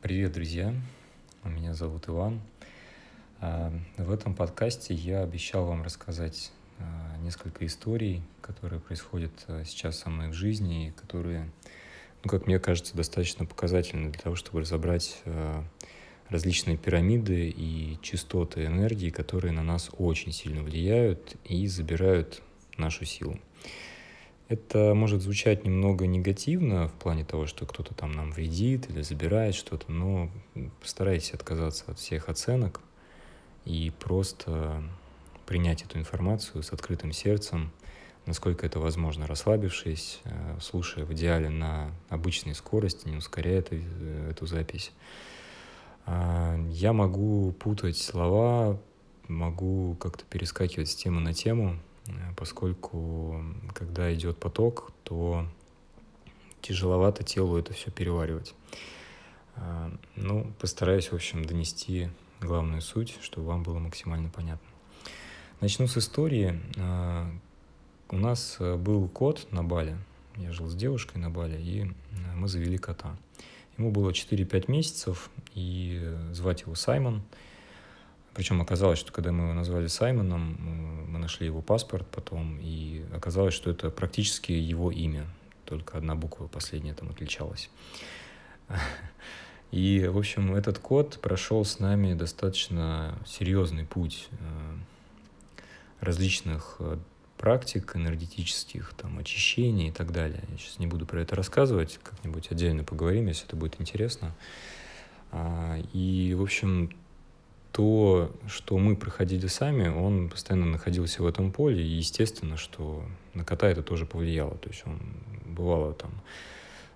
Привет, 0.00 0.30
друзья! 0.30 0.72
Меня 1.42 1.74
зовут 1.74 2.08
Иван. 2.08 2.40
А, 3.40 3.72
в 3.96 4.12
этом 4.12 4.32
подкасте 4.32 4.94
я 4.94 5.22
обещал 5.22 5.66
вам 5.66 5.82
рассказать 5.82 6.52
а, 6.78 7.16
несколько 7.24 7.66
историй, 7.66 8.22
которые 8.40 8.78
происходят 8.78 9.32
а, 9.48 9.64
сейчас 9.64 9.98
со 9.98 10.08
мной 10.08 10.28
в 10.28 10.34
жизни 10.34 10.86
и 10.86 10.90
которые, 10.92 11.50
ну, 12.22 12.30
как 12.30 12.46
мне 12.46 12.60
кажется, 12.60 12.96
достаточно 12.96 13.44
показательны 13.44 14.12
для 14.12 14.20
того, 14.20 14.36
чтобы 14.36 14.60
разобрать 14.60 15.20
различные 16.28 16.76
пирамиды 16.76 17.48
и 17.48 17.98
частоты 18.00 18.66
энергии, 18.66 19.10
которые 19.10 19.50
на 19.50 19.64
нас 19.64 19.90
очень 19.98 20.30
сильно 20.30 20.62
влияют 20.62 21.34
и 21.44 21.66
забирают 21.66 22.40
нашу 22.76 23.04
силу. 23.04 23.36
Это 24.48 24.94
может 24.94 25.20
звучать 25.20 25.64
немного 25.64 26.06
негативно 26.06 26.88
в 26.88 26.92
плане 26.94 27.22
того, 27.22 27.46
что 27.46 27.66
кто-то 27.66 27.92
там 27.92 28.12
нам 28.12 28.32
вредит 28.32 28.88
или 28.88 29.02
забирает 29.02 29.54
что-то, 29.54 29.92
но 29.92 30.30
постарайтесь 30.80 31.34
отказаться 31.34 31.84
от 31.88 31.98
всех 31.98 32.30
оценок 32.30 32.80
и 33.66 33.92
просто 34.00 34.82
принять 35.44 35.82
эту 35.82 35.98
информацию 35.98 36.62
с 36.62 36.72
открытым 36.72 37.12
сердцем, 37.12 37.70
насколько 38.24 38.64
это 38.64 38.80
возможно, 38.80 39.26
расслабившись, 39.26 40.20
э, 40.24 40.58
слушая 40.62 41.04
в 41.04 41.12
идеале 41.12 41.50
на 41.50 41.90
обычной 42.08 42.54
скорости, 42.54 43.06
не 43.06 43.16
ускоряя 43.16 43.58
эту, 43.58 43.76
э, 43.76 44.30
эту 44.30 44.46
запись. 44.46 44.92
А, 46.06 46.58
я 46.70 46.94
могу 46.94 47.52
путать 47.52 47.98
слова, 47.98 48.80
могу 49.26 49.94
как-то 49.96 50.24
перескакивать 50.24 50.88
с 50.88 50.94
темы 50.94 51.20
на 51.20 51.34
тему, 51.34 51.78
поскольку 52.36 53.42
когда 53.74 54.12
идет 54.14 54.38
поток, 54.38 54.92
то 55.04 55.46
тяжеловато 56.60 57.24
телу 57.24 57.56
это 57.56 57.72
все 57.72 57.90
переваривать. 57.90 58.54
Э, 59.56 59.90
ну, 60.16 60.52
постараюсь, 60.60 61.10
в 61.10 61.14
общем, 61.14 61.44
донести 61.44 62.08
главную 62.40 62.80
суть, 62.80 63.16
чтобы 63.20 63.48
вам 63.48 63.62
было 63.62 63.78
максимально 63.78 64.28
понятно. 64.28 64.68
Начну 65.60 65.86
с 65.86 65.96
истории. 65.96 66.60
Э, 66.76 67.26
у 68.10 68.16
нас 68.16 68.56
был 68.58 69.08
кот 69.08 69.46
на 69.50 69.62
Бале. 69.62 69.98
Я 70.36 70.52
жил 70.52 70.68
с 70.68 70.74
девушкой 70.74 71.18
на 71.18 71.30
Бале, 71.30 71.60
и 71.60 71.90
мы 72.36 72.48
завели 72.48 72.78
кота. 72.78 73.16
Ему 73.76 73.90
было 73.90 74.10
4-5 74.10 74.70
месяцев, 74.70 75.30
и 75.54 76.16
звать 76.32 76.62
его 76.62 76.74
Саймон– 76.74 77.22
причем 78.38 78.62
оказалось, 78.62 79.00
что 79.00 79.10
когда 79.10 79.32
мы 79.32 79.46
его 79.46 79.52
назвали 79.52 79.88
Саймоном, 79.88 81.06
мы 81.08 81.18
нашли 81.18 81.46
его 81.46 81.60
паспорт 81.60 82.06
потом, 82.06 82.56
и 82.60 83.04
оказалось, 83.12 83.52
что 83.52 83.68
это 83.68 83.90
практически 83.90 84.52
его 84.52 84.92
имя, 84.92 85.26
только 85.64 85.98
одна 85.98 86.14
буква 86.14 86.46
последняя 86.46 86.94
там 86.94 87.10
отличалась. 87.10 87.68
И, 89.72 90.06
в 90.06 90.16
общем, 90.16 90.54
этот 90.54 90.78
код 90.78 91.18
прошел 91.20 91.64
с 91.64 91.80
нами 91.80 92.14
достаточно 92.14 93.18
серьезный 93.26 93.84
путь 93.84 94.28
э, 94.30 94.36
различных 96.00 96.76
э, 96.78 96.96
практик 97.38 97.96
энергетических, 97.96 98.94
там, 98.96 99.18
очищений 99.18 99.88
и 99.88 99.92
так 99.92 100.12
далее. 100.12 100.44
Я 100.48 100.58
сейчас 100.58 100.78
не 100.78 100.86
буду 100.86 101.06
про 101.06 101.22
это 101.22 101.34
рассказывать, 101.34 101.98
как-нибудь 102.04 102.52
отдельно 102.52 102.84
поговорим, 102.84 103.26
если 103.26 103.48
это 103.48 103.56
будет 103.56 103.80
интересно. 103.80 104.32
А, 105.32 105.76
и, 105.92 106.34
в 106.38 106.42
общем, 106.42 106.92
то, 107.78 108.32
что 108.48 108.76
мы 108.76 108.96
проходили 108.96 109.46
сами, 109.46 109.86
он 109.86 110.30
постоянно 110.30 110.66
находился 110.66 111.22
в 111.22 111.26
этом 111.28 111.52
поле, 111.52 111.80
и 111.80 111.86
естественно, 111.86 112.56
что 112.56 113.04
на 113.34 113.44
кота 113.44 113.68
это 113.68 113.84
тоже 113.84 114.04
повлияло. 114.04 114.56
То 114.56 114.68
есть 114.68 114.82
он 114.84 114.98
бывало 115.46 115.94
там 115.94 116.10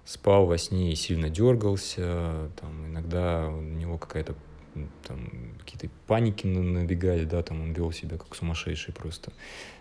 спал 0.05 0.47
во 0.47 0.59
сне 0.59 0.91
и 0.93 0.97
сильно 0.97 1.31
дергался, 1.31 2.51
там 2.61 2.89
иногда 2.89 3.49
у 3.49 3.61
него 3.61 3.97
какая-то 3.97 4.35
там 5.07 5.31
какие-то 5.61 5.89
паники 6.09 6.49
набегали, 6.49 7.27
да, 7.27 7.45
там 7.45 7.63
он 7.63 7.73
вел 7.75 7.93
себя 7.93 8.19
как 8.19 8.35
сумасшедший 8.35 8.93
просто. 8.93 9.33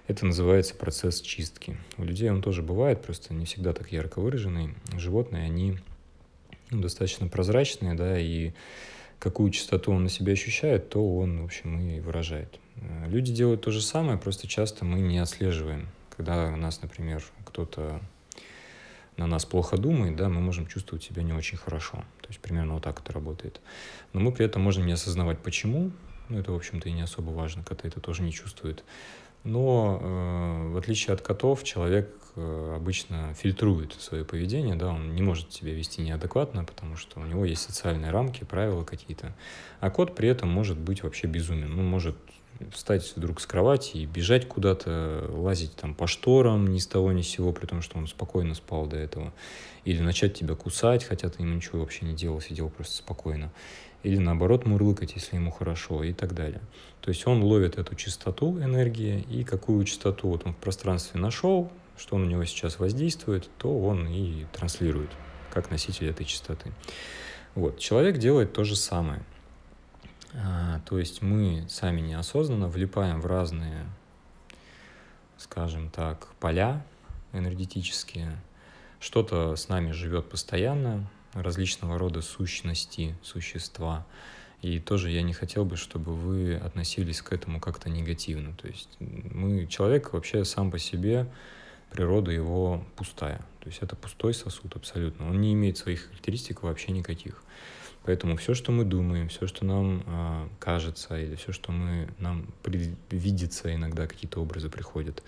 Это 0.05 0.23
называется 0.27 0.75
процесс 0.75 1.19
чистки. 1.19 1.77
У 1.97 2.03
людей 2.03 2.29
он 2.29 2.43
тоже 2.43 2.61
бывает, 2.61 3.01
просто 3.01 3.33
не 3.33 3.45
всегда 3.45 3.73
так 3.73 3.91
ярко 3.91 4.19
выраженный. 4.19 4.75
Животные, 4.95 5.45
они 5.45 5.79
ну, 6.69 6.79
достаточно 6.79 7.27
прозрачные, 7.27 7.95
да, 7.95 8.19
и 8.19 8.51
какую 9.21 9.51
частоту 9.51 9.93
он 9.93 10.03
на 10.03 10.09
себя 10.09 10.33
ощущает, 10.33 10.89
то 10.89 11.17
он, 11.17 11.41
в 11.41 11.45
общем, 11.45 11.79
и 11.79 11.99
выражает. 11.99 12.59
Э, 12.77 13.07
люди 13.07 13.31
делают 13.31 13.61
то 13.61 13.71
же 13.71 13.81
самое, 13.81 14.17
просто 14.17 14.47
часто 14.47 14.83
мы 14.83 14.99
не 14.99 15.19
отслеживаем. 15.19 15.87
Когда 16.17 16.47
у 16.47 16.57
нас, 16.57 16.81
например, 16.81 17.23
кто-то 17.45 18.01
на 19.17 19.27
нас 19.27 19.45
плохо 19.45 19.77
думает, 19.77 20.15
да, 20.15 20.27
мы 20.27 20.41
можем 20.41 20.65
чувствовать 20.65 21.03
себя 21.03 21.21
не 21.21 21.33
очень 21.33 21.57
хорошо. 21.57 21.97
То 22.21 22.29
есть 22.29 22.39
примерно 22.39 22.73
вот 22.73 22.83
так 22.83 22.99
это 22.99 23.13
работает. 23.13 23.61
Но 24.13 24.19
мы 24.19 24.31
при 24.31 24.45
этом 24.45 24.63
можем 24.63 24.87
не 24.87 24.93
осознавать, 24.93 25.37
почему. 25.39 25.91
Ну, 26.29 26.39
это, 26.39 26.51
в 26.51 26.55
общем-то, 26.55 26.89
и 26.89 26.91
не 26.91 27.03
особо 27.03 27.29
важно, 27.29 27.63
коты 27.63 27.87
это 27.87 27.99
тоже 27.99 28.23
не 28.23 28.31
чувствуют. 28.31 28.83
Но 29.43 29.99
э, 30.01 30.71
в 30.73 30.77
отличие 30.77 31.13
от 31.13 31.21
котов, 31.21 31.63
человек 31.63 32.09
обычно 32.35 33.33
фильтрует 33.33 33.93
свое 33.93 34.23
поведение, 34.23 34.75
да, 34.75 34.89
он 34.89 35.15
не 35.15 35.21
может 35.21 35.51
себя 35.51 35.73
вести 35.73 36.01
неадекватно, 36.01 36.63
потому 36.63 36.95
что 36.95 37.19
у 37.19 37.25
него 37.25 37.45
есть 37.45 37.61
социальные 37.61 38.11
рамки, 38.11 38.43
правила 38.43 38.83
какие-то. 38.83 39.35
А 39.79 39.89
кот 39.89 40.15
при 40.15 40.29
этом 40.29 40.49
может 40.49 40.77
быть 40.77 41.03
вообще 41.03 41.27
безумен. 41.27 41.75
Ну, 41.75 41.83
может 41.83 42.15
встать 42.71 43.11
вдруг 43.15 43.41
с 43.41 43.47
кровати 43.47 43.97
и 43.97 44.05
бежать 44.05 44.47
куда-то, 44.47 45.27
лазить 45.29 45.75
там 45.75 45.95
по 45.95 46.07
шторам 46.07 46.67
ни 46.67 46.77
с 46.77 46.87
того 46.87 47.11
ни 47.11 47.21
с 47.21 47.27
сего, 47.27 47.51
при 47.53 47.65
том, 47.65 47.81
что 47.81 47.97
он 47.97 48.07
спокойно 48.07 48.53
спал 48.53 48.85
до 48.85 48.97
этого. 48.97 49.33
Или 49.83 49.99
начать 49.99 50.35
тебя 50.35 50.55
кусать, 50.55 51.03
хотя 51.03 51.29
ты 51.29 51.41
ему 51.41 51.55
ничего 51.55 51.79
вообще 51.79 52.05
не 52.05 52.13
делал, 52.13 52.39
сидел 52.39 52.69
просто 52.69 52.97
спокойно 52.97 53.51
или 54.03 54.17
наоборот 54.17 54.65
мурлыкать, 54.65 55.13
если 55.15 55.35
ему 55.35 55.51
хорошо 55.51 56.03
и 56.03 56.13
так 56.13 56.33
далее. 56.33 56.61
То 57.01 57.09
есть 57.09 57.25
он 57.27 57.43
ловит 57.43 57.77
эту 57.77 57.95
частоту 57.95 58.59
энергии 58.59 59.21
и 59.29 59.43
какую 59.43 59.83
частоту 59.85 60.29
вот 60.29 60.45
он 60.45 60.53
в 60.53 60.57
пространстве 60.57 61.19
нашел, 61.19 61.71
что 61.97 62.15
у 62.15 62.19
него 62.19 62.45
сейчас 62.45 62.79
воздействует, 62.79 63.49
то 63.57 63.79
он 63.79 64.07
и 64.07 64.45
транслирует 64.51 65.11
как 65.51 65.69
носитель 65.69 66.09
этой 66.09 66.25
частоты. 66.25 66.71
Вот. 67.55 67.79
Человек 67.79 68.17
делает 68.17 68.53
то 68.53 68.63
же 68.63 68.75
самое. 68.75 69.21
А, 70.33 70.79
то 70.85 70.97
есть 70.97 71.21
мы 71.21 71.65
сами 71.69 72.01
неосознанно 72.01 72.67
влипаем 72.67 73.19
в 73.19 73.25
разные, 73.25 73.85
скажем 75.37 75.89
так, 75.89 76.27
поля 76.39 76.85
энергетические. 77.33 78.41
Что-то 78.99 79.55
с 79.55 79.67
нами 79.67 79.91
живет 79.91 80.29
постоянно, 80.29 81.09
различного 81.33 81.97
рода 81.97 82.21
сущности, 82.21 83.15
существа. 83.23 84.05
И 84.61 84.79
тоже 84.79 85.09
я 85.09 85.23
не 85.23 85.33
хотел 85.33 85.65
бы, 85.65 85.75
чтобы 85.75 86.13
вы 86.13 86.55
относились 86.55 87.21
к 87.21 87.33
этому 87.33 87.59
как-то 87.59 87.89
негативно. 87.89 88.53
То 88.53 88.67
есть 88.67 88.89
мы, 88.99 89.65
человек 89.65 90.13
вообще 90.13 90.45
сам 90.45 90.69
по 90.69 90.77
себе, 90.77 91.27
природа 91.91 92.31
его 92.31 92.83
пустая. 92.95 93.39
То 93.59 93.67
есть 93.67 93.79
это 93.81 93.95
пустой 93.95 94.33
сосуд 94.33 94.75
абсолютно. 94.75 95.29
Он 95.29 95.39
не 95.39 95.53
имеет 95.53 95.77
своих 95.77 96.07
характеристик 96.07 96.63
вообще 96.63 96.91
никаких. 96.91 97.43
Поэтому 98.03 98.35
все, 98.37 98.55
что 98.55 98.71
мы 98.71 98.83
думаем, 98.83 99.29
все, 99.29 99.45
что 99.45 99.63
нам 99.63 100.03
э, 100.05 100.47
кажется, 100.59 101.19
или 101.19 101.35
все, 101.35 101.51
что 101.51 101.71
мы, 101.71 102.07
нам 102.17 102.47
видится, 103.11 103.73
иногда 103.75 104.07
какие-то 104.07 104.41
образы 104.41 104.69
приходят, 104.69 105.21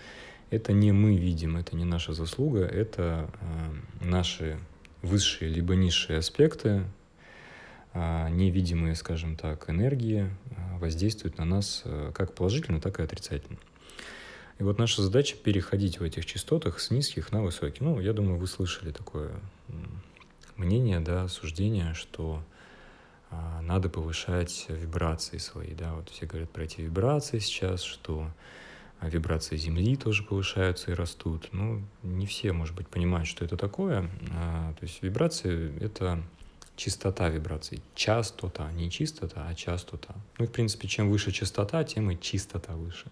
это 0.50 0.72
не 0.72 0.90
мы 0.90 1.16
видим, 1.16 1.56
это 1.56 1.76
не 1.76 1.84
наша 1.84 2.14
заслуга, 2.14 2.64
это 2.64 3.30
э, 3.40 4.04
наши 4.04 4.58
высшие 5.02 5.50
либо 5.50 5.76
низшие 5.76 6.18
аспекты, 6.18 6.84
а, 7.92 8.28
невидимые, 8.28 8.96
скажем 8.96 9.36
так, 9.36 9.70
энергии 9.70 10.28
а, 10.56 10.78
воздействуют 10.78 11.38
на 11.38 11.44
нас 11.44 11.82
э, 11.84 12.10
как 12.12 12.34
положительно, 12.34 12.80
так 12.80 12.98
и 12.98 13.02
отрицательно. 13.04 13.58
И 14.58 14.62
вот 14.62 14.78
наша 14.78 15.02
задача 15.02 15.36
переходить 15.36 15.98
в 15.98 16.02
этих 16.02 16.26
частотах 16.26 16.80
с 16.80 16.90
низких 16.90 17.32
на 17.32 17.42
высокие. 17.42 17.88
Ну, 17.88 18.00
я 18.00 18.12
думаю, 18.12 18.38
вы 18.38 18.46
слышали 18.46 18.92
такое 18.92 19.32
мнение, 20.56 21.00
да, 21.00 21.26
суждение, 21.28 21.94
что 21.94 22.42
а, 23.30 23.60
надо 23.62 23.88
повышать 23.88 24.66
вибрации 24.68 25.38
свои, 25.38 25.74
да, 25.74 25.94
вот 25.94 26.10
все 26.10 26.26
говорят 26.26 26.50
про 26.50 26.64
эти 26.64 26.82
вибрации 26.82 27.40
сейчас, 27.40 27.82
что 27.82 28.30
а 29.00 29.08
вибрации 29.10 29.56
Земли 29.56 29.96
тоже 29.96 30.22
повышаются 30.22 30.92
и 30.92 30.94
растут. 30.94 31.48
Ну, 31.52 31.82
не 32.02 32.26
все, 32.26 32.52
может 32.52 32.74
быть, 32.74 32.88
понимают, 32.88 33.28
что 33.28 33.44
это 33.44 33.56
такое. 33.56 34.08
А, 34.32 34.72
то 34.72 34.82
есть 34.82 35.02
вибрации— 35.02 35.76
это 35.80 36.22
частота 36.76 37.28
вибраций. 37.28 37.82
Частота, 37.94 38.70
не 38.72 38.90
чистота, 38.90 39.46
а 39.46 39.54
частота. 39.54 40.14
Ну, 40.38 40.46
в 40.46 40.50
принципе, 40.50 40.88
чем 40.88 41.10
выше 41.10 41.32
частота, 41.32 41.84
тем 41.84 42.10
и 42.10 42.18
чистота 42.18 42.74
выше. 42.74 43.10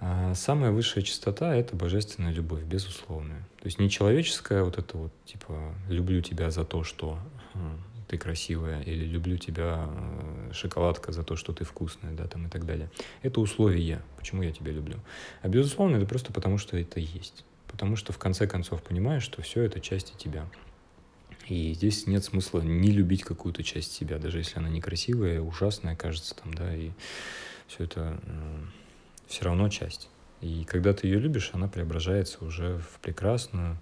А 0.00 0.34
самая 0.34 0.70
высшая 0.70 1.02
частота— 1.02 1.54
это 1.56 1.74
божественная 1.74 2.32
любовь, 2.32 2.62
безусловная. 2.62 3.40
То 3.60 3.66
есть 3.66 3.78
не 3.78 3.88
человеческая 3.88 4.62
вот 4.62 4.78
это 4.78 4.96
вот, 4.98 5.12
типа, 5.24 5.74
люблю 5.88 6.20
тебя 6.20 6.50
за 6.50 6.64
то, 6.64 6.84
что 6.84 7.18
ты 8.08 8.18
красивая, 8.18 8.82
или 8.82 9.04
люблю 9.04 9.36
тебя, 9.36 9.88
э, 9.88 10.50
шоколадка, 10.52 11.12
за 11.12 11.24
то, 11.24 11.34
что 11.36 11.52
ты 11.52 11.64
вкусная, 11.64 12.12
да, 12.12 12.26
там 12.26 12.46
и 12.46 12.48
так 12.48 12.64
далее. 12.64 12.88
Это 13.22 13.40
условие, 13.40 14.00
почему 14.16 14.42
я 14.42 14.52
тебя 14.52 14.70
люблю. 14.72 14.96
А 15.42 15.48
безусловно, 15.48 15.96
это 15.96 16.06
просто 16.06 16.32
потому, 16.32 16.58
что 16.58 16.76
это 16.76 17.00
есть. 17.00 17.44
Потому 17.66 17.96
что 17.96 18.12
в 18.12 18.18
конце 18.18 18.46
концов 18.46 18.82
понимаешь, 18.82 19.24
что 19.24 19.42
все 19.42 19.62
это 19.62 19.80
части 19.80 20.14
тебя. 20.16 20.46
И 21.48 21.74
здесь 21.74 22.06
нет 22.06 22.24
смысла 22.24 22.60
не 22.60 22.90
любить 22.90 23.22
какую-то 23.22 23.62
часть 23.62 23.92
себя, 23.92 24.18
даже 24.18 24.38
если 24.38 24.58
она 24.58 24.68
некрасивая, 24.68 25.40
ужасная, 25.40 25.96
кажется, 25.96 26.34
там, 26.34 26.54
да, 26.54 26.74
и 26.74 26.90
все 27.66 27.84
это 27.84 28.20
э, 28.22 28.58
все 29.26 29.44
равно 29.44 29.68
часть. 29.68 30.08
И 30.40 30.64
когда 30.64 30.92
ты 30.92 31.06
ее 31.06 31.18
любишь, 31.18 31.50
она 31.52 31.68
преображается 31.68 32.44
уже 32.44 32.78
в 32.78 33.00
прекрасную, 33.00 33.78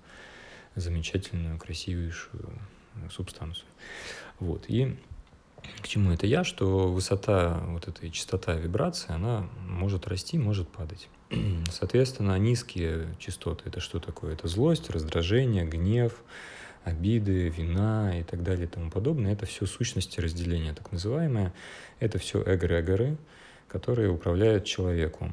замечательную, 0.76 1.58
красивейшую 1.58 2.58
субстанцию. 3.10 3.66
Вот. 4.38 4.64
И 4.68 4.96
к 5.82 5.88
чему 5.88 6.12
это 6.12 6.26
я, 6.26 6.44
что 6.44 6.90
высота 6.90 7.62
вот 7.68 7.88
этой 7.88 8.10
частота 8.10 8.54
вибрации, 8.54 9.12
она 9.12 9.48
может 9.66 10.06
расти, 10.06 10.38
может 10.38 10.68
падать. 10.68 11.08
Соответственно, 11.70 12.38
низкие 12.38 13.14
частоты— 13.18 13.64
это 13.66 13.80
что 13.80 13.98
такое? 13.98 14.34
Это 14.34 14.48
злость, 14.48 14.90
раздражение, 14.90 15.64
гнев, 15.64 16.22
обиды, 16.84 17.48
вина 17.48 18.18
и 18.18 18.22
так 18.22 18.42
далее 18.42 18.66
и 18.66 18.68
тому 18.68 18.90
подобное. 18.90 19.32
Это 19.32 19.46
все 19.46 19.66
сущности 19.66 20.20
разделения, 20.20 20.74
так 20.74 20.92
называемые. 20.92 21.52
Это 21.98 22.18
все 22.18 22.42
эгрегоры, 22.42 23.16
которые 23.74 24.08
управляют 24.08 24.64
человеком. 24.64 25.32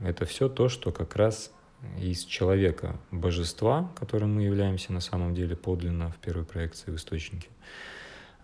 Это 0.00 0.26
все 0.26 0.48
то, 0.48 0.68
что 0.68 0.92
как 0.92 1.16
раз 1.16 1.50
из 1.98 2.24
человека 2.24 3.00
божества, 3.10 3.90
которым 3.98 4.36
мы 4.36 4.42
являемся 4.44 4.92
на 4.92 5.00
самом 5.00 5.34
деле 5.34 5.56
подлинно 5.56 6.12
в 6.12 6.16
первой 6.18 6.44
проекции 6.44 6.92
в 6.92 6.94
источнике, 6.94 7.48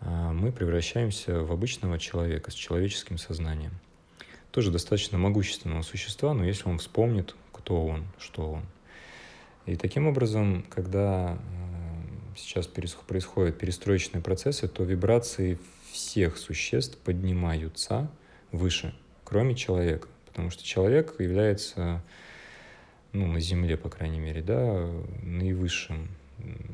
а, 0.00 0.32
мы 0.32 0.50
превращаемся 0.50 1.42
в 1.42 1.52
обычного 1.52 1.96
человека 2.00 2.50
с 2.50 2.54
человеческим 2.54 3.18
сознанием. 3.18 3.70
Тоже 4.50 4.72
достаточно 4.72 5.16
могущественного 5.16 5.82
существа, 5.82 6.34
но 6.34 6.44
если 6.44 6.68
он 6.68 6.80
вспомнит, 6.80 7.36
кто 7.52 7.86
он, 7.86 8.06
что 8.18 8.50
он. 8.50 8.64
И 9.64 9.76
таким 9.76 10.08
образом, 10.08 10.64
когда 10.68 11.38
э, 11.38 12.36
сейчас 12.36 12.66
происходят 12.66 13.58
перестроечные 13.58 14.22
процессы, 14.22 14.66
то 14.66 14.82
вибрации 14.82 15.56
всех 15.92 16.36
существ 16.36 16.98
поднимаются 16.98 18.10
выше, 18.50 18.92
кроме 19.30 19.54
человека. 19.54 20.08
Потому 20.26 20.50
что 20.50 20.64
человек 20.64 21.14
является, 21.20 22.02
ну, 23.12 23.26
на 23.26 23.40
Земле, 23.40 23.76
по 23.76 23.88
крайней 23.88 24.18
мере, 24.18 24.42
да, 24.42 24.90
наивысшим 25.22 26.08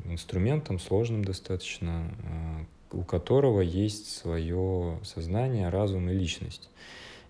инструментом, 0.05 0.79
сложным 0.79 1.23
достаточно, 1.23 2.11
э, 2.23 2.97
у 2.97 3.03
которого 3.03 3.61
есть 3.61 4.15
свое 4.15 4.99
сознание, 5.03 5.69
разум 5.69 6.09
и 6.09 6.13
личность. 6.13 6.69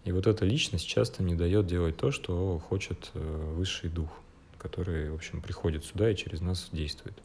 И 0.06 0.12
вот 0.12 0.27
эта 0.27 0.45
личность 0.45 0.88
часто 0.88 1.24
не 1.24 1.35
дает 1.35 1.68
делать 1.68 1.97
то, 1.97 2.12
что 2.12 2.59
хочет 2.59 3.12
э, 3.13 3.53
высший 3.56 3.89
дух, 3.89 4.09
который, 4.57 5.09
в 5.09 5.15
общем, 5.15 5.41
приходит 5.41 5.83
сюда 5.83 6.12
и 6.12 6.15
через 6.15 6.41
нас 6.41 6.69
действует. 6.71 7.18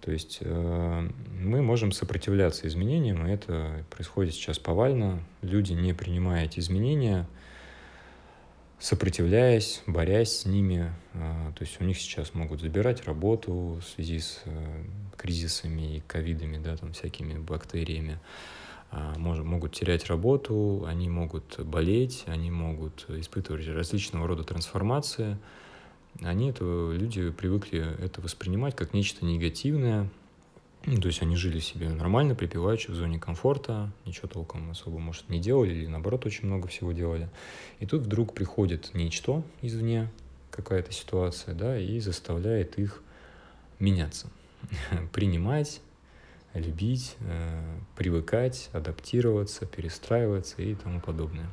То 0.00 0.12
есть 0.12 0.38
э, 0.40 1.08
мы 1.40 1.62
можем 1.62 1.92
сопротивляться 1.92 2.66
изменениям, 2.68 3.26
и 3.26 3.30
это 3.30 3.84
происходит 3.90 4.34
сейчас 4.34 4.58
повально. 4.58 5.22
Люди, 5.42 5.72
не 5.72 5.92
принимая 5.92 6.44
эти 6.44 6.60
изменения, 6.60 7.26
сопротивляясь, 8.78 9.82
борясь 9.86 10.38
с 10.38 10.46
ними. 10.46 10.92
А, 11.14 11.52
то 11.52 11.64
есть 11.64 11.80
у 11.80 11.84
них 11.84 11.98
сейчас 11.98 12.34
могут 12.34 12.60
забирать 12.60 13.04
работу 13.04 13.80
в 13.80 13.82
связи 13.82 14.20
с 14.20 14.42
э, 14.44 14.84
кризисами 15.16 15.96
и 15.96 16.00
ковидами, 16.00 16.58
да, 16.58 16.76
там 16.76 16.92
всякими 16.92 17.36
бактериями. 17.38 18.18
А, 18.90 19.18
могут 19.18 19.74
терять 19.74 20.06
работу, 20.06 20.84
они 20.86 21.08
могут 21.08 21.58
болеть, 21.60 22.24
они 22.26 22.50
могут 22.50 23.04
испытывать 23.10 23.66
различного 23.68 24.26
рода 24.26 24.44
трансформации. 24.44 25.38
Они, 26.20 26.50
это, 26.50 26.64
люди 26.92 27.30
привыкли 27.30 27.96
это 28.00 28.20
воспринимать 28.20 28.74
как 28.74 28.92
нечто 28.92 29.24
негативное, 29.24 30.08
ну, 30.86 31.00
то 31.00 31.08
есть 31.08 31.22
они 31.22 31.36
жили 31.36 31.58
себе 31.58 31.88
нормально, 31.90 32.34
припеваючи 32.34 32.90
в 32.90 32.94
зоне 32.94 33.18
комфорта, 33.18 33.92
ничего 34.06 34.28
толком 34.28 34.70
особо, 34.70 34.98
может, 34.98 35.28
не 35.28 35.38
делали, 35.38 35.74
или 35.74 35.86
наоборот, 35.86 36.24
очень 36.24 36.46
много 36.46 36.68
всего 36.68 36.92
делали. 36.92 37.28
И 37.80 37.86
тут 37.86 38.02
вдруг 38.02 38.32
приходит 38.32 38.94
нечто 38.94 39.42
извне, 39.60 40.10
какая-то 40.50 40.92
ситуация, 40.92 41.54
да, 41.54 41.78
и 41.78 42.00
заставляет 42.00 42.78
их 42.78 43.02
меняться, 43.78 44.28
принимать, 45.12 45.80
любить, 46.54 47.16
э, 47.20 47.78
привыкать, 47.96 48.70
адаптироваться, 48.72 49.66
перестраиваться 49.66 50.62
и 50.62 50.74
тому 50.74 51.00
подобное. 51.00 51.50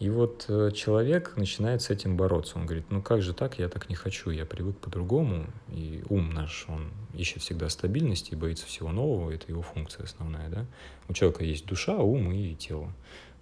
И 0.00 0.08
вот 0.08 0.46
э, 0.48 0.70
человек 0.74 1.36
начинает 1.36 1.82
с 1.82 1.90
этим 1.90 2.16
бороться. 2.16 2.58
Он 2.58 2.64
говорит, 2.64 2.86
ну 2.88 3.02
как 3.02 3.20
же 3.20 3.34
так, 3.34 3.58
я 3.58 3.68
так 3.68 3.90
не 3.90 3.94
хочу, 3.94 4.30
я 4.30 4.46
привык 4.46 4.78
по-другому. 4.78 5.46
И 5.68 6.02
ум 6.08 6.32
наш, 6.32 6.64
он 6.68 6.90
ищет 7.12 7.42
всегда 7.42 7.68
стабильности 7.68 8.32
и 8.32 8.34
боится 8.34 8.64
всего 8.64 8.92
нового, 8.92 9.30
это 9.30 9.44
его 9.48 9.60
функция 9.60 10.04
основная. 10.04 10.48
Да? 10.48 10.64
У 11.08 11.12
человека 11.12 11.44
есть 11.44 11.66
душа, 11.66 11.98
ум 11.98 12.32
и 12.32 12.54
тело. 12.54 12.90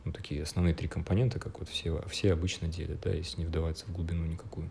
Ну, 0.05 0.11
такие 0.11 0.43
основные 0.43 0.75
три 0.75 0.89
компонента, 0.89 1.39
как 1.39 1.61
вот 1.61 1.69
все, 1.69 2.03
все 2.09 2.33
обычно 2.33 2.67
делят, 2.67 3.03
да, 3.03 3.11
если 3.11 3.41
не 3.41 3.47
вдаваться 3.47 3.87
в 3.87 3.93
глубину 3.93 4.27
никакую. 4.27 4.69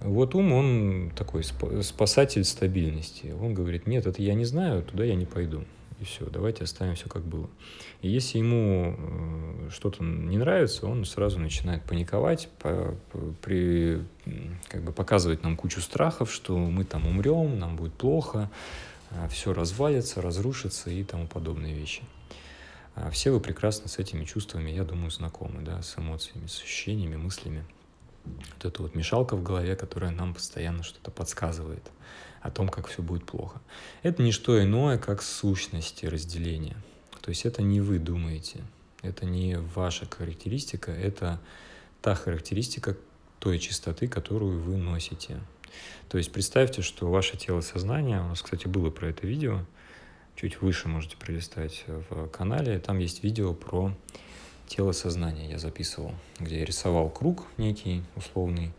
Вот 0.00 0.34
ум, 0.34 0.52
он 0.52 1.12
такой 1.14 1.44
спасатель 1.44 2.44
стабильности. 2.44 3.34
Он 3.38 3.52
говорит, 3.52 3.86
нет, 3.86 4.06
это 4.06 4.22
я 4.22 4.32
не 4.32 4.46
знаю, 4.46 4.82
туда 4.82 5.04
я 5.04 5.16
не 5.16 5.26
пойду 5.26 5.64
и 6.00 6.04
все, 6.04 6.26
давайте 6.26 6.64
оставим 6.64 6.96
все 6.96 7.08
как 7.08 7.22
было. 7.22 7.48
И 8.02 8.08
если 8.08 8.38
ему 8.38 8.96
э, 8.96 9.70
что-то 9.70 10.02
не 10.02 10.36
нравится, 10.36 10.86
он 10.86 11.04
сразу 11.04 11.38
начинает 11.38 11.84
паниковать, 11.84 12.48
по, 12.58 12.96
при, 13.42 14.02
как 14.68 14.82
бы 14.82 14.92
показывать 14.92 15.42
нам 15.42 15.56
кучу 15.56 15.80
страхов, 15.80 16.32
что 16.32 16.56
мы 16.56 16.84
там 16.84 17.06
умрем, 17.06 17.58
нам 17.58 17.76
будет 17.76 17.94
плохо, 17.94 18.50
э, 19.10 19.28
все 19.28 19.52
развалится, 19.52 20.20
разрушится 20.20 20.90
и 20.90 21.04
тому 21.04 21.28
подобные 21.28 21.74
вещи. 21.74 22.02
А 22.96 23.10
все 23.10 23.30
вы 23.30 23.40
прекрасно 23.40 23.88
с 23.88 23.98
этими 23.98 24.24
чувствами, 24.24 24.70
я 24.70 24.84
думаю, 24.84 25.10
знакомы, 25.10 25.62
да, 25.62 25.80
с 25.82 25.98
эмоциями, 25.98 26.46
с 26.46 26.60
ощущениями, 26.60 27.16
мыслями. 27.16 27.64
Вот 28.24 28.64
эта 28.64 28.82
вот 28.82 28.94
мешалка 28.94 29.36
в 29.36 29.42
голове, 29.42 29.76
которая 29.76 30.10
нам 30.10 30.34
постоянно 30.34 30.82
что-то 30.82 31.10
подсказывает 31.10 31.90
о 32.44 32.50
том, 32.50 32.68
как 32.68 32.86
все 32.86 33.02
будет 33.02 33.24
плохо. 33.24 33.60
Это 34.02 34.22
не 34.22 34.30
что 34.30 34.62
иное, 34.62 34.98
как 34.98 35.22
сущности 35.22 36.04
разделения. 36.04 36.76
То 37.22 37.30
есть 37.30 37.46
это 37.46 37.62
не 37.62 37.80
вы 37.80 37.98
думаете, 37.98 38.60
это 39.00 39.24
не 39.24 39.56
ваша 39.56 40.06
характеристика, 40.06 40.92
это 40.92 41.40
та 42.02 42.14
характеристика 42.14 42.98
той 43.38 43.58
чистоты, 43.58 44.08
которую 44.08 44.60
вы 44.60 44.76
носите. 44.76 45.40
То 46.10 46.18
есть 46.18 46.32
представьте, 46.32 46.82
что 46.82 47.10
ваше 47.10 47.38
тело 47.38 47.62
сознание, 47.62 48.20
у 48.20 48.28
нас, 48.28 48.42
кстати, 48.42 48.68
было 48.68 48.90
про 48.90 49.08
это 49.08 49.26
видео, 49.26 49.64
чуть 50.36 50.60
выше 50.60 50.88
можете 50.88 51.16
пролистать 51.16 51.84
в 51.86 52.28
канале, 52.28 52.78
там 52.78 52.98
есть 52.98 53.24
видео 53.24 53.54
про 53.54 53.90
тело 54.66 54.92
сознания 54.92 55.50
я 55.50 55.58
записывал, 55.58 56.12
где 56.38 56.58
я 56.58 56.64
рисовал 56.66 57.08
круг 57.08 57.46
некий 57.56 58.02
условный, 58.16 58.72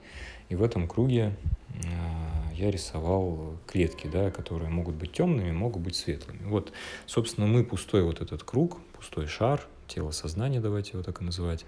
и 0.49 0.55
в 0.55 0.61
этом 0.61 0.87
круге 0.87 1.35
а, 1.83 2.44
я 2.55 2.71
рисовал 2.71 3.57
клетки, 3.67 4.07
да, 4.07 4.31
которые 4.31 4.69
могут 4.69 4.95
быть 4.95 5.11
темными, 5.11 5.51
могут 5.51 5.81
быть 5.81 5.95
светлыми. 5.95 6.43
Вот, 6.45 6.71
собственно, 7.05 7.47
мы 7.47 7.63
пустой 7.63 8.03
вот 8.03 8.21
этот 8.21 8.43
круг, 8.43 8.79
пустой 8.93 9.27
шар, 9.27 9.67
тело 9.87 10.11
сознания, 10.11 10.59
давайте 10.59 10.91
его 10.93 11.03
так 11.03 11.21
и 11.21 11.25
называть, 11.25 11.65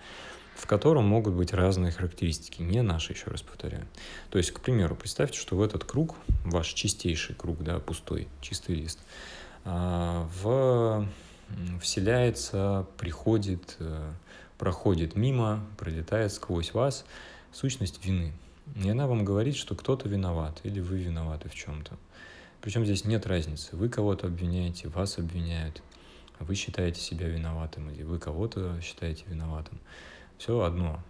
в 0.56 0.66
котором 0.66 1.06
могут 1.06 1.34
быть 1.34 1.54
разные 1.54 1.92
характеристики, 1.92 2.62
не 2.62 2.82
наши, 2.82 3.14
еще 3.14 3.30
раз 3.30 3.42
повторяю. 3.42 3.86
То 4.30 4.38
есть, 4.38 4.52
к 4.52 4.60
примеру, 4.60 4.96
представьте, 4.96 5.38
что 5.38 5.56
в 5.56 5.62
этот 5.62 5.84
круг, 5.84 6.16
ваш 6.46 6.68
чистейший 6.70 7.36
круг, 7.36 7.64
да, 7.64 7.80
пустой, 7.80 8.28
чистый 8.42 8.76
лист, 8.76 9.00
а, 9.66 10.28
в, 10.42 11.08
вселяется, 11.82 12.88
приходит, 12.98 13.76
э, 13.80 14.12
проходит 14.58 15.16
мимо, 15.16 15.66
пролетает 15.78 16.32
сквозь 16.32 16.74
вас 16.74 17.06
сущность 17.52 18.04
вины– 18.04 18.34
и 18.76 18.90
она 18.90 19.08
вам 19.08 19.26
говорит, 19.26 19.56
что 19.56 19.76
кто-то 19.76 20.08
виноват 20.10 20.60
или 20.64 20.80
вы 20.80 21.00
виноваты 21.00 21.50
в 21.50 21.56
чем-то. 21.56 21.98
Причем 22.62 22.86
здесь 22.86 23.06
нет 23.06 23.26
разницы. 23.26 23.76
Вы 23.76 23.90
кого-то 23.90 24.28
обвиняете, 24.28 24.90
вас 24.90 25.18
обвиняют. 25.18 25.82
Вы 26.40 26.56
считаете 26.56 27.02
себя 27.02 27.28
виноватым 27.28 27.90
или 27.90 28.04
вы 28.04 28.20
кого-то 28.20 28.80
считаете 28.82 29.24
виноватым. 29.28 29.80
Все 30.38 30.62
одно, 30.62 31.02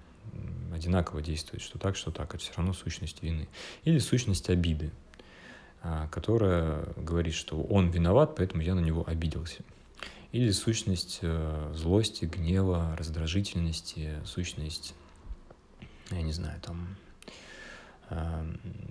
одинаково 0.74 1.22
действует, 1.22 1.62
что 1.62 1.80
так, 1.80 1.96
что 1.96 2.12
так. 2.12 2.34
Это 2.34 2.44
все 2.44 2.54
равно 2.56 2.74
сущность 2.74 3.22
вины. 3.22 3.48
Или 3.84 4.00
сущность 4.00 4.50
обиды, 4.50 4.92
а, 5.82 6.08
которая 6.08 6.86
говорит, 6.96 7.34
что 7.34 7.62
он 7.62 7.90
виноват, 7.90 8.36
поэтому 8.36 8.62
я 8.62 8.76
на 8.76 8.80
него 8.80 9.04
обиделся. 9.08 9.64
Или 10.32 10.52
сущность 10.52 11.20
э, 11.22 11.74
злости, 11.74 12.26
гнева, 12.26 12.96
раздражительности, 12.98 14.16
сущность, 14.26 14.94
я 16.12 16.22
не 16.22 16.34
знаю, 16.34 16.60
там 16.62 16.98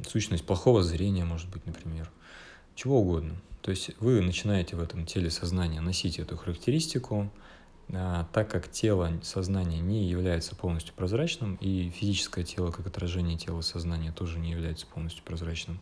сущность 0.07 0.45
плохого 0.45 0.83
зрения, 0.83 1.25
может 1.25 1.49
быть, 1.51 1.65
например, 1.67 2.11
чего 2.75 3.01
угодно. 3.01 3.35
То 3.63 3.71
есть 3.71 3.91
вы 3.99 4.21
начинаете 4.21 4.77
в 4.77 4.81
этом 4.81 5.07
теле 5.07 5.31
сознания 5.31 5.81
носить 5.81 6.19
эту 6.19 6.37
характеристику, 6.37 7.31
а, 7.93 8.27
так 8.33 8.51
как 8.51 8.71
тело, 8.71 9.13
сознание 9.23 9.81
не 9.81 10.09
является 10.09 10.55
полностью 10.55 10.95
прозрачным, 10.95 11.57
и 11.61 11.91
физическое 11.91 12.45
тело, 12.45 12.71
как 12.71 12.87
отражение 12.87 13.39
тела 13.39 13.63
сознания, 13.63 14.13
тоже 14.13 14.39
не 14.39 14.51
является 14.51 14.87
полностью 14.87 15.25
прозрачным, 15.25 15.81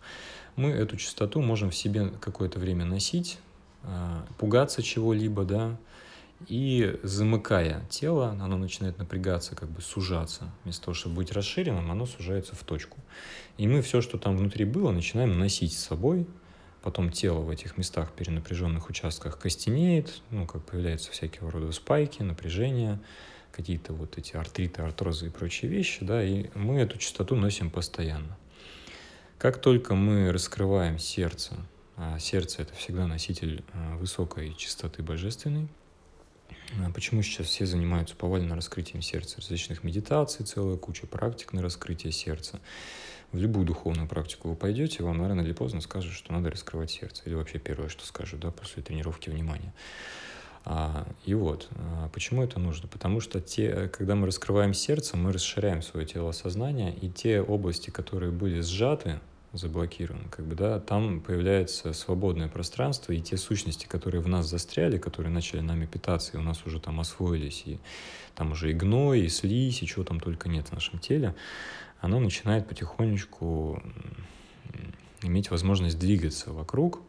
мы 0.57 0.71
эту 0.71 0.97
частоту 0.97 1.43
можем 1.43 1.71
в 1.71 1.75
себе 1.75 2.09
какое-то 2.09 2.59
время 2.59 2.85
носить, 2.85 3.39
а, 3.83 4.25
пугаться 4.39 4.83
чего-либо, 4.83 5.45
да, 5.45 5.77
и 6.49 6.99
замыкая 7.03 7.85
тело, 7.91 8.31
оно 8.31 8.57
начинает 8.57 8.99
напрягаться, 8.99 9.55
как 9.55 9.69
бы 9.71 9.81
сужаться. 9.81 10.51
Вместо 10.65 10.87
того, 10.87 10.95
чтобы 10.95 11.17
быть 11.17 11.33
расширенным, 11.33 11.91
оно 11.91 12.07
сужается 12.07 12.55
в 12.55 12.63
точку. 12.65 12.99
И 13.59 13.67
мы 13.67 13.83
все, 13.83 14.01
что 14.01 14.19
там 14.19 14.37
внутри 14.37 14.65
было, 14.65 14.91
начинаем 14.91 15.39
носить 15.39 15.73
с 15.73 15.85
собой, 15.85 16.27
потом 16.83 17.11
тело 17.11 17.41
в 17.41 17.51
этих 17.51 17.79
местах 17.79 18.13
перенапряженных 18.13 18.89
участках 18.89 19.39
костенеет, 19.39 20.23
ну, 20.31 20.47
как 20.47 20.65
появляются 20.65 21.11
всякие 21.11 21.49
рода 21.49 21.73
спайки, 21.73 22.23
напряжения, 22.23 23.01
какие-то 23.53 23.93
вот 23.93 24.19
эти 24.19 24.37
артриты, 24.37 24.83
артрозы 24.83 25.29
и 25.29 25.31
прочие 25.31 25.71
вещи, 25.71 26.05
да, 26.05 26.23
и 26.23 26.51
мы 26.55 26.81
эту 26.81 26.99
частоту 26.99 27.37
носим 27.37 27.71
постоянно. 27.71 28.37
Как 29.39 29.61
только 29.61 29.95
мы 29.95 30.33
раскрываем 30.33 30.99
сердце, 30.99 31.55
а 31.97 32.19
сердце 32.19 32.63
это 32.63 32.75
всегда 32.75 33.07
носитель 33.07 33.63
а, 33.73 33.97
высокой 33.97 34.55
частоты 34.55 35.03
божественной, 35.03 35.69
почему 36.95 37.23
сейчас 37.23 37.47
все 37.47 37.67
занимаются 37.67 38.17
повально 38.17 38.57
раскрытием 38.57 39.03
сердца? 39.03 39.37
Различных 39.39 39.85
медитаций, 39.85 40.45
целая 40.45 40.77
куча 40.77 41.07
практик 41.07 41.53
на 41.53 41.63
раскрытие 41.63 42.13
сердца 42.13 42.61
в 43.35 43.37
любую 43.37 43.67
духовную 43.67 44.09
практику 44.09 44.49
вы 44.49 44.55
пойдете, 44.55 45.03
вам 45.03 45.27
рано 45.27 45.41
или 45.41 45.53
поздно 45.53 45.81
скажут, 45.81 46.13
что 46.13 46.33
надо 46.33 46.51
раскрывать 46.51 46.91
сердце. 46.91 47.23
Или 47.27 47.35
вообще 47.35 47.59
первое, 47.59 47.89
что 47.89 48.07
скажут, 48.07 48.41
да, 48.41 48.51
после 48.51 48.83
тренировки 48.83 49.29
внимания. 49.29 49.75
А, 50.65 51.07
и 51.27 51.35
вот, 51.35 51.69
а 51.75 52.09
почему 52.11 52.43
это 52.43 52.59
нужно? 52.59 52.89
Потому 52.89 53.21
что 53.21 53.41
те, 53.41 53.89
когда 53.89 54.15
мы 54.15 54.29
раскрываем 54.29 54.73
сердце, 54.73 55.17
мы 55.17 55.33
расширяем 55.33 55.83
свое 55.83 56.07
тело 56.07 56.33
сознания, 56.33 56.95
и 56.95 57.11
те 57.11 57.43
области, 57.43 57.91
которые 57.91 58.31
были 58.31 58.61
сжаты, 58.61 59.21
заблокированы, 59.57 60.29
как 60.29 60.47
бы, 60.47 60.55
да, 60.55 60.81
там 60.81 61.21
появляется 61.21 61.93
свободное 61.93 62.49
пространство, 62.49 63.13
и 63.13 63.21
те 63.21 63.37
сущности, 63.37 63.87
которые 63.87 64.21
в 64.21 64.29
нас 64.29 64.47
застряли, 64.47 64.99
которые 64.99 65.33
начали 65.33 65.61
нами 65.61 65.87
питаться, 65.87 66.33
и 66.35 66.37
у 66.37 66.43
нас 66.43 66.65
уже 66.67 66.81
там 66.81 67.01
освоились, 67.01 67.63
и 67.67 67.79
там 68.35 68.53
уже 68.53 68.71
и 68.71 68.75
гной, 68.75 69.21
и 69.21 69.29
слизь, 69.29 69.83
и 69.83 69.87
чего 69.87 70.05
там 70.05 70.21
только 70.21 70.49
нет 70.49 70.69
в 70.69 70.73
нашем 70.73 70.99
теле, 70.99 71.35
оно 72.01 72.21
начинает 72.21 72.69
потихонечку 72.69 73.83
иметь 75.23 75.51
возможность 75.51 75.99
двигаться 75.99 76.53
вокруг, 76.53 77.01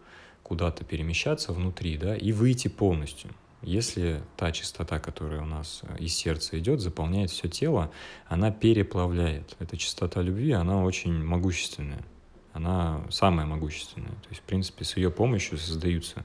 куда-то 0.44 0.86
перемещаться 0.86 1.54
внутри, 1.54 1.98
да, 1.98 2.16
и 2.16 2.32
выйти 2.32 2.68
полностью. 2.68 3.32
Если 3.62 4.22
та 4.38 4.52
частота, 4.52 5.00
которая 5.00 5.42
у 5.42 5.46
нас 5.46 5.82
э, 5.84 5.98
из 5.98 6.14
сердца 6.14 6.60
идет, 6.60 6.82
заполняет 6.82 7.32
все 7.32 7.48
тело, 7.48 7.92
она 8.28 8.52
переплавляет. 8.52 9.56
Эта 9.58 9.76
частота 9.76 10.22
любви, 10.22 10.52
она 10.52 10.84
очень 10.84 11.24
могущественная. 11.24 12.06
Она 12.56 13.02
самая 13.10 13.46
могущественная. 13.46 14.08
То 14.08 14.30
есть, 14.30 14.42
в 14.42 14.46
принципе, 14.46 14.86
с 14.86 14.96
ее 14.96 15.12
помощью 15.12 15.58
создаются, 15.58 16.24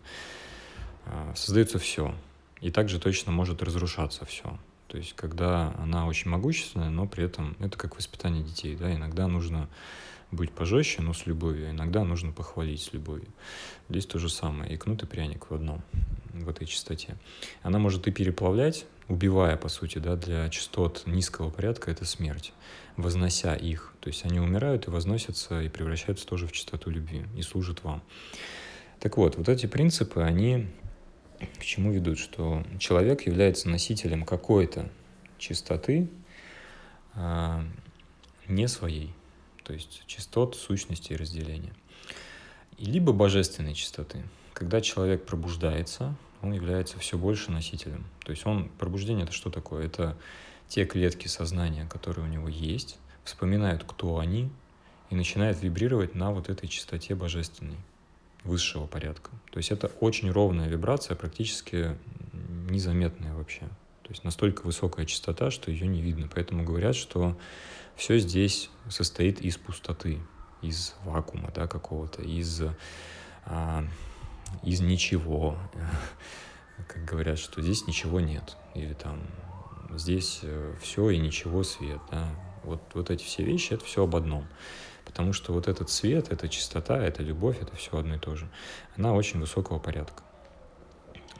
э, 1.07 1.33
создается 1.35 1.81
все. 1.81 2.15
И 2.61 2.71
также 2.71 3.01
точно 3.01 3.33
может 3.33 3.65
разрушаться 3.65 4.25
все. 4.25 4.57
То 4.87 4.97
есть, 4.97 5.15
когда 5.17 5.75
она 5.79 6.07
очень 6.07 6.31
могущественная, 6.31 6.89
но 6.89 7.09
при 7.09 7.25
этом 7.25 7.57
это 7.59 7.77
как 7.77 7.97
воспитание 7.97 8.45
детей, 8.45 8.77
да, 8.77 8.95
иногда 8.95 9.27
нужно 9.27 9.69
быть 10.31 10.53
пожестче, 10.53 11.03
но 11.03 11.15
с 11.15 11.27
любовью, 11.27 11.71
иногда 11.71 12.05
нужно 12.05 12.31
похвалить 12.31 12.81
с 12.81 12.93
любовью. 12.93 13.27
Здесь 13.89 14.07
то 14.07 14.21
же 14.21 14.29
самое, 14.29 14.73
и 14.73 14.77
кнут 14.77 15.03
и 15.03 15.07
пряник 15.07 15.51
в 15.51 15.55
одном, 15.55 15.83
в 16.33 16.49
этой 16.49 16.69
частоте. 16.69 17.17
Она 17.65 17.81
может 17.81 18.07
и 18.07 18.13
переплавлять, 18.13 18.87
убивая, 19.11 19.57
по 19.57 19.69
сути, 19.69 19.99
да, 19.99 20.17
для 20.17 20.49
частот 20.49 21.03
низкого 21.05 21.51
порядка 21.51 21.91
это 21.91 22.05
смерть, 22.05 22.53
вознося 22.97 23.55
их. 23.55 23.93
То 24.01 24.09
есть 24.09 24.25
они 24.25 24.41
умирают 24.41 24.87
и 24.87 24.91
возносятся, 24.91 25.61
и 25.61 25.69
превращаются 25.69 26.27
тоже 26.27 26.47
в 26.47 26.53
частоту 26.53 26.91
любви, 26.91 27.27
и 27.37 27.43
служат 27.43 27.85
вам. 27.85 28.03
Так 29.01 29.17
вот, 29.17 29.37
вот 29.37 29.49
эти 29.49 29.67
принципы, 29.67 30.23
они 30.23 30.69
к 31.59 31.65
чему 31.65 31.93
ведут? 31.93 32.19
Что 32.19 32.65
человек 32.79 33.27
является 33.27 33.69
носителем 33.69 34.25
какой-то 34.25 34.91
чистоты, 35.39 36.09
а, 37.15 37.65
не 38.47 38.69
своей, 38.69 39.13
то 39.65 39.73
есть 39.73 40.05
частот, 40.07 40.55
сущности 40.55 41.13
и 41.13 41.17
разделения. 41.17 41.73
Либо 42.79 43.13
божественной 43.13 43.75
чистоты. 43.75 44.23
Когда 44.53 44.81
человек 44.81 45.25
пробуждается, 45.27 46.15
он 46.43 46.53
является 46.53 46.99
все 46.99 47.19
больше 47.19 47.51
носителем. 47.51 48.05
То 48.25 48.31
есть 48.31 48.47
он, 48.47 48.69
пробуждение 48.79 49.25
это 49.25 49.33
что 49.33 49.51
такое? 49.51 49.87
Это 49.87 50.17
те 50.69 50.85
клетки 50.85 51.29
сознания, 51.29 51.87
которые 51.87 52.25
у 52.27 52.29
него 52.29 52.49
есть, 52.49 52.99
вспоминают, 53.25 53.85
кто 53.85 54.19
они, 54.19 54.51
и 55.11 55.15
начинают 55.15 55.61
вибрировать 55.61 56.15
на 56.15 56.31
вот 56.31 56.49
этой 56.49 56.69
чистоте 56.69 57.15
божественной 57.15 57.79
высшего 58.45 58.87
порядка. 58.87 59.31
То 59.51 59.59
есть 59.59 59.71
это 59.71 59.89
очень 60.01 60.31
ровная 60.31 60.69
вибрация, 60.69 61.17
практически 61.17 61.97
незаметная 62.71 63.35
вообще. 63.35 63.63
То 64.03 64.11
есть 64.11 64.25
настолько 64.25 64.63
высокая 64.63 65.07
частота, 65.07 65.51
что 65.51 65.71
ее 65.71 65.87
не 65.87 66.01
видно. 66.01 66.29
Поэтому 66.33 66.65
говорят, 66.65 66.97
что 66.97 67.37
все 67.97 68.19
здесь 68.19 68.71
состоит 68.89 69.41
из 69.41 69.57
пустоты, 69.57 70.19
из 70.63 70.95
вакуума 71.05 71.53
да, 71.55 71.67
какого-то, 71.67 72.23
из, 72.23 72.63
а, 73.45 73.85
из 74.63 74.81
ничего. 74.81 75.59
Как 76.89 77.05
говорят, 77.05 77.39
что 77.39 77.63
здесь 77.63 77.87
ничего 77.87 78.21
нет. 78.21 78.57
Или 78.75 78.95
там 78.95 79.21
здесь 79.97 80.41
э, 80.43 80.75
все 80.81 81.11
и 81.11 81.19
ничего 81.19 81.63
свет. 81.63 82.01
Да? 82.11 82.29
Вот, 82.65 82.83
вот 82.95 83.11
эти 83.11 83.25
все 83.25 83.45
вещи, 83.45 83.75
это 83.75 83.85
все 83.85 84.05
об 84.05 84.17
одном. 84.17 84.47
Потому 85.05 85.33
что 85.33 85.53
вот 85.53 85.67
этот 85.67 85.91
свет, 85.91 86.31
эта 86.31 86.49
чистота, 86.49 86.99
эта 86.99 87.23
любовь, 87.23 87.59
это 87.61 87.75
все 87.75 87.99
одно 87.99 88.15
и 88.15 88.19
то 88.19 88.37
же. 88.37 88.49
Она 88.97 89.13
очень 89.13 89.41
высокого 89.41 89.79
порядка. 89.79 90.23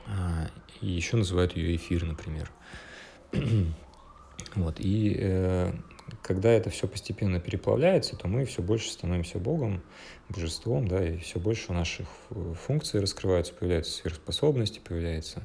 А, 0.07 0.49
и 0.81 0.89
еще 0.89 1.17
называют 1.17 1.57
ее 1.57 1.77
эфир, 1.77 2.05
например. 2.05 2.51
вот. 4.55 4.81
И 4.81 5.17
э, 5.19 5.73
когда 6.23 6.51
это 6.51 6.71
все 6.71 6.87
постепенно 6.87 7.41
переплавляется, 7.41 8.17
то 8.17 8.29
мы 8.29 8.45
все 8.45 8.63
больше 8.63 8.91
становимся 8.91 9.39
Богом, 9.39 9.83
божеством, 10.29 10.87
да, 10.87 11.05
и 11.07 11.19
все 11.19 11.39
больше 11.39 11.73
наших 11.73 12.09
функций 12.67 13.01
раскрываются, 13.01 13.55
появляются 13.55 13.93
сверхспособности, 13.93 14.81
появляется 14.81 15.43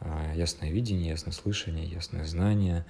э, 0.00 0.32
ясное 0.36 0.70
видение, 0.70 1.10
ясное 1.10 1.32
слышание, 1.32 1.86
ясное 1.86 2.24
знание, 2.24 2.84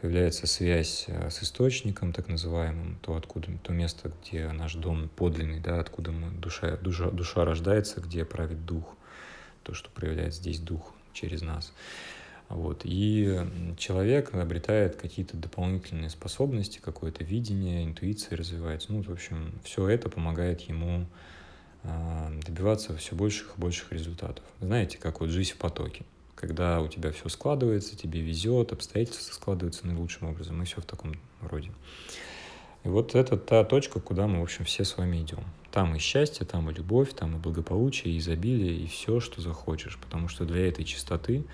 появляется 0.00 0.46
связь 0.46 1.04
э, 1.08 1.30
с 1.30 1.42
источником, 1.42 2.12
так 2.12 2.28
называемым, 2.28 2.98
то, 3.02 3.16
откуда, 3.16 3.48
то 3.62 3.72
место, 3.72 4.12
где 4.22 4.50
наш 4.52 4.74
дом 4.74 5.08
подлинный, 5.08 5.60
да, 5.60 5.80
откуда 5.80 6.12
мы, 6.12 6.30
душа, 6.30 6.76
душа, 6.76 7.10
душа 7.10 7.44
рождается, 7.44 8.00
где 8.00 8.24
правит 8.24 8.64
дух, 8.64 8.96
то, 9.62 9.74
что 9.74 9.90
проявляет 9.90 10.34
здесь 10.34 10.60
дух 10.60 10.94
через 11.12 11.42
нас. 11.42 11.72
Вот. 12.48 12.82
И 12.84 13.40
человек 13.76 14.34
обретает 14.34 14.96
какие-то 14.96 15.36
дополнительные 15.36 16.10
способности, 16.10 16.80
какое-то 16.82 17.24
видение, 17.24 17.84
интуиция 17.84 18.36
развивается. 18.36 18.92
Ну, 18.92 19.02
в 19.02 19.10
общем, 19.10 19.52
все 19.64 19.88
это 19.88 20.08
помогает 20.08 20.62
ему 20.62 21.06
э, 21.82 22.40
добиваться 22.46 22.96
все 22.96 23.14
больших 23.14 23.54
и 23.56 23.60
больших 23.60 23.92
результатов. 23.92 24.44
Знаете, 24.60 24.98
как 24.98 25.20
вот 25.20 25.28
жизнь 25.28 25.52
в 25.52 25.58
потоке 25.58 26.04
когда 26.38 26.80
у 26.80 26.86
тебя 26.86 27.10
все 27.10 27.28
складывается, 27.28 27.96
тебе 27.96 28.20
везет, 28.20 28.72
обстоятельства 28.72 29.34
складываются 29.34 29.86
наилучшим 29.86 30.28
образом, 30.28 30.62
и 30.62 30.64
все 30.64 30.80
в 30.80 30.84
таком 30.84 31.14
роде. 31.40 31.72
И 32.84 32.88
вот 32.88 33.16
это 33.16 33.36
та 33.36 33.64
точка, 33.64 33.98
куда 33.98 34.28
мы, 34.28 34.38
в 34.38 34.44
общем, 34.44 34.64
все 34.64 34.84
с 34.84 34.96
вами 34.96 35.20
идем. 35.20 35.44
Там 35.72 35.96
и 35.96 35.98
счастье, 35.98 36.46
там 36.46 36.70
и 36.70 36.74
любовь, 36.74 37.12
там 37.12 37.36
и 37.36 37.38
благополучие, 37.40 38.14
и 38.14 38.18
изобилие, 38.18 38.76
и 38.76 38.86
все, 38.86 39.18
что 39.18 39.40
захочешь. 39.40 39.98
Потому 39.98 40.28
что 40.28 40.44
для 40.44 40.68
этой 40.68 40.84
чистоты, 40.84 41.44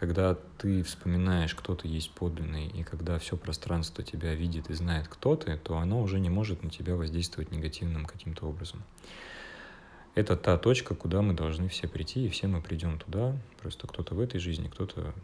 когда 0.00 0.36
ты 0.58 0.82
вспоминаешь, 0.82 1.54
кто 1.54 1.76
ты 1.76 1.86
есть 1.86 2.10
подлинный, 2.10 2.66
и 2.66 2.82
когда 2.82 3.18
все 3.20 3.36
пространство 3.36 4.02
тебя 4.02 4.34
видит 4.34 4.70
и 4.70 4.74
знает, 4.74 5.06
кто 5.06 5.36
ты, 5.36 5.56
то 5.56 5.78
оно 5.78 6.00
уже 6.00 6.18
не 6.18 6.30
может 6.30 6.64
на 6.64 6.70
тебя 6.70 6.96
воздействовать 6.96 7.52
негативным 7.52 8.06
каким-то 8.06 8.46
образом 8.46 8.82
это 10.14 10.36
та 10.36 10.58
точка, 10.58 10.94
куда 10.94 11.22
мы 11.22 11.34
должны 11.34 11.68
все 11.68 11.88
прийти, 11.88 12.26
и 12.26 12.28
все 12.28 12.46
мы 12.46 12.60
придем 12.60 12.98
туда. 12.98 13.36
Просто 13.60 13.86
кто-то 13.86 14.14
в 14.14 14.20
этой 14.20 14.40
жизни, 14.40 14.68
кто-то 14.68 15.14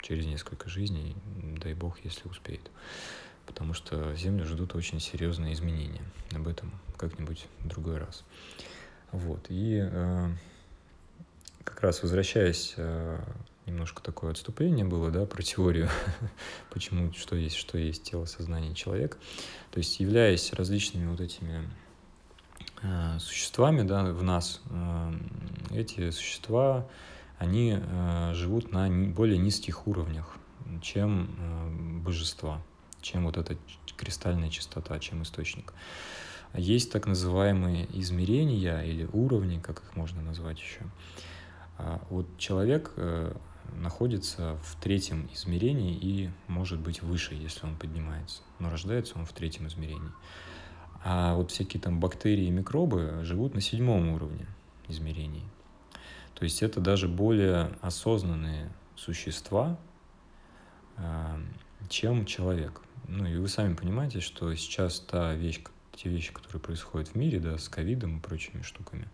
через 0.00 0.26
несколько 0.26 0.68
жизней, 0.68 1.14
дай 1.60 1.74
бог, 1.74 1.98
если 2.04 2.28
успеет. 2.28 2.70
Потому 3.46 3.74
что 3.74 4.14
Землю 4.14 4.44
ждут 4.44 4.74
очень 4.74 5.00
серьезные 5.00 5.54
изменения. 5.54 6.02
Об 6.34 6.48
этом 6.48 6.72
как-нибудь 6.96 7.46
в 7.60 7.68
другой 7.68 7.98
раз. 7.98 8.24
Вот. 9.10 9.46
И 9.48 9.78
э, 9.80 10.28
как 11.64 11.80
раз 11.82 12.02
возвращаясь, 12.02 12.74
э, 12.76 13.20
немножко 13.66 14.02
такое 14.02 14.32
отступление 14.32 14.84
было, 14.84 15.10
да, 15.10 15.26
про 15.26 15.42
теорию, 15.42 15.88
почему, 16.70 17.12
что 17.12 17.36
есть, 17.36 17.56
что 17.56 17.78
есть 17.78 18.04
тело, 18.04 18.24
сознание, 18.24 18.74
человек. 18.74 19.18
То 19.70 19.78
есть, 19.78 20.00
являясь 20.00 20.52
различными 20.52 21.06
вот 21.08 21.20
этими 21.20 21.68
Э, 22.82 23.18
существами 23.20 23.82
да, 23.82 24.02
в 24.04 24.22
нас. 24.22 24.60
Э, 24.70 25.12
эти 25.70 26.10
существа, 26.10 26.86
они 27.38 27.78
э, 27.80 28.32
живут 28.34 28.72
на 28.72 28.88
более 28.88 29.38
низких 29.38 29.86
уровнях, 29.86 30.36
чем 30.80 31.30
э, 31.38 32.00
божества, 32.00 32.60
чем 33.00 33.24
вот 33.24 33.36
эта 33.36 33.56
кристальная 33.96 34.50
чистота, 34.50 34.98
чем 34.98 35.22
источник. 35.22 35.74
Есть 36.54 36.92
так 36.92 37.06
называемые 37.06 37.86
измерения 37.98 38.80
или 38.82 39.08
уровни, 39.12 39.58
как 39.60 39.78
их 39.78 39.96
можно 39.96 40.20
назвать 40.20 40.58
еще. 40.58 40.80
А 41.78 42.00
вот 42.10 42.26
человек 42.36 42.92
э, 42.96 43.32
находится 43.76 44.58
в 44.64 44.80
третьем 44.80 45.28
измерении 45.32 45.94
и 45.94 46.30
может 46.48 46.78
быть 46.80 47.02
выше, 47.02 47.34
если 47.34 47.66
он 47.66 47.76
поднимается. 47.76 48.42
Но 48.58 48.70
рождается 48.70 49.18
он 49.18 49.26
в 49.26 49.32
третьем 49.32 49.66
измерении. 49.66 50.10
А 51.04 51.34
вот 51.34 51.50
всякие 51.50 51.80
там 51.80 51.98
бактерии 52.00 52.46
и 52.46 52.50
микробы 52.50 53.20
живут 53.24 53.54
на 53.54 53.60
седьмом 53.60 54.10
уровне 54.10 54.46
измерений. 54.88 55.44
То 56.34 56.44
есть 56.44 56.62
это 56.62 56.80
даже 56.80 57.08
более 57.08 57.72
осознанные 57.80 58.72
существа, 58.96 59.78
а, 60.96 61.40
чем 61.88 62.24
человек. 62.24 62.80
Ну 63.08 63.26
и 63.26 63.36
вы 63.36 63.48
сами 63.48 63.74
понимаете, 63.74 64.20
что 64.20 64.54
сейчас 64.54 65.00
та 65.00 65.34
вещь, 65.34 65.60
те 65.94 66.08
вещи, 66.08 66.32
которые 66.32 66.60
происходят 66.60 67.08
в 67.08 67.14
мире, 67.14 67.40
да, 67.40 67.58
с 67.58 67.68
ковидом 67.68 68.18
и 68.18 68.20
прочими 68.20 68.62
штуками, 68.62 69.08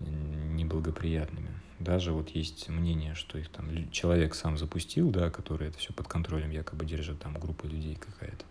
неблагоприятными. 0.00 1.50
Даже 1.78 2.12
вот 2.12 2.30
есть 2.30 2.68
мнение, 2.68 3.14
что 3.14 3.38
их 3.38 3.48
там 3.48 3.90
человек 3.90 4.34
сам 4.34 4.56
запустил, 4.56 5.10
да, 5.10 5.30
который 5.30 5.68
это 5.68 5.78
все 5.78 5.92
под 5.92 6.08
контролем 6.08 6.50
якобы 6.50 6.86
держит, 6.86 7.20
там 7.20 7.34
группа 7.34 7.66
людей 7.66 7.96
какая-то, 7.96 8.44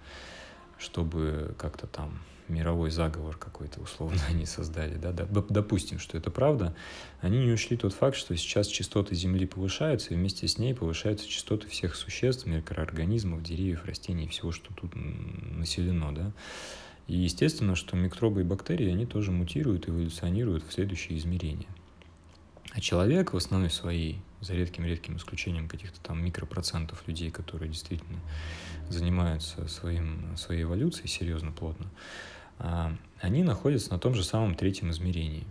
чтобы 0.77 1.55
как-то 1.57 1.87
там 1.87 2.19
мировой 2.47 2.91
заговор 2.91 3.35
какой-то 3.37 3.81
условно 3.81 4.21
они 4.29 4.45
создали, 4.45 4.95
да, 4.95 5.11
допустим, 5.11 5.99
что 5.99 6.17
это 6.17 6.29
правда, 6.29 6.75
они 7.21 7.39
не 7.39 7.51
учли 7.51 7.77
тот 7.77 7.93
факт, 7.93 8.15
что 8.15 8.35
сейчас 8.37 8.67
частоты 8.67 9.15
Земли 9.15 9.45
повышаются, 9.45 10.13
и 10.13 10.17
вместе 10.17 10.47
с 10.47 10.57
ней 10.57 10.75
повышаются 10.75 11.27
частоты 11.27 11.67
всех 11.67 11.95
существ, 11.95 12.45
микроорганизмов, 12.45 13.43
деревьев, 13.43 13.85
растений, 13.85 14.27
всего, 14.27 14.51
что 14.51 14.73
тут 14.73 14.91
населено, 14.95 16.13
да, 16.13 16.31
и 17.07 17.15
естественно, 17.15 17.75
что 17.75 17.95
микробы 17.95 18.41
и 18.41 18.43
бактерии, 18.43 18.89
они 18.89 19.05
тоже 19.05 19.31
мутируют, 19.31 19.87
эволюционируют 19.87 20.63
в 20.67 20.73
следующие 20.73 21.17
измерения. 21.17 21.67
А 22.71 22.81
человек 22.81 23.33
в 23.33 23.37
основной 23.37 23.69
своей, 23.69 24.19
за 24.41 24.53
редким-редким 24.53 25.17
исключением 25.17 25.67
каких-то 25.67 25.99
там 26.01 26.23
микропроцентов 26.23 27.07
людей, 27.07 27.31
которые 27.31 27.69
действительно 27.69 28.19
занимаются 28.89 29.67
своим, 29.67 30.35
своей 30.35 30.63
эволюцией 30.63 31.07
серьезно, 31.07 31.51
плотно, 31.51 31.87
а, 32.57 32.95
они 33.21 33.43
находятся 33.43 33.91
на 33.91 33.99
том 33.99 34.13
же 34.15 34.23
самом 34.23 34.55
третьем 34.55 34.91
измерении. 34.91 35.45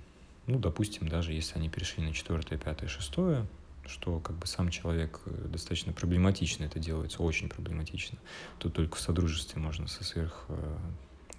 Ну, 0.46 0.58
допустим, 0.58 1.08
даже 1.08 1.32
если 1.32 1.56
они 1.56 1.68
перешли 1.68 2.04
на 2.04 2.12
четвертое, 2.12 2.58
пятое, 2.58 2.88
шестое, 2.88 3.46
что 3.87 4.20
как 4.20 4.37
бы 4.37 4.46
сам 4.46 4.70
человек 4.70 5.20
э, 5.26 5.49
достаточно 5.49 5.92
проблематично 5.92 6.64
это 6.64 6.78
делается, 6.78 7.23
очень 7.23 7.49
проблематично. 7.49 8.18
Тут 8.58 8.75
только 8.75 8.96
в 8.96 9.00
содружестве 9.00 9.61
можно 9.61 9.88
со 9.88 10.04
сверх 10.04 10.44
э, 10.49 10.76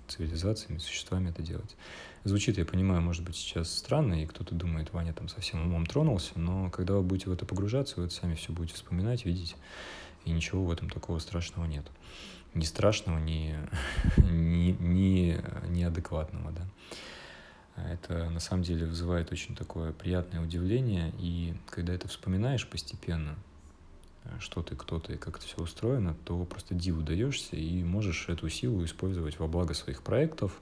цивилизациями, 0.08 0.80
существами 0.80 1.30
это 1.30 1.42
делать. 1.42 1.76
Звучит, 2.24 2.58
я 2.58 2.66
понимаю, 2.66 3.02
может 3.02 3.24
быть, 3.24 3.36
сейчас 3.36 3.72
странно, 3.72 4.24
и 4.24 4.26
кто-то 4.26 4.56
думает, 4.56 4.92
Ваня 4.94 5.14
там 5.14 5.30
совсем 5.30 5.62
умом 5.62 5.86
тронулся, 5.86 6.32
но 6.36 6.70
когда 6.72 6.96
вы 6.96 7.04
будете 7.04 7.30
в 7.30 7.34
это 7.34 7.46
погружаться, 7.46 7.96
вы 7.98 8.08
это 8.08 8.16
сами 8.16 8.36
все 8.36 8.52
будете 8.52 8.76
вспоминать, 8.76 9.26
видеть, 9.26 9.56
и 10.26 10.32
ничего 10.32 10.66
в 10.66 10.72
этом 10.72 10.90
такого 10.90 11.20
страшного 11.20 11.66
нет. 11.66 11.86
Ни 12.54 12.64
страшного, 12.64 13.20
ни, 13.20 13.56
ни, 14.18 14.76
ни 14.80 15.42
неадекватного, 15.68 16.52
да. 16.52 16.66
Это 17.92 18.30
на 18.30 18.40
самом 18.40 18.64
деле 18.64 18.86
вызывает 18.86 19.32
очень 19.32 19.56
такое 19.56 19.92
приятное 19.92 20.42
удивление, 20.42 21.14
и 21.20 21.54
когда 21.70 21.94
это 21.94 22.08
вспоминаешь 22.08 22.68
постепенно, 22.68 23.36
что 24.40 24.62
ты, 24.62 24.76
кто 24.76 25.00
ты 25.00 25.14
и 25.14 25.18
как 25.18 25.38
это 25.38 25.46
все 25.46 25.58
устроено, 25.58 26.16
то 26.26 26.44
просто 26.46 26.74
диву 26.74 27.02
даешься 27.02 27.56
и 27.56 27.84
можешь 27.84 28.30
эту 28.30 28.50
силу 28.50 28.84
использовать 28.84 29.40
во 29.40 29.48
благо 29.48 29.74
своих 29.74 30.02
проектов, 30.02 30.60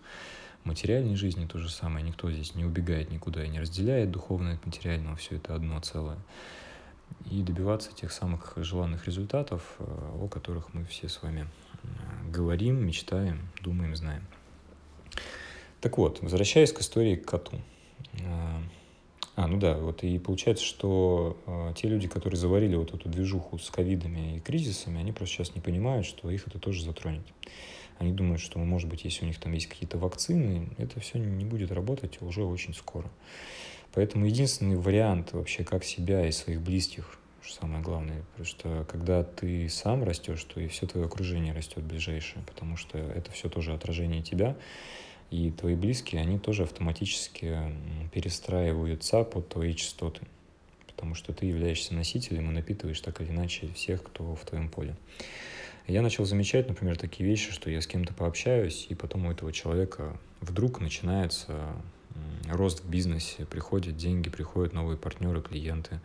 материальной 0.63 1.15
жизни 1.15 1.45
то 1.45 1.57
же 1.59 1.69
самое. 1.69 2.05
Никто 2.05 2.31
здесь 2.31 2.55
не 2.55 2.65
убегает 2.65 3.11
никуда 3.11 3.43
и 3.43 3.49
не 3.49 3.59
разделяет 3.59 4.11
духовное 4.11 4.55
от 4.55 4.65
материального, 4.65 5.15
все 5.15 5.35
это 5.35 5.55
одно 5.55 5.79
целое. 5.79 6.17
И 7.29 7.41
добиваться 7.41 7.93
тех 7.93 8.11
самых 8.11 8.53
желанных 8.57 9.05
результатов, 9.05 9.75
э, 9.79 9.83
о 9.83 10.27
которых 10.27 10.73
мы 10.73 10.85
все 10.85 11.09
с 11.09 11.21
вами 11.21 11.47
э, 11.83 12.31
говорим, 12.31 12.85
мечтаем, 12.85 13.49
думаем, 13.61 13.95
знаем. 13.95 14.25
Так 15.79 15.97
вот, 15.97 16.21
возвращаясь 16.21 16.71
к 16.71 16.79
истории 16.81 17.15
к 17.15 17.25
коту. 17.25 17.59
А, 19.35 19.47
ну 19.47 19.57
да, 19.57 19.77
вот 19.77 20.03
и 20.03 20.19
получается, 20.19 20.63
что 20.63 21.37
э, 21.47 21.73
те 21.75 21.87
люди, 21.87 22.07
которые 22.07 22.39
заварили 22.39 22.75
вот 22.75 22.93
эту 22.93 23.09
движуху 23.09 23.57
с 23.57 23.69
ковидами 23.71 24.37
и 24.37 24.39
кризисами, 24.39 24.99
они 24.99 25.11
просто 25.11 25.35
сейчас 25.35 25.55
не 25.55 25.61
понимают, 25.61 26.05
что 26.05 26.29
их 26.29 26.47
это 26.47 26.59
тоже 26.59 26.83
затронет. 26.83 27.25
Они 27.97 28.11
думают, 28.11 28.41
что, 28.41 28.59
может 28.59 28.89
быть, 28.89 29.05
если 29.05 29.23
у 29.23 29.27
них 29.27 29.39
там 29.39 29.53
есть 29.53 29.67
какие-то 29.67 29.97
вакцины, 29.97 30.69
это 30.77 30.99
все 30.99 31.17
не 31.17 31.45
будет 31.45 31.71
работать 31.71 32.21
уже 32.21 32.43
очень 32.43 32.75
скоро. 32.75 33.09
Поэтому 33.93 34.25
единственный 34.25 34.75
вариант 34.75 35.33
вообще, 35.33 35.63
как 35.63 35.83
себя 35.83 36.27
и 36.27 36.31
своих 36.31 36.61
близких, 36.61 37.17
что 37.41 37.61
самое 37.61 37.83
главное, 37.83 38.23
потому 38.31 38.45
что 38.45 38.85
когда 38.89 39.23
ты 39.23 39.67
сам 39.67 40.03
растешь, 40.03 40.43
то 40.43 40.59
и 40.59 40.67
все 40.67 40.87
твое 40.87 41.05
окружение 41.05 41.53
растет 41.53 41.83
ближайшее, 41.83 42.43
потому 42.45 42.77
что 42.77 42.97
это 42.97 43.31
все 43.31 43.49
тоже 43.49 43.73
отражение 43.73 44.21
тебя, 44.21 44.55
и 45.33 45.49
твои 45.49 45.73
близкие, 45.73 46.21
они 46.21 46.37
тоже 46.37 46.61
автоматически 46.61 47.57
перестраиваются 48.13 49.23
под 49.23 49.49
твои 49.49 49.73
частоты, 49.73 50.21
потому 50.85 51.15
что 51.15 51.33
ты 51.33 51.47
являешься 51.47 51.95
носителем 51.95 52.51
и 52.51 52.53
напитываешь 52.53 52.99
так 52.99 53.19
или 53.19 53.31
иначе 53.31 53.67
всех, 53.73 54.03
кто 54.03 54.35
в 54.35 54.45
твоем 54.45 54.69
поле. 54.69 54.95
Я 55.87 56.03
начал 56.03 56.25
замечать, 56.25 56.69
например, 56.69 56.99
такие 56.99 57.27
вещи, 57.27 57.51
что 57.51 57.71
я 57.71 57.81
с 57.81 57.87
кем-то 57.87 58.13
пообщаюсь, 58.13 58.85
и 58.89 58.93
потом 58.93 59.25
у 59.25 59.31
этого 59.31 59.51
человека 59.51 60.15
вдруг 60.39 60.79
начинается 60.79 61.73
рост 62.47 62.83
в 62.83 62.89
бизнесе, 62.89 63.47
приходят 63.47 63.97
деньги, 63.97 64.29
приходят 64.29 64.73
новые 64.73 64.97
партнеры, 64.97 65.41
клиенты, 65.41 65.99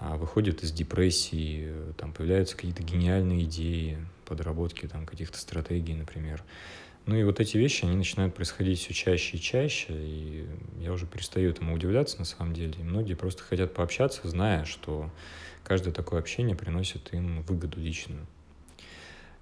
а 0.00 0.16
выходят 0.16 0.64
из 0.64 0.72
депрессии, 0.72 1.72
там 1.96 2.12
появляются 2.12 2.56
какие-то 2.56 2.82
гениальные 2.82 3.44
идеи, 3.44 3.98
подработки 4.24 4.88
там 4.88 5.06
каких-то 5.06 5.38
стратегий, 5.38 5.94
например. 5.94 6.42
Ну 7.08 7.16
и 7.16 7.24
вот 7.24 7.40
эти 7.40 7.56
вещи, 7.56 7.86
они 7.86 7.96
начинают 7.96 8.34
происходить 8.34 8.80
все 8.80 8.92
чаще 8.92 9.38
и 9.38 9.40
чаще, 9.40 9.94
и 9.94 10.46
я 10.78 10.92
уже 10.92 11.06
перестаю 11.06 11.48
этому 11.48 11.74
удивляться 11.74 12.18
на 12.18 12.26
самом 12.26 12.52
деле. 12.52 12.74
И 12.78 12.82
многие 12.82 13.14
просто 13.14 13.42
хотят 13.42 13.72
пообщаться, 13.72 14.28
зная, 14.28 14.66
что 14.66 15.10
каждое 15.64 15.94
такое 15.94 16.20
общение 16.20 16.54
приносит 16.54 17.14
им 17.14 17.40
выгоду 17.44 17.80
личную. 17.80 18.26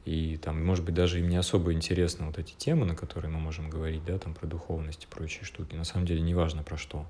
И 0.04 0.36
там, 0.36 0.64
может 0.64 0.84
быть, 0.84 0.94
даже 0.94 1.18
им 1.18 1.28
не 1.28 1.34
особо 1.34 1.72
интересны 1.72 2.26
вот 2.26 2.38
эти 2.38 2.54
темы, 2.54 2.86
на 2.86 2.94
которые 2.94 3.32
мы 3.32 3.40
можем 3.40 3.68
говорить, 3.68 4.04
да, 4.04 4.16
там 4.20 4.32
про 4.32 4.46
духовность 4.46 5.02
и 5.02 5.08
прочие 5.08 5.42
штуки. 5.42 5.74
На 5.74 5.82
самом 5.82 6.06
деле, 6.06 6.20
неважно 6.20 6.62
про 6.62 6.76
что. 6.76 7.04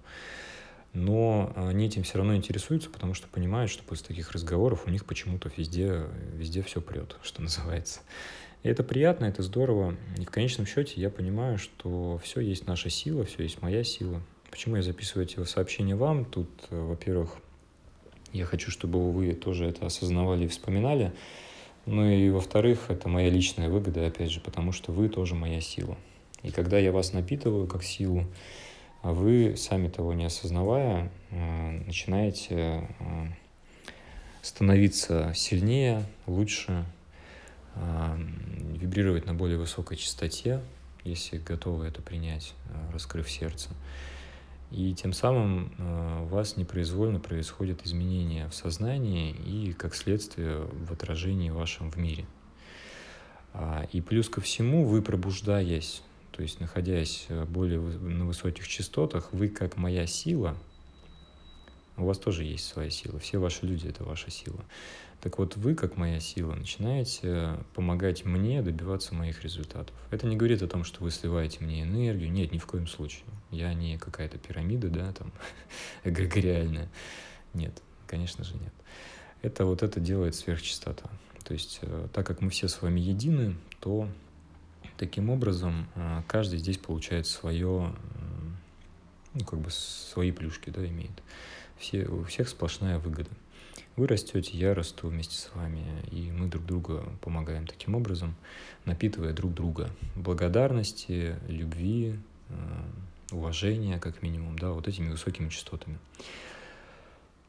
Но 0.95 1.53
они 1.55 1.85
этим 1.89 2.03
все 2.03 2.17
равно 2.17 2.35
интересуются, 2.35 2.89
потому 2.89 3.13
что 3.13 3.29
понимают, 3.29 3.71
что 3.71 3.83
после 3.83 4.07
таких 4.07 4.33
разговоров 4.33 4.85
у 4.87 4.91
них 4.91 5.05
почему-то 5.05 5.51
везде, 5.55 6.07
везде 6.33 6.63
все 6.63 6.81
прет, 6.81 7.17
что 7.23 7.43
называется. 7.43 8.01
И 8.67 8.69
это 8.69 8.83
приятно, 8.83 9.27
это 9.27 9.45
здорово. 9.45 9.95
И 10.19 10.25
в 10.25 10.31
конечном 10.33 10.67
счете 10.67 10.95
я 11.01 11.09
понимаю, 11.09 11.57
что 11.57 12.19
все 12.25 12.41
есть 12.41 12.67
наша 12.67 12.91
сила, 12.91 13.25
все 13.25 13.45
есть 13.45 13.63
моя 13.63 13.85
сила. 13.85 14.21
Почему 14.51 14.75
я 14.75 14.83
записываю 14.83 15.25
эти 15.25 15.41
сообщения 15.45 15.95
вам? 15.95 16.25
Тут, 16.25 16.49
э, 16.71 16.77
во-первых, 16.77 17.37
я 18.33 18.45
хочу, 18.45 18.73
чтобы 18.73 19.13
вы 19.13 19.35
тоже 19.35 19.67
это 19.67 19.87
осознавали 19.87 20.47
и 20.47 20.49
вспоминали. 20.49 21.13
Ну 21.85 22.11
и, 22.11 22.29
во-вторых, 22.29 22.87
это 22.89 23.09
моя 23.09 23.31
личная 23.31 23.69
выгода, 23.69 24.05
опять 24.05 24.33
же, 24.33 24.41
потому 24.41 24.73
что 24.73 24.91
вы 24.91 25.09
тоже 25.11 25.37
моя 25.37 25.61
сила. 25.61 25.97
И 26.43 26.51
когда 26.51 26.77
я 26.77 26.91
вас 26.91 27.13
напитываю 27.13 27.69
как 27.69 27.85
силу, 27.85 28.25
а 29.03 29.13
вы, 29.13 29.55
сами 29.57 29.87
того 29.87 30.13
не 30.13 30.25
осознавая, 30.25 31.13
э, 31.31 31.71
начинаете 31.87 32.89
э, 32.99 33.27
становиться 34.43 35.33
сильнее, 35.37 36.03
лучше, 36.27 36.85
вибрировать 37.77 39.27
на 39.27 39.35
более 39.35 39.59
высокой 39.59 39.97
частоте, 39.97 40.61
если 41.05 41.39
готовы 41.39 41.87
это 41.87 42.03
принять, 42.03 42.55
э, 42.69 42.93
раскрыв 42.93 43.31
сердце. 43.31 43.71
И 44.71 44.95
тем 44.95 45.13
самым 45.13 45.73
э, 45.79 46.23
у 46.23 46.27
вас 46.27 46.57
непроизвольно 46.57 47.21
происходят 47.21 47.87
изменения 47.87 48.49
в 48.49 48.55
сознании 48.55 49.31
и, 49.31 49.73
как 49.73 49.95
следствие, 49.95 50.67
в 50.67 50.93
отражении 50.93 51.51
вашем 51.51 51.91
в 51.91 51.97
мире. 51.97 52.27
А, 53.55 53.87
и 53.93 54.01
плюс 54.01 54.29
ко 54.29 54.41
всему, 54.41 54.85
вы 54.85 55.03
пробуждаясь, 55.03 56.03
то 56.33 56.43
есть 56.43 56.61
находясь 56.61 57.27
э, 57.29 57.45
более 57.45 57.81
на 57.81 58.27
высоких 58.27 58.67
частотах, 58.67 59.33
вы 59.33 59.49
как 59.49 59.77
моя 59.77 60.07
сила, 60.07 60.57
у 61.97 62.05
вас 62.05 62.19
тоже 62.19 62.45
есть 62.45 62.67
своя 62.67 62.91
сила, 62.91 63.19
все 63.19 63.39
ваши 63.39 63.65
люди— 63.65 63.87
это 63.89 64.05
ваша 64.05 64.31
сила. 64.31 64.63
Так 65.21 65.39
вот, 65.39 65.57
вы, 65.57 65.75
как 65.75 65.97
моя 65.97 66.21
сила, 66.21 66.55
начинаете 66.55 67.59
помогать 67.75 68.25
мне 68.25 68.63
добиваться 68.63 69.15
моих 69.15 69.43
результатов. 69.43 69.95
Это 70.11 70.27
не 70.27 70.37
говорит 70.37 70.63
о 70.63 70.69
том, 70.69 70.85
что 70.85 71.03
вы 71.03 71.11
сливаете 71.11 71.65
мне 71.65 71.83
энергию. 71.83 72.31
Нет, 72.31 72.53
ни 72.53 72.59
в 72.59 72.67
коем 72.67 72.87
случае. 72.87 73.25
Я 73.51 73.75
не 73.75 73.99
какая-то 73.99 74.39
пирамида, 74.39 74.89
да, 74.89 75.13
там, 75.13 75.33
эгрегориальная. 76.05 76.89
Нет. 77.55 77.83
Конечно 78.07 78.45
же 78.45 78.55
нет. 78.55 78.73
Это 79.43 79.65
вот 79.65 79.83
это 79.83 80.01
делает 80.01 80.35
сверхчистота. 80.35 81.11
То 81.45 81.53
есть, 81.53 81.81
э, 81.83 82.09
так 82.13 82.27
как 82.27 82.41
мы 82.41 82.51
все 82.51 82.69
с 82.69 82.83
вами 82.83 83.01
едины, 83.01 83.57
то 83.81 84.09
таким 84.97 85.31
образом 85.31 85.89
э, 85.95 86.23
каждый 86.27 86.59
здесь 86.59 86.79
получает 86.79 87.27
свое, 87.27 87.95
ну, 89.35 89.45
как 89.45 89.61
бы 89.61 89.71
свои 89.71 90.33
плюшки, 90.33 90.71
да, 90.71 90.87
имеет. 90.87 91.23
Все, 91.79 92.07
у 92.07 92.25
всех 92.25 92.49
сплошная 92.49 92.99
выгода. 92.99 93.31
Вы 93.97 94.09
растете, 94.09 94.51
я 94.59 94.75
расту 94.75 95.09
вместе 95.09 95.35
с 95.35 95.51
вами, 95.55 95.83
и 96.11 96.31
мы 96.31 96.49
друг 96.49 96.67
другу 96.67 97.03
помогаем 97.23 97.67
таким 97.67 97.95
образом, 97.95 98.35
напитывая 98.85 99.33
друг 99.33 99.55
друга 99.55 99.89
благодарности, 100.15 101.37
любви, 101.49 102.19
э, 102.51 102.55
уважения, 103.33 103.99
как 103.99 104.21
минимум, 104.21 104.59
да, 104.59 104.73
вот 104.73 104.87
этими 104.87 105.09
высокими 105.09 105.49
частотами. 105.49 105.99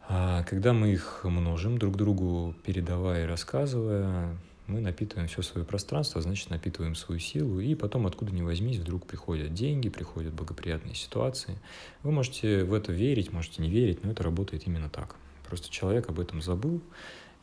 А 0.07 0.43
когда 0.43 0.71
мы 0.71 0.93
их 0.93 1.25
множим 1.25 1.77
друг 1.77 1.97
другу, 1.97 2.55
передавая 2.65 3.25
и 3.25 3.27
рассказывая, 3.27 4.33
мы 4.67 4.79
напитываем 4.79 5.27
все 5.27 5.41
свое 5.41 5.65
пространство, 5.65 6.21
значит, 6.21 6.49
напитываем 6.49 6.95
свою 6.95 7.19
силу, 7.19 7.59
и 7.59 7.75
потом, 7.75 8.07
откуда 8.07 8.31
ни 8.31 8.41
возьмись, 8.41 8.77
вдруг 8.77 9.05
приходят 9.05 9.53
деньги, 9.53 9.89
приходят 9.89 10.33
благоприятные 10.33 10.95
ситуации. 10.95 11.59
Вы 12.03 12.11
можете 12.13 12.63
в 12.63 12.73
это 12.73 12.93
верить, 12.93 13.33
можете 13.33 13.61
не 13.61 13.69
верить, 13.69 14.05
но 14.05 14.11
это 14.11 14.23
работает 14.23 14.65
именно 14.65 14.87
так. 14.87 15.17
Просто 15.47 15.69
человек 15.69 16.09
об 16.09 16.19
этом 16.19 16.41
забыл, 16.41 16.81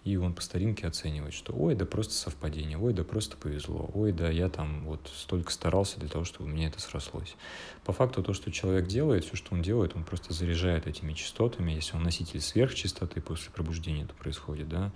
и 0.04 0.16
он 0.16 0.34
по 0.34 0.42
старинке 0.42 0.86
оценивает, 0.86 1.32
что 1.32 1.54
ой, 1.54 1.74
да 1.74 1.86
просто 1.86 2.12
совпадение, 2.12 2.76
ой, 2.76 2.92
да 2.92 3.04
просто 3.04 3.38
повезло, 3.38 3.90
ой, 3.94 4.12
да 4.12 4.28
я 4.28 4.50
там 4.50 4.84
вот 4.84 5.10
столько 5.14 5.50
старался 5.50 5.98
для 5.98 6.10
того, 6.10 6.24
чтобы 6.24 6.50
у 6.50 6.52
меня 6.52 6.68
это 6.68 6.78
срослось. 6.78 7.36
По 7.84 7.94
факту 7.94 8.22
то, 8.22 8.34
что 8.34 8.52
человек 8.52 8.86
делает, 8.86 9.24
все, 9.24 9.34
что 9.34 9.54
он 9.54 9.62
делает, 9.62 9.96
он 9.96 10.04
просто 10.04 10.34
заряжает 10.34 10.86
этими 10.86 11.14
частотами, 11.14 11.72
если 11.72 11.96
он 11.96 12.02
носитель 12.02 12.42
сверхчистоты 12.42 13.22
после 13.22 13.50
пробуждения 13.50 14.02
это 14.04 14.12
происходит, 14.12 14.68
да, 14.68 14.92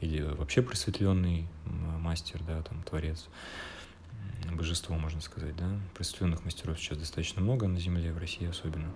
или 0.00 0.22
вообще 0.22 0.62
просветленный 0.62 1.46
мастер, 1.64 2.40
да, 2.44 2.60
там, 2.62 2.82
творец, 2.82 3.28
божество, 4.52 4.96
можно 4.96 5.20
сказать, 5.20 5.54
да, 5.56 5.70
просветленных 5.94 6.44
мастеров 6.44 6.80
сейчас 6.80 6.98
достаточно 6.98 7.40
много 7.40 7.68
на 7.68 7.78
Земле, 7.78 8.12
в 8.12 8.18
России 8.18 8.48
особенно, 8.48 8.92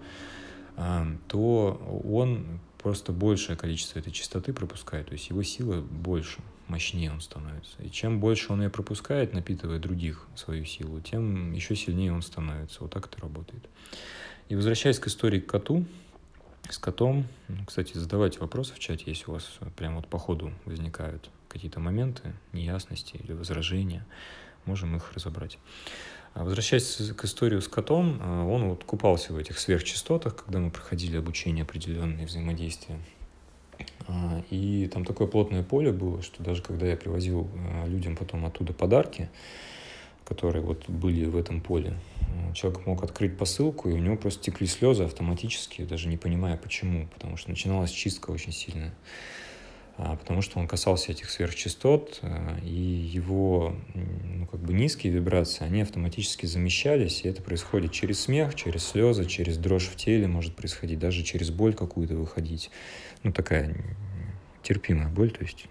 то 1.28 2.02
он 2.04 2.60
просто 2.82 3.12
большее 3.12 3.56
количество 3.56 3.98
этой 3.98 4.12
частоты 4.12 4.52
пропускает, 4.52 5.06
то 5.06 5.12
есть 5.12 5.30
его 5.30 5.42
сила 5.42 5.80
больше, 5.80 6.40
мощнее 6.68 7.10
он 7.10 7.20
становится. 7.20 7.82
И 7.82 7.90
чем 7.90 8.20
больше 8.20 8.52
он 8.52 8.62
ее 8.62 8.70
пропускает, 8.70 9.32
напитывая 9.32 9.78
других 9.78 10.26
свою 10.34 10.64
силу, 10.64 11.00
тем 11.00 11.52
еще 11.52 11.76
сильнее 11.76 12.12
он 12.12 12.22
становится. 12.22 12.78
Вот 12.80 12.92
так 12.92 13.06
это 13.06 13.20
работает. 13.20 13.62
И 14.48 14.56
возвращаясь 14.56 14.98
к 14.98 15.06
истории 15.06 15.40
к 15.40 15.46
коту, 15.46 15.84
с 16.68 16.78
котом, 16.78 17.26
кстати, 17.66 17.96
задавайте 17.96 18.38
вопросы 18.38 18.74
в 18.74 18.78
чате, 18.78 19.04
если 19.06 19.30
у 19.30 19.34
вас 19.34 19.58
прямо 19.76 19.96
вот 19.96 20.08
по 20.08 20.18
ходу 20.18 20.52
возникают 20.64 21.30
какие-то 21.48 21.80
моменты, 21.80 22.32
неясности 22.52 23.16
или 23.16 23.32
возражения, 23.32 24.06
можем 24.64 24.96
их 24.96 25.12
разобрать. 25.12 25.58
А 26.34 26.44
возвращаясь 26.44 27.12
к 27.16 27.24
истории 27.24 27.60
с 27.60 27.68
котом, 27.68 28.18
а, 28.22 28.44
он 28.46 28.70
вот 28.70 28.84
купался 28.84 29.32
в 29.32 29.36
этих 29.36 29.58
сверхчастотах, 29.58 30.36
когда 30.36 30.58
мы 30.58 30.70
проходили 30.70 31.16
обучение 31.16 31.62
определенные 31.62 32.26
взаимодействия. 32.26 32.98
А, 34.08 34.42
и 34.50 34.88
там 34.92 35.04
такое 35.04 35.26
плотное 35.26 35.62
поле 35.62 35.92
было, 35.92 36.22
что 36.22 36.42
даже 36.42 36.62
когда 36.62 36.86
я 36.86 36.96
привозил 36.96 37.50
людям 37.86 38.16
потом 38.16 38.46
оттуда 38.46 38.72
подарки, 38.72 39.28
которые 40.24 40.62
вот 40.62 40.88
были 40.88 41.26
в 41.26 41.36
этом 41.36 41.60
поле, 41.60 41.94
человек 42.54 42.86
мог 42.86 43.02
открыть 43.02 43.36
посылку, 43.36 43.90
и 43.90 43.92
у 43.92 43.98
него 43.98 44.16
просто 44.16 44.42
текли 44.42 44.66
слезы 44.66 45.04
автоматически, 45.04 45.82
даже 45.82 46.08
не 46.08 46.16
понимая 46.16 46.56
почему, 46.56 47.08
потому 47.08 47.36
что 47.36 47.50
начиналась 47.50 47.90
чистка 47.90 48.30
очень 48.30 48.52
сильная. 48.52 48.94
А, 49.98 50.16
потому 50.16 50.40
что 50.40 50.58
он 50.58 50.66
касался 50.66 51.12
этих 51.12 51.30
сверхчастот, 51.30 52.20
а, 52.22 52.58
и 52.64 52.72
его 52.72 53.74
ну, 53.94 54.46
как 54.46 54.60
бы 54.60 54.72
низкие 54.72 55.12
вибрации, 55.12 55.64
они 55.64 55.82
автоматически 55.82 56.46
замещались, 56.46 57.22
и 57.22 57.28
это 57.28 57.42
происходит 57.42 57.92
через 57.92 58.20
смех, 58.20 58.54
через 58.54 58.84
слезы, 58.84 59.26
через 59.26 59.58
дрожь 59.58 59.88
в 59.88 59.96
теле 59.96 60.26
может 60.26 60.56
происходить, 60.56 60.98
даже 60.98 61.22
через 61.22 61.50
боль 61.50 61.74
какую-то 61.74 62.14
выходить. 62.14 62.70
Ну, 63.22 63.32
такая 63.32 63.76
терпимая 64.62 65.08
боль, 65.08 65.30
то 65.30 65.42
есть 65.42 65.66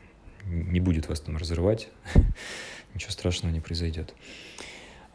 не 0.45 0.79
будет 0.79 1.07
вас 1.07 1.19
там 1.21 1.37
разрывать, 1.37 1.89
ничего 2.93 3.11
страшного 3.11 3.51
не 3.51 3.59
произойдет. 3.59 4.13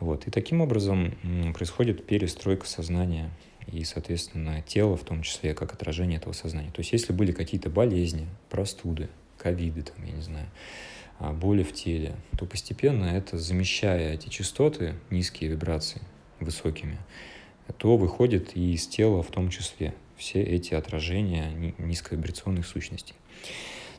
Вот. 0.00 0.26
И 0.26 0.30
таким 0.30 0.60
образом 0.60 1.14
происходит 1.54 2.06
перестройка 2.06 2.66
сознания 2.66 3.30
и, 3.70 3.84
соответственно, 3.84 4.62
тело 4.62 4.96
в 4.96 5.04
том 5.04 5.22
числе, 5.22 5.54
как 5.54 5.72
отражение 5.72 6.18
этого 6.18 6.32
сознания. 6.32 6.70
То 6.70 6.80
есть, 6.80 6.92
если 6.92 7.12
были 7.12 7.32
какие-то 7.32 7.70
болезни, 7.70 8.28
простуды, 8.50 9.08
ковиды, 9.38 9.82
там, 9.82 10.04
я 10.04 10.12
не 10.12 10.22
знаю, 10.22 10.46
а, 11.18 11.32
боли 11.32 11.62
в 11.62 11.72
теле, 11.72 12.14
то 12.38 12.46
постепенно 12.46 13.04
это, 13.04 13.38
замещая 13.38 14.14
эти 14.14 14.28
частоты, 14.28 14.94
низкие 15.10 15.50
вибрации 15.50 16.02
высокими, 16.40 16.98
то 17.78 17.96
выходит 17.96 18.56
и 18.56 18.74
из 18.74 18.86
тела 18.86 19.22
в 19.22 19.30
том 19.30 19.50
числе 19.50 19.94
все 20.16 20.42
эти 20.42 20.74
отражения 20.74 21.74
низковибрационных 21.78 22.66
сущностей. 22.66 23.14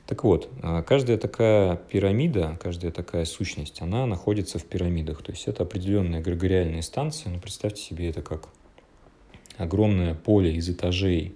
Так 0.07 0.23
вот, 0.23 0.49
а, 0.63 0.83
каждая 0.83 1.17
такая 1.17 1.75
пирамида, 1.75 2.57
каждая 2.61 2.91
такая 2.91 3.25
сущность, 3.25 3.81
она 3.81 4.05
находится 4.05 4.57
в 4.57 4.63
пирамидах. 4.63 5.21
То 5.21 5.33
есть 5.33 5.47
это 5.47 5.63
определенные 5.63 6.21
эгрегориальные 6.21 6.81
станции. 6.81 7.27
Ну, 7.27 7.39
представьте 7.39 7.81
себе 7.81 8.09
это 8.09 8.21
как 8.21 8.47
огромное 9.57 10.13
поле 10.13 10.53
из 10.53 10.69
этажей 10.69 11.35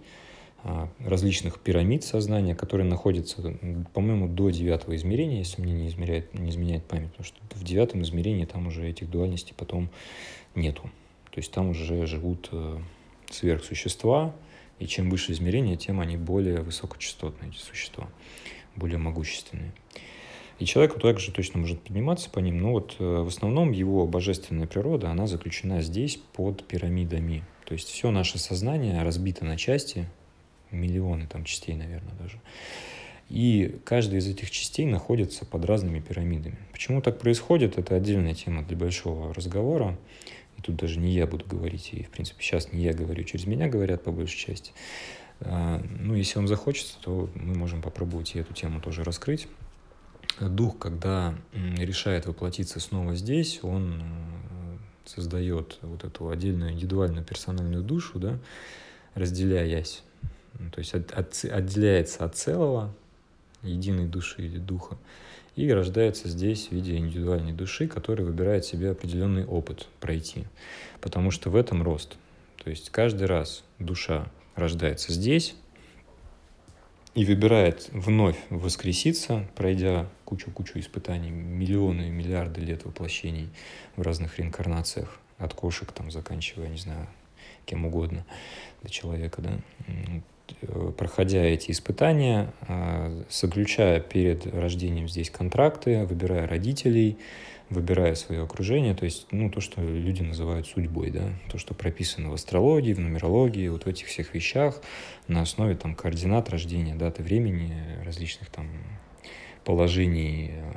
а, 0.64 0.90
различных 1.00 1.60
пирамид 1.60 2.04
сознания, 2.04 2.56
которые 2.56 2.88
находятся, 2.88 3.58
по-моему, 3.94 4.28
до 4.28 4.52
девятого 4.52 4.96
измерения, 4.96 5.40
если 5.40 5.62
мне 5.62 5.74
не, 5.74 5.88
измеряет, 5.88 6.34
не 6.34 6.52
изменяет 6.52 6.86
память, 6.86 7.10
потому 7.10 7.26
что 7.26 7.40
в 7.56 7.64
девятом 7.64 8.04
измерении 8.04 8.46
там 8.46 8.68
уже 8.68 8.88
этих 8.88 9.10
дуальностей 9.10 9.56
потом 9.58 9.90
нету. 10.54 10.84
То 11.32 11.40
есть 11.40 11.52
там 11.52 11.70
уже 11.70 12.06
живут 12.06 12.50
э, 12.52 12.78
сверхсущества, 13.30 14.36
и 14.78 14.86
чем 14.86 15.10
выше 15.10 15.32
измерение, 15.32 15.78
тем 15.78 16.00
они 16.00 16.18
более 16.18 16.62
высокочастотные, 16.62 17.50
эти 17.50 17.58
существа, 17.58 18.08
более 18.76 18.98
могущественные. 18.98 19.72
И 20.60 20.66
человек 20.66 21.00
также 21.02 21.32
точно 21.32 21.60
может 21.60 21.82
подниматься 21.82 22.30
по 22.30 22.38
ним, 22.38 22.60
но 22.60 22.74
вот 22.74 22.98
э, 23.00 23.04
в 23.04 23.28
основном 23.28 23.72
его 23.72 24.06
божественная 24.06 24.68
природа, 24.68 25.10
она 25.10 25.26
заключена 25.26 25.82
здесь 25.82 26.18
под 26.34 26.64
пирамидами. 26.68 27.44
То 27.72 27.76
есть 27.76 27.88
все 27.88 28.12
наше 28.12 28.38
сознание 28.38 29.02
разбито 29.02 29.46
на 29.46 29.56
части, 29.56 30.06
миллионы 30.72 31.26
там 31.26 31.46
частей, 31.46 31.74
наверное, 31.74 32.14
даже. 32.20 32.42
И 33.30 33.80
каждая 33.86 34.20
из 34.20 34.28
этих 34.28 34.52
частей 34.52 34.86
находится 34.86 35.46
под 35.46 35.64
разными 35.64 36.02
пирамидами. 36.02 36.58
Почему 36.74 37.02
так 37.02 37.18
происходит, 37.18 37.78
это 37.78 37.96
отдельная 37.96 38.34
тема 38.34 38.64
для 38.64 38.76
большого 38.76 39.34
разговора. 39.34 39.98
И 40.58 40.62
тут 40.62 40.76
даже 40.76 41.00
не 41.00 41.14
я 41.14 41.26
буду 41.26 41.46
говорить, 41.46 41.92
и, 41.94 42.04
в 42.04 42.10
принципе, 42.10 42.44
сейчас 42.44 42.74
не 42.74 42.84
я 42.84 42.92
говорю, 42.94 43.24
через 43.24 43.46
меня 43.46 43.70
говорят 43.70 44.04
по 44.04 44.12
большей 44.12 44.38
части. 44.38 44.74
А, 45.40 45.82
ну, 45.98 46.14
если 46.14 46.40
вам 46.40 46.50
захочется, 46.50 46.98
то 47.00 47.30
мы 47.36 47.56
можем 47.56 47.82
попробовать 47.82 48.36
и 48.36 48.40
эту 48.40 48.54
тему 48.54 48.82
тоже 48.82 49.06
раскрыть. 49.06 49.48
Дух, 50.42 50.78
когда 50.78 51.36
решает 51.54 52.26
воплотиться 52.26 52.82
снова 52.82 53.16
здесь, 53.16 53.64
он 53.64 54.04
создает 55.06 55.78
вот 55.82 56.04
эту 56.04 56.30
отдельную 56.30 56.72
индивидуальную 56.72 57.26
персональную 57.26 57.84
душу, 57.84 58.20
да, 58.20 58.38
разделяясь, 59.16 60.04
ну, 60.60 60.70
то 60.70 60.80
есть 60.80 60.94
от, 60.94 61.12
от, 61.12 61.46
отделяется 61.46 62.26
от 62.26 62.36
целого, 62.36 62.94
единой 63.64 64.08
души 64.08 64.44
или 64.44 64.58
духа, 64.58 64.98
и 65.56 65.72
рождается 65.72 66.28
здесь 66.28 66.68
в 66.68 66.72
виде 66.72 66.96
индивидуальной 66.98 67.52
души, 67.52 67.88
которая 67.88 68.26
выбирает 68.26 68.66
себе 68.66 68.92
определенный 68.92 69.46
опыт 69.46 69.88
пройти. 70.00 70.46
Потому 71.02 71.32
что 71.32 71.50
в 71.50 71.56
этом 71.56 71.84
рост. 71.84 72.16
То 72.64 72.70
есть 72.70 72.90
каждый 72.90 73.28
раз 73.28 73.64
душа 73.80 74.32
рождается 74.56 75.12
здесь, 75.12 75.56
и 77.14 77.26
выбирает 77.26 77.90
вновь 77.92 78.38
воскреситься, 78.50 79.46
пройдя 79.56 80.08
кучу-кучу 80.26 80.80
испытаний, 80.80 81.30
миллионы, 81.30 82.10
миллиарды 82.10 82.62
лет 82.62 82.86
воплощений 82.86 83.50
в 83.98 84.02
разных 84.02 84.40
реинкарнациях, 84.40 85.20
от 85.38 85.54
кошек 85.54 85.92
там 85.92 86.10
заканчивая, 86.10 86.70
не 86.70 86.78
знаю, 86.78 87.08
кем 87.66 87.86
угодно 87.86 88.26
для 88.82 88.90
человека, 88.90 89.42
да, 89.42 89.52
э, 90.62 90.92
проходя 90.98 91.44
эти 91.44 91.72
испытания, 91.72 92.54
а, 92.62 93.24
заключая 93.30 94.00
перед 94.00 94.46
рождением 94.48 95.10
здесь 95.10 95.30
контракты, 95.30 96.06
выбирая 96.06 96.48
родителей, 96.48 97.18
выбирая 97.72 98.16
свое 98.16 98.44
окружение, 98.44 98.94
то 98.94 99.06
есть, 99.06 99.28
ну, 99.32 99.50
то, 99.50 99.62
что 99.62 99.82
люди 99.82 100.22
называют 100.22 100.68
судьбой, 100.68 101.10
да, 101.10 101.30
то, 101.50 101.58
что 101.58 101.74
прописано 101.74 102.30
в 102.30 102.34
астрологии, 102.34 102.94
в 102.94 103.00
нумерологии, 103.00 103.70
вот 103.70 103.86
в 103.86 103.88
этих 103.88 104.08
всех 104.08 104.34
вещах, 104.36 104.82
на 105.28 105.42
основе 105.42 105.76
там 105.76 105.96
координат 105.96 106.50
рождения, 106.50 106.96
даты 106.96 107.24
времени, 107.24 107.74
различных 108.04 108.50
там 108.50 108.70
положений 109.64 110.52
э, 110.54 110.74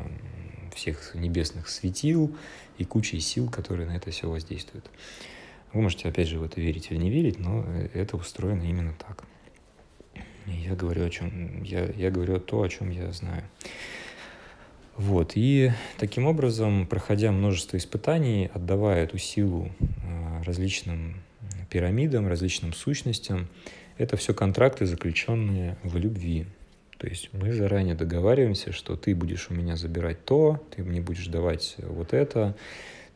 всех 0.74 1.14
небесных 1.16 1.68
светил 1.68 2.34
и 2.78 2.84
кучей 2.84 3.18
сил, 3.18 3.50
которые 3.50 3.88
на 3.88 3.96
это 3.96 4.12
все 4.12 4.30
воздействуют. 4.30 4.88
Вы 5.72 5.82
можете, 5.82 6.08
опять 6.08 6.28
же, 6.28 6.38
в 6.38 6.44
это 6.44 6.60
верить 6.60 6.92
или 6.92 6.98
не 6.98 7.10
верить, 7.10 7.40
но 7.40 7.66
это 7.92 8.16
устроено 8.16 8.62
именно 8.62 8.94
так. 8.94 9.24
Я 10.46 10.76
говорю 10.76 11.04
о 11.04 11.10
чем, 11.10 11.64
я, 11.64 11.86
я 11.96 12.12
говорю 12.12 12.38
то, 12.38 12.62
о 12.62 12.68
чем 12.68 12.90
я 12.90 13.10
знаю. 13.10 13.42
Вот, 14.96 15.32
и 15.34 15.72
таким 15.98 16.26
образом, 16.26 16.86
проходя 16.86 17.32
множество 17.32 17.76
испытаний, 17.76 18.48
отдавая 18.54 19.04
эту 19.04 19.18
силу 19.18 19.70
а, 20.06 20.42
различным 20.44 21.16
пирамидам, 21.68 22.28
различным 22.28 22.72
сущностям, 22.72 23.48
это 23.98 24.16
все 24.16 24.34
контракты, 24.34 24.86
заключенные 24.86 25.76
в 25.82 25.96
любви. 25.96 26.46
То 26.98 27.08
есть 27.08 27.30
мы 27.32 27.52
заранее 27.52 27.96
договариваемся, 27.96 28.72
что 28.72 28.96
ты 28.96 29.16
будешь 29.16 29.50
у 29.50 29.54
меня 29.54 29.76
забирать 29.76 30.24
то, 30.24 30.62
ты 30.74 30.84
мне 30.84 31.00
будешь 31.00 31.26
давать 31.26 31.74
вот 31.78 32.12
это, 32.12 32.56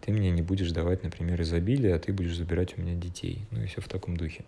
ты 0.01 0.11
мне 0.11 0.31
не 0.31 0.43
будешь 0.43 0.73
давать, 0.73 1.05
например, 1.05 1.41
изобилие, 1.43 1.95
а 1.95 1.99
ты 2.01 2.13
будешь 2.13 2.37
забирать 2.37 2.77
у 2.77 2.83
меня 2.83 2.95
детей. 2.95 3.47
Ну 3.53 3.63
и 3.63 3.67
все 3.67 3.81
в 3.81 3.89
таком 3.89 4.17
духе. 4.17 4.45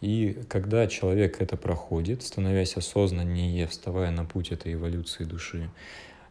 И 0.00 0.38
когда 0.48 0.86
человек 0.86 1.40
это 1.40 1.56
проходит, 1.56 2.22
становясь 2.22 2.76
осознаннее, 2.76 3.66
вставая 3.66 4.10
на 4.12 4.24
путь 4.24 4.52
этой 4.52 4.74
эволюции 4.74 5.24
души, 5.24 5.70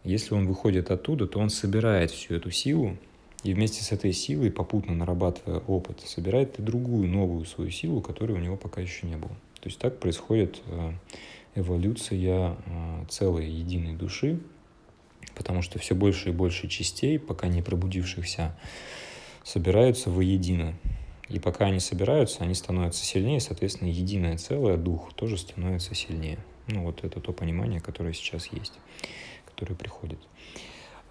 если 0.05 0.33
он 0.35 0.47
выходит 0.47 0.91
оттуда, 0.91 1.27
то 1.27 1.39
он 1.39 1.49
собирает 1.49 2.11
всю 2.11 2.35
эту 2.35 2.51
силу, 2.51 2.97
и 3.43 3.53
вместе 3.53 3.83
с 3.83 3.91
этой 3.91 4.13
силой, 4.13 4.51
попутно 4.51 4.95
нарабатывая 4.95 5.59
опыт, 5.59 5.99
собирает 6.01 6.57
и 6.59 6.61
другую 6.61 7.07
новую 7.09 7.45
свою 7.45 7.69
силу, 7.71 8.01
которой 8.01 8.33
у 8.33 8.39
него 8.39 8.55
пока 8.55 8.81
еще 8.81 9.05
не 9.05 9.17
было. 9.17 9.33
То 9.59 9.69
есть 9.69 9.79
так 9.79 9.99
происходит 9.99 10.61
э, 10.67 10.93
эволюция 11.55 12.55
э, 12.65 13.05
целой 13.09 13.47
единой 13.47 13.95
души, 13.95 14.39
потому 15.35 15.61
что 15.61 15.79
все 15.79 15.95
больше 15.95 16.29
и 16.29 16.31
больше 16.31 16.67
частей, 16.67 17.19
пока 17.19 17.47
не 17.47 17.61
пробудившихся, 17.61 18.55
собираются 19.43 20.09
воедино. 20.09 20.73
И 21.29 21.39
пока 21.39 21.65
они 21.65 21.79
собираются, 21.79 22.43
они 22.43 22.53
становятся 22.53 23.03
сильнее, 23.03 23.39
соответственно, 23.39 23.89
единое 23.89 24.37
целое, 24.37 24.77
дух 24.77 25.13
тоже 25.13 25.37
становится 25.37 25.95
сильнее. 25.95 26.37
Ну, 26.67 26.83
вот 26.83 27.03
это 27.03 27.19
то 27.19 27.31
понимание, 27.31 27.79
которое 27.79 28.13
сейчас 28.13 28.47
есть, 28.47 28.73
которое 29.55 29.75
приходит. 29.75 30.19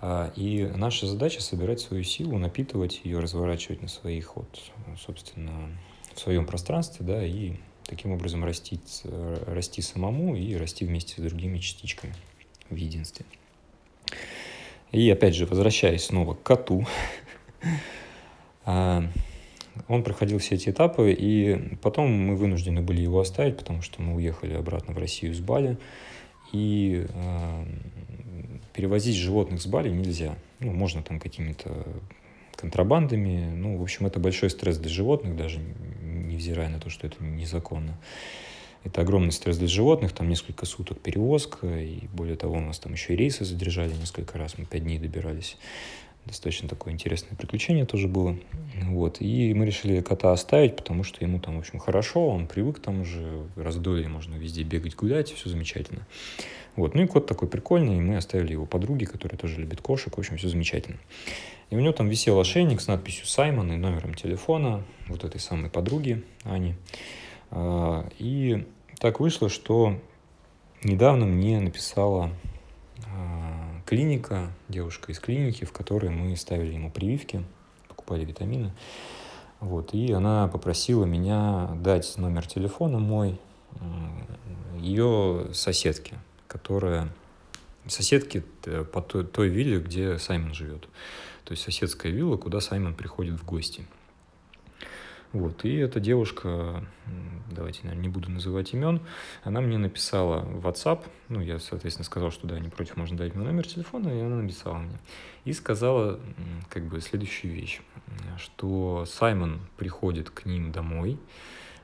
А, 0.00 0.30
и 0.36 0.70
наша 0.76 1.06
задача 1.06 1.40
собирать 1.40 1.80
свою 1.80 2.04
силу, 2.04 2.36
напитывать 2.38 3.00
ее, 3.04 3.20
разворачивать 3.20 3.80
на 3.80 3.88
своих, 3.88 4.36
вот, 4.36 4.60
собственно, 4.98 5.70
в 6.12 6.20
своем 6.20 6.46
пространстве, 6.46 7.06
да, 7.06 7.24
и 7.24 7.54
таким 7.86 8.12
образом 8.12 8.44
расти, 8.44 8.78
расти 9.46 9.80
самому 9.80 10.36
и 10.36 10.54
расти 10.56 10.84
вместе 10.84 11.14
с 11.14 11.24
другими 11.24 11.58
частичками 11.58 12.14
в 12.68 12.76
единстве. 12.76 13.24
И 14.92 15.10
опять 15.10 15.34
же, 15.34 15.46
возвращаясь 15.46 16.04
снова 16.04 16.34
к 16.34 16.42
коту, 16.42 16.86
а, 18.66 19.04
он 19.88 20.02
проходил 20.04 20.38
все 20.38 20.56
эти 20.56 20.68
этапы, 20.68 21.12
и 21.12 21.76
потом 21.78 22.10
мы 22.12 22.36
вынуждены 22.36 22.82
были 22.82 23.00
его 23.00 23.20
оставить, 23.20 23.56
потому 23.56 23.80
что 23.80 24.02
мы 24.02 24.16
уехали 24.16 24.52
обратно 24.52 24.92
в 24.92 24.98
Россию 24.98 25.34
с 25.34 25.40
Бали, 25.40 25.78
и 26.52 27.06
э, 27.08 27.64
перевозить 28.74 29.16
животных 29.16 29.62
с 29.62 29.66
Бали 29.66 29.88
нельзя. 29.88 30.36
Ну, 30.60 30.72
можно 30.72 31.02
там 31.02 31.20
какими-то 31.20 31.86
контрабандами. 32.56 33.50
Ну, 33.54 33.78
в 33.78 33.82
общем, 33.82 34.06
это 34.06 34.20
большой 34.20 34.50
стресс 34.50 34.78
для 34.78 34.90
животных, 34.90 35.36
даже 35.36 35.60
невзирая 36.02 36.68
на 36.68 36.80
то, 36.80 36.90
что 36.90 37.06
это 37.06 37.22
незаконно. 37.22 37.96
Это 38.84 39.00
огромный 39.00 39.32
стресс 39.32 39.56
для 39.56 39.68
животных, 39.68 40.12
там 40.12 40.28
несколько 40.28 40.66
суток 40.66 41.00
перевозка, 41.00 41.66
и 41.66 42.06
более 42.12 42.36
того, 42.36 42.56
у 42.56 42.60
нас 42.60 42.78
там 42.78 42.92
еще 42.92 43.14
и 43.14 43.16
рейсы 43.16 43.44
задержали 43.44 43.94
несколько 43.94 44.36
раз, 44.36 44.58
мы 44.58 44.66
пять 44.66 44.82
дней 44.82 44.98
добирались. 44.98 45.56
Достаточно 46.26 46.68
такое 46.68 46.92
интересное 46.92 47.36
приключение 47.36 47.84
тоже 47.84 48.08
было. 48.08 48.36
Вот. 48.82 49.20
И 49.20 49.52
мы 49.54 49.66
решили 49.66 50.00
кота 50.00 50.32
оставить, 50.32 50.76
потому 50.76 51.02
что 51.02 51.22
ему 51.22 51.38
там, 51.38 51.56
в 51.56 51.58
общем, 51.58 51.78
хорошо, 51.78 52.28
он 52.28 52.46
привык 52.46 52.78
там 52.78 53.02
уже, 53.02 53.46
раздолье, 53.56 54.08
можно 54.08 54.34
везде 54.34 54.62
бегать, 54.62 54.96
гулять, 54.96 55.30
все 55.32 55.50
замечательно. 55.50 56.06
Вот. 56.76 56.94
Ну 56.94 57.02
и 57.02 57.06
кот 57.06 57.26
такой 57.26 57.48
прикольный, 57.48 57.98
и 57.98 58.00
мы 58.00 58.16
оставили 58.16 58.52
его 58.52 58.66
подруге, 58.66 59.06
которая 59.06 59.38
тоже 59.38 59.60
любит 59.60 59.80
кошек, 59.80 60.14
в 60.14 60.18
общем, 60.18 60.36
все 60.36 60.48
замечательно. 60.48 60.98
И 61.70 61.76
у 61.76 61.80
него 61.80 61.92
там 61.92 62.08
висел 62.08 62.38
ошейник 62.38 62.80
с 62.80 62.88
надписью 62.88 63.26
«Саймон» 63.26 63.72
и 63.72 63.76
номером 63.76 64.14
телефона 64.14 64.82
вот 65.06 65.24
этой 65.24 65.40
самой 65.40 65.70
подруги 65.70 66.24
Ани. 66.42 66.74
А, 67.50 68.08
и 68.18 68.66
так 68.98 69.20
вышло, 69.20 69.48
что 69.48 69.98
недавно 70.82 71.26
мне 71.26 71.60
написала 71.60 72.30
а, 73.06 73.80
клиника, 73.86 74.50
девушка 74.68 75.12
из 75.12 75.20
клиники, 75.20 75.64
в 75.64 75.72
которой 75.72 76.10
мы 76.10 76.36
ставили 76.36 76.74
ему 76.74 76.90
прививки, 76.90 77.44
покупали 77.88 78.24
витамины. 78.24 78.72
Вот, 79.60 79.94
и 79.94 80.12
она 80.12 80.48
попросила 80.48 81.04
меня 81.04 81.70
дать 81.76 82.18
номер 82.18 82.46
телефона 82.46 82.98
мой 82.98 83.40
ее 84.78 85.48
соседке, 85.52 86.16
которая 86.54 87.08
соседки 87.88 88.44
э, 88.66 88.84
по 88.84 89.02
той, 89.02 89.24
той 89.24 89.48
вилле, 89.48 89.80
где 89.80 90.18
Саймон 90.20 90.54
живет. 90.54 90.82
То 91.44 91.50
есть 91.50 91.64
соседская 91.64 92.12
вилла, 92.12 92.36
куда 92.36 92.60
Саймон 92.60 92.94
приходит 92.94 93.40
в 93.40 93.44
гости. 93.44 93.84
Вот, 95.32 95.64
и 95.64 95.74
эта 95.74 95.98
девушка, 95.98 96.86
давайте, 97.50 97.80
наверное, 97.82 98.02
не 98.02 98.08
буду 98.08 98.30
называть 98.30 98.72
имен, 98.72 99.00
она 99.42 99.60
мне 99.60 99.78
написала 99.78 100.42
в 100.42 100.64
WhatsApp, 100.64 101.04
ну, 101.28 101.40
я, 101.40 101.58
соответственно, 101.58 102.04
сказал, 102.04 102.30
что 102.30 102.46
да, 102.46 102.60
не 102.60 102.68
против, 102.68 102.96
можно 102.96 103.16
дать 103.16 103.34
мне 103.34 103.44
номер 103.44 103.66
телефона, 103.66 104.10
и 104.10 104.20
она 104.20 104.36
написала 104.36 104.78
мне. 104.78 104.96
И 105.44 105.52
сказала, 105.52 106.20
как 106.68 106.84
бы, 106.84 107.00
следующую 107.00 107.52
вещь, 107.52 107.80
что 108.38 109.06
Саймон 109.06 109.58
приходит 109.76 110.30
к 110.30 110.46
ним 110.46 110.70
домой, 110.70 111.18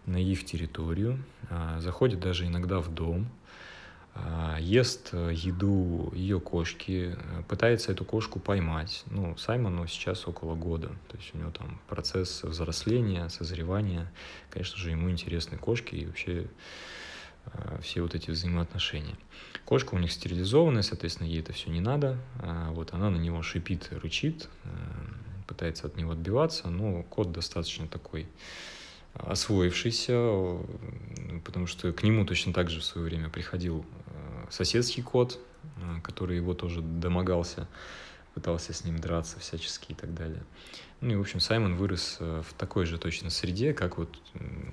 на 0.07 0.17
их 0.17 0.45
территорию, 0.47 1.19
а, 1.49 1.81
заходит 1.81 2.21
даже 2.21 2.47
иногда 2.47 2.79
в 2.79 2.95
дом, 2.95 3.27
ест 4.61 5.11
э, 5.13 5.31
еду 5.33 6.13
ее 6.15 6.41
кошки, 6.41 7.17
э, 7.17 7.43
пытается 7.49 7.93
эту 7.93 8.05
кошку 8.05 8.39
поймать. 8.41 9.05
Ну, 9.07 9.37
Саймону 9.37 9.87
сейчас 9.87 10.27
около 10.27 10.55
года, 10.55 10.89
то 11.09 11.17
есть 11.17 11.35
у 11.35 11.39
него 11.39 11.51
там 11.51 11.81
процесс 11.89 12.43
взросления, 12.43 13.29
созревания. 13.29 14.13
Конечно 14.51 14.79
же, 14.79 14.91
ему 14.91 15.11
интересны 15.11 15.57
кошки 15.57 15.95
и 15.95 16.07
вообще 16.07 16.47
э, 17.47 17.79
все 17.83 18.03
вот 18.03 18.15
эти 18.15 18.31
взаимоотношения. 18.31 19.17
Кошка 19.65 19.95
у 19.95 19.99
них 19.99 20.13
стерилизованная, 20.13 20.83
соответственно, 20.83 21.29
ей 21.29 21.41
это 21.41 21.53
все 21.53 21.71
не 21.71 21.81
надо. 21.81 22.19
А 22.41 22.71
вот 22.73 22.93
она 22.93 23.11
на 23.11 23.17
него 23.17 23.43
шипит, 23.43 23.89
рычит, 23.93 24.49
пытается 25.47 25.87
от 25.87 25.97
него 25.97 26.13
отбиваться, 26.13 26.69
но 26.71 27.03
кот 27.05 27.33
достаточно 27.33 27.87
такой 27.87 28.27
освоившийся, 29.15 30.59
потому 31.45 31.67
что 31.67 31.93
к 31.93 32.03
нему 32.03 32.25
точно 32.25 32.53
так 32.53 32.71
же 32.71 32.81
в 32.81 32.85
свое 32.85 33.07
время 33.07 33.29
приходил 33.29 33.85
соседский 34.51 35.03
кот, 35.03 35.39
э, 35.77 36.01
который 36.03 36.37
его 36.37 36.55
тоже 36.55 36.83
домогался, 36.83 37.67
пытался 38.35 38.73
с 38.73 38.85
ним 38.85 38.99
драться 38.99 39.41
всячески 39.41 39.93
и 39.93 39.95
так 39.95 40.15
далее. 40.15 40.43
Ну 41.01 41.13
и, 41.13 41.17
в 41.17 41.21
общем, 41.21 41.41
Саймон 41.41 41.77
вырос 41.77 42.19
э, 42.21 42.43
в 42.47 42.53
такой 42.55 42.85
же 42.85 42.99
точно 42.99 43.31
среде, 43.31 43.73
как 43.73 43.99
вот 43.99 44.19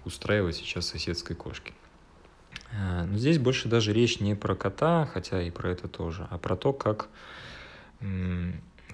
устраивать 0.04 0.56
сейчас 0.56 0.88
соседской 0.88 1.36
кошки. 1.36 1.74
Но 2.74 3.18
здесь 3.18 3.38
больше 3.40 3.70
даже 3.70 3.94
речь 3.94 4.20
не 4.20 4.36
про 4.36 4.54
кота, 4.56 5.06
хотя 5.06 5.42
и 5.42 5.52
про 5.52 5.72
это 5.72 5.88
тоже, 5.88 6.28
а 6.30 6.38
про 6.38 6.58
то, 6.58 6.74
как 6.74 7.08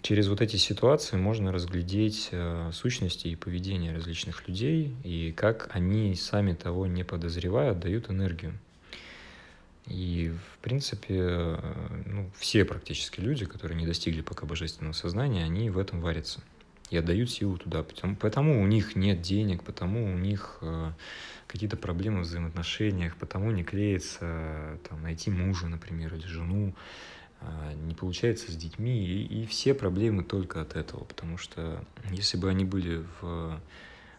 через 0.04 0.28
вот 0.28 0.41
эти 0.41 0.58
ситуации 0.58 1.15
можно 1.15 1.52
разглядеть 1.52 2.30
э, 2.32 2.69
сущности 2.74 3.30
и 3.30 3.36
поведение 3.36 3.96
различных 3.96 4.48
людей, 4.48 4.96
и 5.04 5.32
как 5.32 5.69
они, 5.74 6.13
сами 6.15 6.54
того 6.54 6.86
не 6.86 7.04
подозревая, 7.04 7.74
дают 7.74 8.12
энергию. 8.12 8.54
И, 9.88 10.34
в 10.54 10.63
принципе, 10.63 11.17
э, 11.19 12.04
ну, 12.06 12.30
все 12.38 12.63
практически 12.65 13.19
люди, 13.19 13.46
которые 13.46 13.78
не 13.78 13.86
достигли 13.86 14.22
пока 14.22 14.46
божественного 14.46 14.93
сознания, 14.93 15.43
они 15.43 15.69
в 15.69 15.78
этом 15.78 16.00
варятся 16.00 16.41
и 16.89 16.98
отдают 16.98 17.30
силу 17.32 17.58
туда. 17.58 17.84
Потому, 17.84 18.15
потому 18.15 18.62
у 18.62 18.67
них 18.67 18.96
нет 18.96 19.22
денег, 19.22 19.63
потому 19.63 20.13
у 20.13 20.17
них 20.17 20.60
э, 20.62 20.91
какие-то 21.48 21.76
проблемы 21.76 22.19
в 22.19 22.24
взаимоотношениях, 22.24 23.15
потому 23.17 23.52
не 23.52 23.63
клеится 23.63 24.19
э, 24.22 24.78
там, 24.88 25.02
найти 25.02 25.30
мужа, 25.30 25.67
например, 25.67 26.13
или 26.13 26.28
жену. 26.28 26.74
А, 27.46 27.74
не 27.74 27.93
получается 27.93 28.52
с 28.52 28.56
детьми, 28.56 29.06
и, 29.06 29.43
и 29.43 29.46
все 29.46 29.74
проблемы 29.74 30.24
только 30.24 30.62
от 30.62 30.76
этого, 30.78 31.04
потому 31.04 31.38
что 31.38 31.84
если 32.10 32.38
бы 32.38 32.50
они 32.50 32.63
были 32.63 33.04
в 33.19 33.60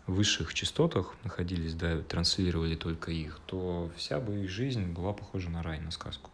высших 0.07 0.55
частотах 0.55 1.15
находились, 1.25 1.75
да, 1.75 2.01
транслировали 2.03 2.75
только 2.75 3.11
их, 3.11 3.41
то 3.47 3.91
вся 3.97 4.21
бы 4.21 4.45
их 4.45 4.51
жизнь 4.51 4.93
была 4.93 5.13
похожа 5.13 5.51
на 5.51 5.63
рай, 5.63 5.81
на 5.81 5.91
сказку. 5.91 6.31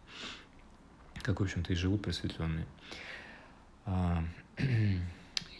Как, 1.21 1.39
в 1.39 1.43
общем-то, 1.43 1.71
и 1.71 1.75
живут 1.75 2.01
просветленные. 2.01 2.65
А, 3.85 4.23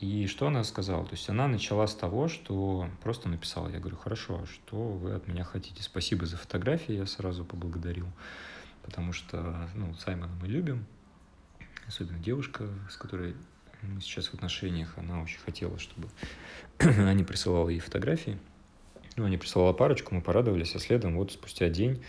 и 0.01 0.27
что 0.27 0.47
она 0.47 0.63
сказала? 0.63 1.05
То 1.05 1.13
есть 1.13 1.29
она 1.29 1.47
начала 1.47 1.87
с 1.87 1.95
того, 1.95 2.27
что 2.27 2.89
просто 3.01 3.29
написала. 3.29 3.69
Я 3.69 3.79
говорю, 3.79 3.97
хорошо, 3.97 4.41
а 4.43 4.45
что 4.45 4.75
вы 4.75 5.13
от 5.13 5.27
меня 5.27 5.43
хотите? 5.43 5.83
Спасибо 5.83 6.25
за 6.25 6.37
фотографии, 6.37 6.95
я 6.95 7.05
сразу 7.05 7.45
поблагодарил. 7.45 8.07
Потому 8.83 9.13
что, 9.13 9.69
ну, 9.75 9.93
Саймона 9.95 10.33
мы 10.41 10.47
любим, 10.47 10.85
особенно 11.87 12.19
девушка, 12.19 12.67
с 12.89 12.97
которой 12.97 13.35
сейчас 13.99 14.27
в 14.27 14.33
отношениях, 14.33 14.93
она 14.97 15.21
очень 15.21 15.39
хотела, 15.39 15.77
чтобы 15.79 16.07
Аня 16.79 17.23
присылала 17.23 17.69
ей 17.69 17.79
фотографии. 17.79 18.37
Ну, 19.17 19.25
Аня 19.25 19.37
присылала 19.37 19.73
парочку, 19.73 20.15
мы 20.15 20.21
порадовались, 20.21 20.75
а 20.75 20.79
следом 20.79 21.15
вот 21.17 21.31
спустя 21.31 21.69
день 21.69 22.01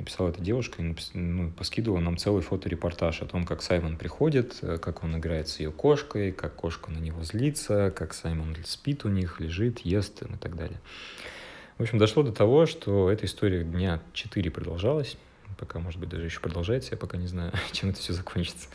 написала 0.00 0.30
эта 0.30 0.40
девушка 0.40 0.82
и 0.82 0.94
ну, 1.14 1.50
поскидывала 1.50 2.00
нам 2.00 2.16
целый 2.16 2.42
фоторепортаж 2.42 3.22
о 3.22 3.26
том, 3.26 3.44
как 3.44 3.62
Саймон 3.62 3.96
приходит, 3.96 4.58
э, 4.62 4.78
как 4.78 5.04
он 5.04 5.16
играет 5.18 5.48
с 5.48 5.60
ее 5.60 5.70
кошкой, 5.70 6.32
как 6.32 6.56
кошка 6.56 6.90
на 6.90 6.98
него 6.98 7.22
злится, 7.22 7.92
как 7.94 8.14
Саймон 8.14 8.56
спит 8.64 9.04
у 9.04 9.08
них, 9.08 9.40
лежит, 9.40 9.80
ест 9.80 10.22
и 10.22 10.36
так 10.38 10.56
далее. 10.56 10.80
В 11.78 11.82
общем, 11.82 11.98
дошло 11.98 12.22
до 12.22 12.32
того, 12.32 12.66
что 12.66 13.10
эта 13.10 13.26
история 13.26 13.62
дня 13.62 14.00
4 14.12 14.50
продолжалась, 14.50 15.16
пока, 15.58 15.78
может 15.78 16.00
быть, 16.00 16.08
даже 16.08 16.24
еще 16.24 16.40
продолжается, 16.40 16.92
я 16.92 16.96
пока 16.96 17.16
не 17.16 17.26
знаю, 17.26 17.52
чем 17.72 17.90
это 17.90 18.00
все 18.00 18.12
закончится. 18.12 18.68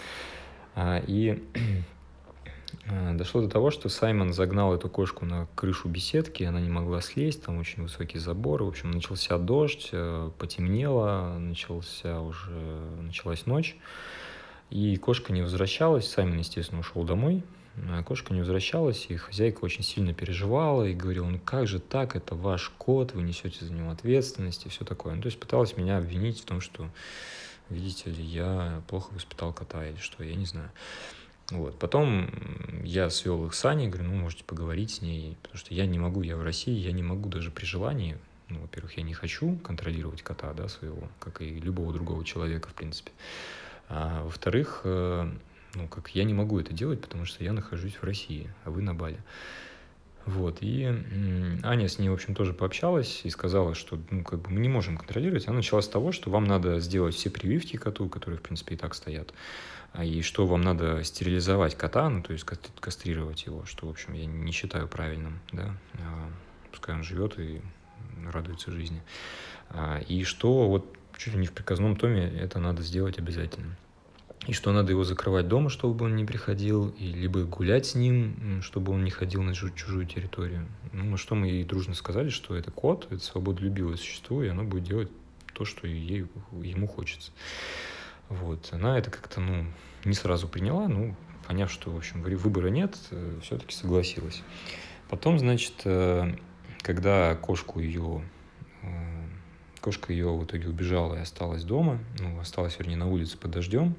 А, 0.76 1.02
и 1.06 1.44
дошло 3.14 3.42
до 3.42 3.50
того, 3.50 3.72
что 3.72 3.90
Саймон 3.90 4.34
загнал 4.34 4.74
эту 4.74 4.90
кошку 4.90 5.26
на 5.26 5.48
крышу 5.56 5.88
беседки, 5.88 6.44
она 6.44 6.60
не 6.60 6.70
могла 6.70 7.02
слезть, 7.02 7.44
там 7.44 7.58
очень 7.58 7.84
высокий 7.84 8.20
забор, 8.20 8.64
в 8.64 8.68
общем, 8.68 8.92
начался 8.92 9.38
дождь, 9.38 9.90
э, 9.92 10.30
потемнело, 10.38 11.38
начался 11.40 12.22
уже, 12.22 12.52
началась 13.02 13.46
ночь, 13.46 13.76
и 14.70 14.96
кошка 14.98 15.34
не 15.34 15.42
возвращалась, 15.42 16.10
Саймон, 16.10 16.38
естественно, 16.38 16.82
ушел 16.82 17.04
домой, 17.04 17.44
а 17.90 18.04
кошка 18.04 18.34
не 18.34 18.40
возвращалась, 18.40 19.08
и 19.10 19.18
хозяйка 19.18 19.64
очень 19.66 19.84
сильно 19.84 20.14
переживала 20.14 20.84
и 20.84 20.94
говорила, 20.94 21.28
ну 21.28 21.40
как 21.40 21.68
же 21.68 21.80
так, 21.80 22.16
это 22.16 22.36
ваш 22.36 22.70
кот, 22.78 23.14
вы 23.14 23.22
несете 23.22 23.66
за 23.66 23.74
него 23.74 23.92
ответственность 23.92 24.66
и 24.66 24.70
все 24.70 24.86
такое. 24.86 25.16
Ну, 25.16 25.22
то 25.22 25.28
есть 25.28 25.40
пыталась 25.40 25.76
меня 25.76 25.98
обвинить 25.98 26.42
в 26.42 26.46
том, 26.46 26.62
что, 26.62 26.90
видите 27.70 28.10
ли, 28.10 28.24
я 28.24 28.82
плохо 28.88 29.14
воспитал 29.14 29.52
кота 29.52 29.86
или 29.86 29.98
что, 29.98 30.24
я 30.24 30.36
не 30.36 30.46
знаю. 30.46 30.72
Вот. 31.52 31.78
Потом 31.78 32.30
я 32.84 33.10
свел 33.10 33.46
их 33.46 33.54
с 33.54 33.66
Аней, 33.66 33.88
говорю, 33.88 34.10
ну, 34.10 34.16
можете 34.16 34.44
поговорить 34.44 34.92
с 34.92 35.02
ней, 35.02 35.38
потому 35.42 35.58
что 35.60 35.74
я 35.74 35.86
не 35.86 36.00
могу, 36.00 36.22
я 36.24 36.38
в 36.38 36.44
России, 36.44 36.74
я 36.74 36.92
не 36.92 37.04
могу 37.04 37.30
даже 37.30 37.52
при 37.52 37.66
желании, 37.66 38.18
ну, 38.50 38.62
во-первых, 38.62 38.98
я 38.98 39.04
не 39.04 39.14
хочу 39.14 39.56
контролировать 39.58 40.22
кота, 40.22 40.54
да, 40.54 40.68
своего, 40.68 41.08
как 41.20 41.42
и 41.42 41.60
любого 41.60 41.94
другого 41.94 42.24
человека, 42.26 42.70
в 42.70 42.74
принципе. 42.74 43.12
А 43.90 44.24
во-вторых, 44.24 44.82
э, 44.84 45.32
ну, 45.76 45.88
как 45.88 46.10
я 46.10 46.24
не 46.24 46.34
могу 46.34 46.60
это 46.60 46.74
делать, 46.74 47.02
потому 47.02 47.26
что 47.26 47.44
я 47.44 47.54
нахожусь 47.54 47.96
в 47.96 48.04
России, 48.04 48.50
а 48.64 48.72
вы 48.72 48.82
на 48.82 48.96
Бали. 48.96 49.20
Вот, 50.26 50.58
и 50.62 50.86
Аня 51.64 51.88
с 51.88 52.00
ней, 52.00 52.10
в 52.10 52.14
общем, 52.14 52.34
тоже 52.34 52.54
пообщалась 52.54 53.22
и 53.24 53.30
сказала, 53.30 53.76
что, 53.76 54.00
ну, 54.10 54.24
как 54.24 54.42
бы 54.42 54.50
мы 54.50 54.60
не 54.60 54.70
можем 54.70 54.98
контролировать. 54.98 55.48
Она 55.48 55.58
начала 55.58 55.82
с 55.82 55.88
того, 55.88 56.12
что 56.12 56.32
вам 56.32 56.46
надо 56.46 56.80
сделать 56.80 57.14
все 57.14 57.30
прививки 57.30 57.78
коту, 57.78 58.10
которые, 58.10 58.40
в 58.40 58.42
принципе, 58.42 58.74
и 58.74 58.78
так 58.78 58.96
стоят, 58.96 59.34
а 59.94 60.04
и 60.04 60.24
что 60.24 60.48
вам 60.48 60.62
надо 60.62 61.04
стерилизовать 61.04 61.76
кота, 61.76 62.10
ну, 62.10 62.24
то 62.24 62.34
есть 62.34 62.44
кастрировать 62.80 63.46
его, 63.46 63.66
что, 63.66 63.86
в 63.86 63.90
общем, 63.92 64.14
я 64.14 64.26
не 64.26 64.52
считаю 64.52 64.88
правильным, 64.88 65.40
да, 65.52 65.78
а, 65.94 66.30
пускай 66.72 66.96
он 66.96 67.04
живет 67.04 67.40
и 67.40 67.62
радуется 68.32 68.72
жизни. 68.72 69.04
А, 69.70 70.00
и 70.00 70.24
что 70.24 70.68
вот 70.68 70.98
чуть 71.18 71.34
ли 71.34 71.40
не 71.40 71.48
в 71.48 71.52
приказном 71.52 71.96
томе 71.96 72.28
это 72.28 72.60
надо 72.60 72.82
сделать 72.82 73.20
обязательно 73.20 73.78
и 74.48 74.54
что 74.54 74.72
надо 74.72 74.92
его 74.92 75.04
закрывать 75.04 75.48
дома, 75.48 75.70
чтобы 75.70 76.06
он 76.06 76.16
не 76.16 76.26
приходил, 76.26 76.90
и 76.90 77.08
либо 77.08 77.44
гулять 77.44 77.88
с 77.88 77.96
ним, 77.96 78.62
чтобы 78.62 78.94
он 78.94 79.04
не 79.04 79.12
ходил 79.12 79.42
на 79.42 79.54
чужую 79.54 80.06
территорию. 80.06 80.68
Ну, 80.94 81.18
что 81.18 81.36
мы 81.36 81.48
ей 81.48 81.64
дружно 81.64 81.96
сказали, 81.96 82.30
что 82.30 82.56
это 82.56 82.70
кот, 82.72 83.08
это 83.10 83.24
свободолюбивое 83.24 83.98
существо, 83.98 84.44
и 84.44 84.48
оно 84.48 84.64
будет 84.64 84.84
делать 84.84 85.10
то, 85.54 85.66
что 85.66 85.88
ей, 85.88 86.28
ему 86.62 86.88
хочется. 86.88 87.32
Вот. 88.30 88.70
Она 88.72 88.98
это 88.98 89.10
как-то, 89.10 89.42
ну, 89.42 89.66
не 90.04 90.14
сразу 90.14 90.48
приняла, 90.48 90.88
ну, 90.88 91.16
поняв, 91.48 91.72
что, 91.72 91.92
в 91.92 91.98
общем, 91.98 92.22
выбора 92.22 92.68
нет, 92.68 92.96
э, 93.12 93.40
все-таки 93.42 93.74
согласилась. 93.74 94.44
Потом, 95.10 95.40
значит, 95.40 95.74
э, 95.86 96.36
когда 96.82 97.36
кошку 97.36 97.80
ее 97.80 98.24
э, 98.82 98.88
кошка 99.80 100.12
ее 100.12 100.36
в 100.36 100.44
итоге 100.44 100.68
убежала 100.68 101.16
и 101.16 101.20
осталась 101.20 101.64
дома, 101.64 102.00
ну, 102.20 102.40
осталась, 102.40 102.78
вернее, 102.80 102.98
на 102.98 103.08
улице 103.08 103.38
под 103.38 103.52
дождем, 103.52 103.96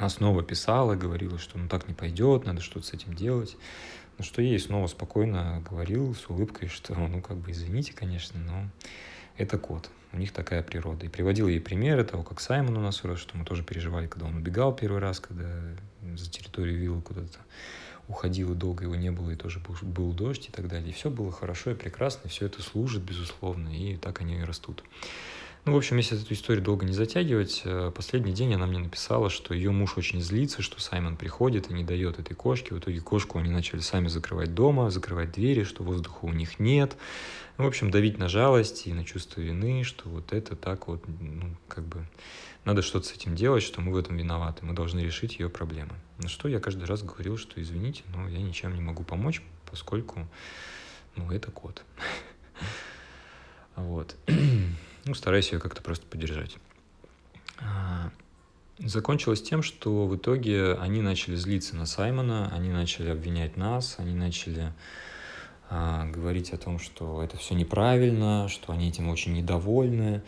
она 0.00 0.08
снова 0.08 0.42
писала, 0.42 0.94
говорила, 0.94 1.38
что 1.38 1.58
ну 1.58 1.68
так 1.68 1.86
не 1.86 1.92
пойдет, 1.92 2.46
надо 2.46 2.62
что-то 2.62 2.86
с 2.86 2.94
этим 2.94 3.14
делать. 3.14 3.58
Но 4.16 4.24
что 4.24 4.40
ей 4.40 4.58
снова 4.58 4.86
спокойно 4.86 5.62
говорил 5.68 6.14
с 6.14 6.28
улыбкой, 6.30 6.68
что 6.68 6.94
ну 6.94 7.20
как 7.20 7.36
бы 7.36 7.50
извините, 7.50 7.92
конечно, 7.92 8.40
но 8.40 8.70
это 9.36 9.58
кот. 9.58 9.90
У 10.12 10.16
них 10.16 10.32
такая 10.32 10.62
природа. 10.62 11.04
И 11.04 11.10
приводил 11.10 11.48
ей 11.48 11.60
примеры 11.60 12.02
того, 12.02 12.22
как 12.22 12.40
Саймон 12.40 12.78
у 12.78 12.80
нас 12.80 13.04
рос, 13.04 13.20
что 13.20 13.36
мы 13.36 13.44
тоже 13.44 13.62
переживали, 13.62 14.06
когда 14.06 14.26
он 14.26 14.36
убегал 14.36 14.74
первый 14.74 15.00
раз, 15.00 15.20
когда 15.20 15.48
за 16.16 16.30
территорию 16.30 16.78
виллы 16.78 17.02
куда-то 17.02 17.38
уходил, 18.08 18.52
и 18.52 18.56
долго 18.56 18.84
его 18.84 18.96
не 18.96 19.10
было, 19.10 19.30
и 19.30 19.36
тоже 19.36 19.60
был, 19.60 19.76
был 19.82 20.12
дождь 20.12 20.48
и 20.48 20.50
так 20.50 20.66
далее. 20.66 20.88
И 20.88 20.94
все 20.94 21.10
было 21.10 21.30
хорошо 21.30 21.72
и 21.72 21.74
прекрасно, 21.74 22.26
и 22.26 22.30
все 22.30 22.46
это 22.46 22.62
служит, 22.62 23.02
безусловно, 23.02 23.68
и 23.68 23.96
так 23.96 24.22
они 24.22 24.38
и 24.38 24.42
растут. 24.44 24.82
Ну, 25.66 25.74
в 25.74 25.76
общем, 25.76 25.98
если 25.98 26.20
эту 26.20 26.32
историю 26.32 26.64
долго 26.64 26.86
не 26.86 26.94
затягивать, 26.94 27.62
э, 27.64 27.92
последний 27.94 28.32
день 28.32 28.54
она 28.54 28.66
мне 28.66 28.78
написала, 28.78 29.28
что 29.28 29.52
ее 29.52 29.70
муж 29.70 29.98
очень 29.98 30.22
злится, 30.22 30.62
что 30.62 30.80
Саймон 30.80 31.18
приходит 31.18 31.70
и 31.70 31.74
не 31.74 31.84
дает 31.84 32.18
этой 32.18 32.34
кошке. 32.34 32.74
В 32.74 32.78
итоге 32.78 33.00
кошку 33.00 33.38
они 33.38 33.50
начали 33.50 33.80
сами 33.80 34.08
закрывать 34.08 34.54
дома, 34.54 34.90
закрывать 34.90 35.32
двери, 35.32 35.64
что 35.64 35.82
воздуха 35.82 36.24
у 36.24 36.32
них 36.32 36.58
нет. 36.58 36.96
Ну, 37.58 37.64
в 37.64 37.68
общем, 37.68 37.90
давить 37.90 38.16
на 38.16 38.30
жалость 38.30 38.86
и 38.86 38.94
на 38.94 39.04
чувство 39.04 39.42
вины, 39.42 39.84
что 39.84 40.08
вот 40.08 40.32
это 40.32 40.56
так 40.56 40.88
вот, 40.88 41.04
ну, 41.06 41.54
как 41.68 41.84
бы, 41.84 42.06
надо 42.64 42.80
что-то 42.80 43.08
с 43.08 43.12
этим 43.12 43.34
делать, 43.34 43.62
что 43.62 43.82
мы 43.82 43.92
в 43.92 43.98
этом 43.98 44.16
виноваты, 44.16 44.64
мы 44.64 44.72
должны 44.72 45.00
решить 45.00 45.38
ее 45.38 45.50
проблемы. 45.50 45.92
На 46.16 46.28
что 46.28 46.48
я 46.48 46.58
каждый 46.58 46.84
раз 46.84 47.02
говорил, 47.02 47.36
что 47.36 47.60
извините, 47.60 48.02
но 48.14 48.26
я 48.30 48.38
ничем 48.38 48.74
не 48.74 48.80
могу 48.80 49.02
помочь, 49.02 49.42
поскольку, 49.70 50.26
ну, 51.16 51.30
это 51.30 51.50
кот. 51.50 51.84
Вот. 53.76 54.16
Ну, 55.04 55.14
стараюсь 55.14 55.50
ее 55.52 55.58
как-то 55.58 55.82
просто 55.82 56.06
поддержать. 56.06 56.56
А, 57.58 58.10
закончилось 58.78 59.42
тем, 59.42 59.62
что 59.62 60.06
в 60.06 60.16
итоге 60.16 60.74
они 60.74 61.00
начали 61.00 61.36
злиться 61.36 61.74
на 61.76 61.86
Саймона, 61.86 62.50
они 62.54 62.68
начали 62.68 63.08
обвинять 63.08 63.56
нас, 63.56 63.96
они 63.98 64.14
начали 64.14 64.72
а, 65.70 66.06
говорить 66.06 66.52
о 66.52 66.58
том, 66.58 66.78
что 66.78 67.22
это 67.22 67.36
все 67.38 67.54
неправильно, 67.54 68.48
что 68.48 68.72
они 68.72 68.88
этим 68.88 69.08
очень 69.08 69.32
недовольны. 69.32 70.22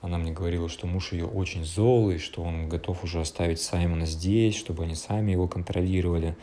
Она 0.00 0.18
мне 0.18 0.32
говорила, 0.32 0.68
что 0.68 0.86
муж 0.86 1.12
ее 1.12 1.26
очень 1.26 1.64
злой, 1.64 2.18
что 2.18 2.42
он 2.42 2.68
готов 2.68 3.04
уже 3.04 3.20
оставить 3.20 3.60
Саймона 3.60 4.06
здесь, 4.06 4.56
чтобы 4.56 4.84
они 4.84 4.94
сами 4.94 5.32
его 5.32 5.48
контролировали. 5.48 6.36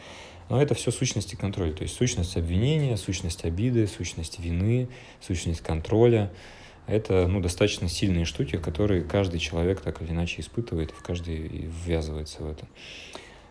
Но 0.49 0.61
это 0.61 0.75
все 0.75 0.91
сущности 0.91 1.35
контроля, 1.35 1.73
то 1.73 1.83
есть 1.83 1.95
сущность 1.95 2.37
обвинения, 2.37 2.97
сущность 2.97 3.45
обиды, 3.45 3.87
сущность 3.87 4.39
вины, 4.39 4.87
сущность 5.19 5.61
контроля– 5.61 6.31
это 6.87 7.27
ну, 7.27 7.41
достаточно 7.41 7.87
сильные 7.89 8.25
штуки, 8.25 8.57
которые 8.57 9.03
каждый 9.03 9.39
человек 9.39 9.81
так 9.81 10.01
или 10.01 10.11
иначе 10.11 10.41
испытывает, 10.41 10.91
в 10.91 11.01
каждый 11.01 11.69
ввязывается 11.85 12.43
в 12.43 12.49
это. 12.49 12.65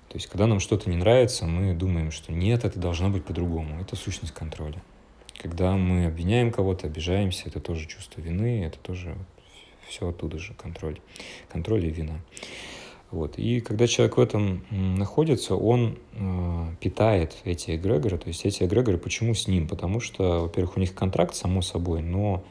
То 0.08 0.18
есть, 0.18 0.28
когда 0.28 0.46
нам 0.46 0.60
что-то 0.60 0.88
не 0.88 0.96
нравится, 0.96 1.44
мы 1.44 1.74
думаем, 1.74 2.12
что 2.12 2.32
нет, 2.32 2.64
это 2.64 2.78
должно 2.78 3.10
быть 3.10 3.24
по-другому. 3.24 3.80
Это 3.80 3.96
сущность 3.96 4.32
контроля. 4.32 4.80
Когда 5.42 5.72
мы 5.76 6.06
обвиняем 6.06 6.52
кого-то, 6.52 6.86
обижаемся, 6.86 7.44
это 7.46 7.58
тоже 7.58 7.88
чувство 7.88 8.20
вины, 8.20 8.64
это 8.64 8.78
тоже 8.78 9.16
все 9.88 10.08
оттуда 10.08 10.38
же, 10.38 10.54
контроль. 10.54 11.00
Контроль 11.48 11.84
и 11.86 11.90
вина. 11.90 12.20
Вот. 13.10 13.38
И 13.38 13.60
когда 13.60 13.86
человек 13.86 14.16
в 14.16 14.20
этом 14.20 14.64
находится, 14.70 15.54
он 15.54 15.98
э, 16.12 16.66
питает 16.80 17.36
эти 17.44 17.76
эгрегоры. 17.76 18.18
То 18.18 18.28
есть 18.28 18.44
эти 18.44 18.64
эгрегоры 18.64 18.98
почему 18.98 19.34
с 19.34 19.46
ним? 19.46 19.68
Потому 19.68 20.00
что, 20.00 20.42
во-первых, 20.42 20.76
у 20.76 20.80
них 20.80 20.94
контракт, 20.94 21.34
само 21.34 21.62
собой, 21.62 22.02
но 22.02 22.44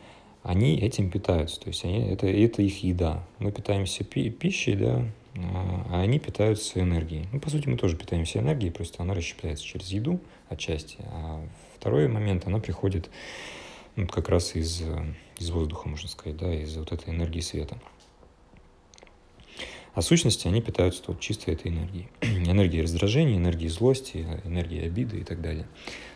они 0.43 0.77
этим 0.77 1.09
питаются, 1.09 1.59
то 1.61 1.69
есть 1.69 1.85
они, 1.85 1.99
это, 1.99 2.27
это 2.27 2.61
их 2.61 2.83
еда. 2.83 3.23
Мы 3.39 3.51
питаемся 3.51 4.03
пи 4.03 4.29
пищей, 4.29 4.75
да, 4.75 5.05
а 5.35 6.01
они 6.01 6.19
питаются 6.19 6.81
энергией. 6.81 7.27
Ну, 7.31 7.39
по 7.39 7.49
сути, 7.49 7.67
мы 7.67 7.77
тоже 7.77 7.95
питаемся 7.95 8.39
энергией, 8.39 8.71
просто 8.71 9.01
она 9.01 9.13
расщепляется 9.13 9.63
через 9.63 9.87
еду 9.87 10.19
отчасти. 10.49 10.97
А 11.07 11.41
второй 11.75 12.09
момент, 12.09 12.45
она 12.45 12.59
приходит 12.59 13.09
ну, 13.95 14.05
как 14.05 14.27
раз 14.27 14.55
из, 14.55 14.83
из 15.39 15.49
воздуха, 15.49 15.87
можно 15.87 16.09
сказать, 16.09 16.37
да, 16.37 16.53
из 16.53 16.75
вот 16.75 16.91
этой 16.91 17.13
энергии 17.13 17.39
света. 17.39 17.79
А 19.93 20.01
сущности, 20.01 20.47
они 20.47 20.61
питаются 20.61 21.03
вот 21.07 21.21
чисто 21.21 21.51
этой 21.51 21.71
энергией. 21.71 22.09
энергией 22.21 22.83
раздражения, 22.83 23.37
энергией 23.37 23.69
злости, 23.69 24.25
энергией 24.43 24.85
обиды 24.87 25.19
и 25.19 25.23
так 25.23 25.41
далее. 25.41 25.67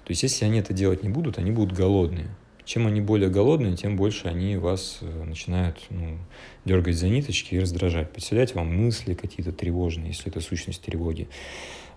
То 0.03 0.11
есть, 0.11 0.23
если 0.23 0.43
они 0.45 0.59
это 0.59 0.73
делать 0.73 1.03
не 1.03 1.09
будут, 1.09 1.37
они 1.37 1.51
будут 1.51 1.77
голодные 1.77 2.27
чем 2.67 2.85
они 2.85 2.99
более 2.99 3.29
голодные, 3.29 3.77
тем 3.77 3.95
больше 3.95 4.27
они 4.27 4.57
вас 4.57 4.97
э, 4.99 5.23
начинают 5.23 5.79
ну, 5.89 6.17
дергать 6.65 6.97
за 6.97 7.07
ниточки 7.07 7.55
и 7.55 7.59
раздражать, 7.59 8.11
подселять 8.11 8.55
вам 8.55 8.75
мысли 8.75 9.13
какие-то 9.13 9.53
тревожные, 9.53 10.09
если 10.09 10.29
это 10.29 10.41
сущность 10.41 10.81
тревоги, 10.81 11.29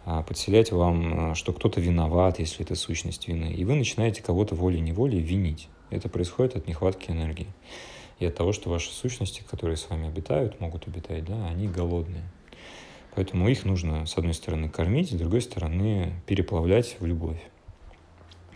а 0.04 0.22
подселять 0.22 0.70
вам, 0.70 1.32
э, 1.32 1.34
что 1.34 1.52
кто-то 1.52 1.80
виноват, 1.80 2.38
если 2.38 2.64
это 2.64 2.76
сущность 2.76 3.26
вины. 3.26 3.52
И 3.52 3.64
вы 3.64 3.74
начинаете 3.74 4.22
кого-то 4.22 4.54
волей-неволей 4.54 5.18
винить. 5.18 5.68
Это 5.90 6.08
происходит 6.08 6.54
от 6.54 6.68
нехватки 6.68 7.10
энергии. 7.10 7.48
И 8.20 8.26
от 8.26 8.36
того, 8.36 8.52
что 8.52 8.70
ваши 8.70 8.92
сущности, 8.92 9.42
которые 9.50 9.76
с 9.76 9.90
вами 9.90 10.06
обитают, 10.06 10.60
могут 10.60 10.86
обитать, 10.86 11.24
да, 11.24 11.48
они 11.48 11.66
голодные. 11.66 12.22
Поэтому 13.16 13.48
их 13.48 13.64
нужно, 13.64 14.06
с 14.06 14.16
одной 14.16 14.34
стороны, 14.34 14.68
кормить, 14.68 15.10
с 15.10 15.14
другой 15.14 15.40
стороны, 15.40 16.12
переплавлять 16.26 16.96
в 17.00 17.06
любовь. 17.06 17.40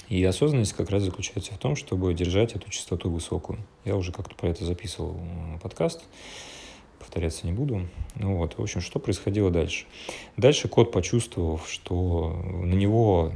И 0.09 0.22
осознанность 0.24 0.74
как 0.74 0.90
раз 0.90 1.02
заключается 1.02 1.55
в 1.55 1.59
том, 1.59 1.76
чтобы 1.76 2.12
держать 2.14 2.55
эту 2.55 2.70
частоту 2.70 3.11
высокую. 3.11 3.59
Я 3.84 3.96
уже 3.96 4.12
как-то 4.12 4.34
про 4.34 4.48
это 4.48 4.64
записывал 4.64 5.18
подкаст, 5.62 6.05
повторяться 6.98 7.46
не 7.46 7.52
буду. 7.52 7.88
Ну 8.14 8.36
вот, 8.36 8.59
в 8.59 8.62
общем, 8.62 8.80
что 8.80 8.98
происходило 8.98 9.50
дальше? 9.50 9.86
Дальше 10.36 10.68
кот, 10.68 10.92
почувствовав, 10.92 11.68
что 11.68 12.30
на 12.44 12.74
него, 12.74 13.32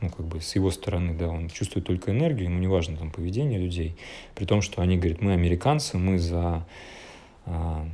ну, 0.00 0.10
как 0.10 0.26
бы 0.26 0.40
с 0.40 0.54
его 0.54 0.70
стороны, 0.70 1.14
да, 1.14 1.28
он 1.28 1.48
чувствует 1.48 1.86
только 1.86 2.10
энергию, 2.10 2.48
ему 2.48 2.58
не 2.58 2.66
важно 2.66 2.96
там 2.96 3.10
поведение 3.10 3.58
людей, 3.58 3.96
при 4.34 4.44
том, 4.44 4.62
что 4.62 4.82
они 4.82 4.96
говорят, 4.96 5.20
мы 5.20 5.32
американцы, 5.32 5.96
мы 5.96 6.18
за 6.18 6.66
а, 7.46 7.88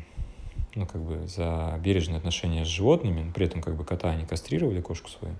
ну, 0.74 0.86
как 0.86 1.02
бы 1.02 1.26
за 1.28 1.78
бережное 1.82 2.18
отношение 2.18 2.64
с 2.64 2.68
животными, 2.68 3.30
при 3.32 3.46
этом 3.46 3.62
как 3.62 3.76
бы 3.76 3.84
кота 3.84 4.10
они 4.10 4.26
кастрировали, 4.26 4.80
кошку 4.80 5.08
свою, 5.08 5.34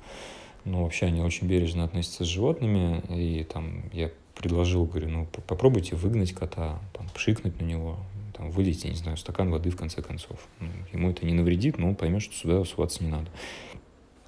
но 0.64 0.82
вообще 0.82 1.06
они 1.06 1.20
очень 1.20 1.46
бережно 1.46 1.84
относятся 1.84 2.24
с 2.24 2.28
животными, 2.28 3.02
и 3.08 3.44
там 3.44 3.84
я 3.92 4.10
предложил, 4.34 4.84
говорю, 4.84 5.08
ну 5.08 5.28
попробуйте 5.46 5.96
выгнать 5.96 6.32
кота, 6.32 6.80
там, 6.92 7.08
пшикнуть 7.14 7.60
на 7.60 7.64
него, 7.64 7.98
там, 8.36 8.50
вылить, 8.50 8.84
я 8.84 8.90
не 8.90 8.96
знаю, 8.96 9.16
стакан 9.16 9.50
воды 9.50 9.70
в 9.70 9.76
конце 9.76 10.02
концов. 10.02 10.46
Ну, 10.60 10.68
ему 10.92 11.10
это 11.10 11.24
не 11.24 11.32
навредит, 11.32 11.78
но 11.78 11.88
он 11.88 11.94
поймет, 11.94 12.22
что 12.22 12.34
сюда 12.34 12.64
суваться 12.64 13.04
не 13.04 13.10
надо. 13.10 13.30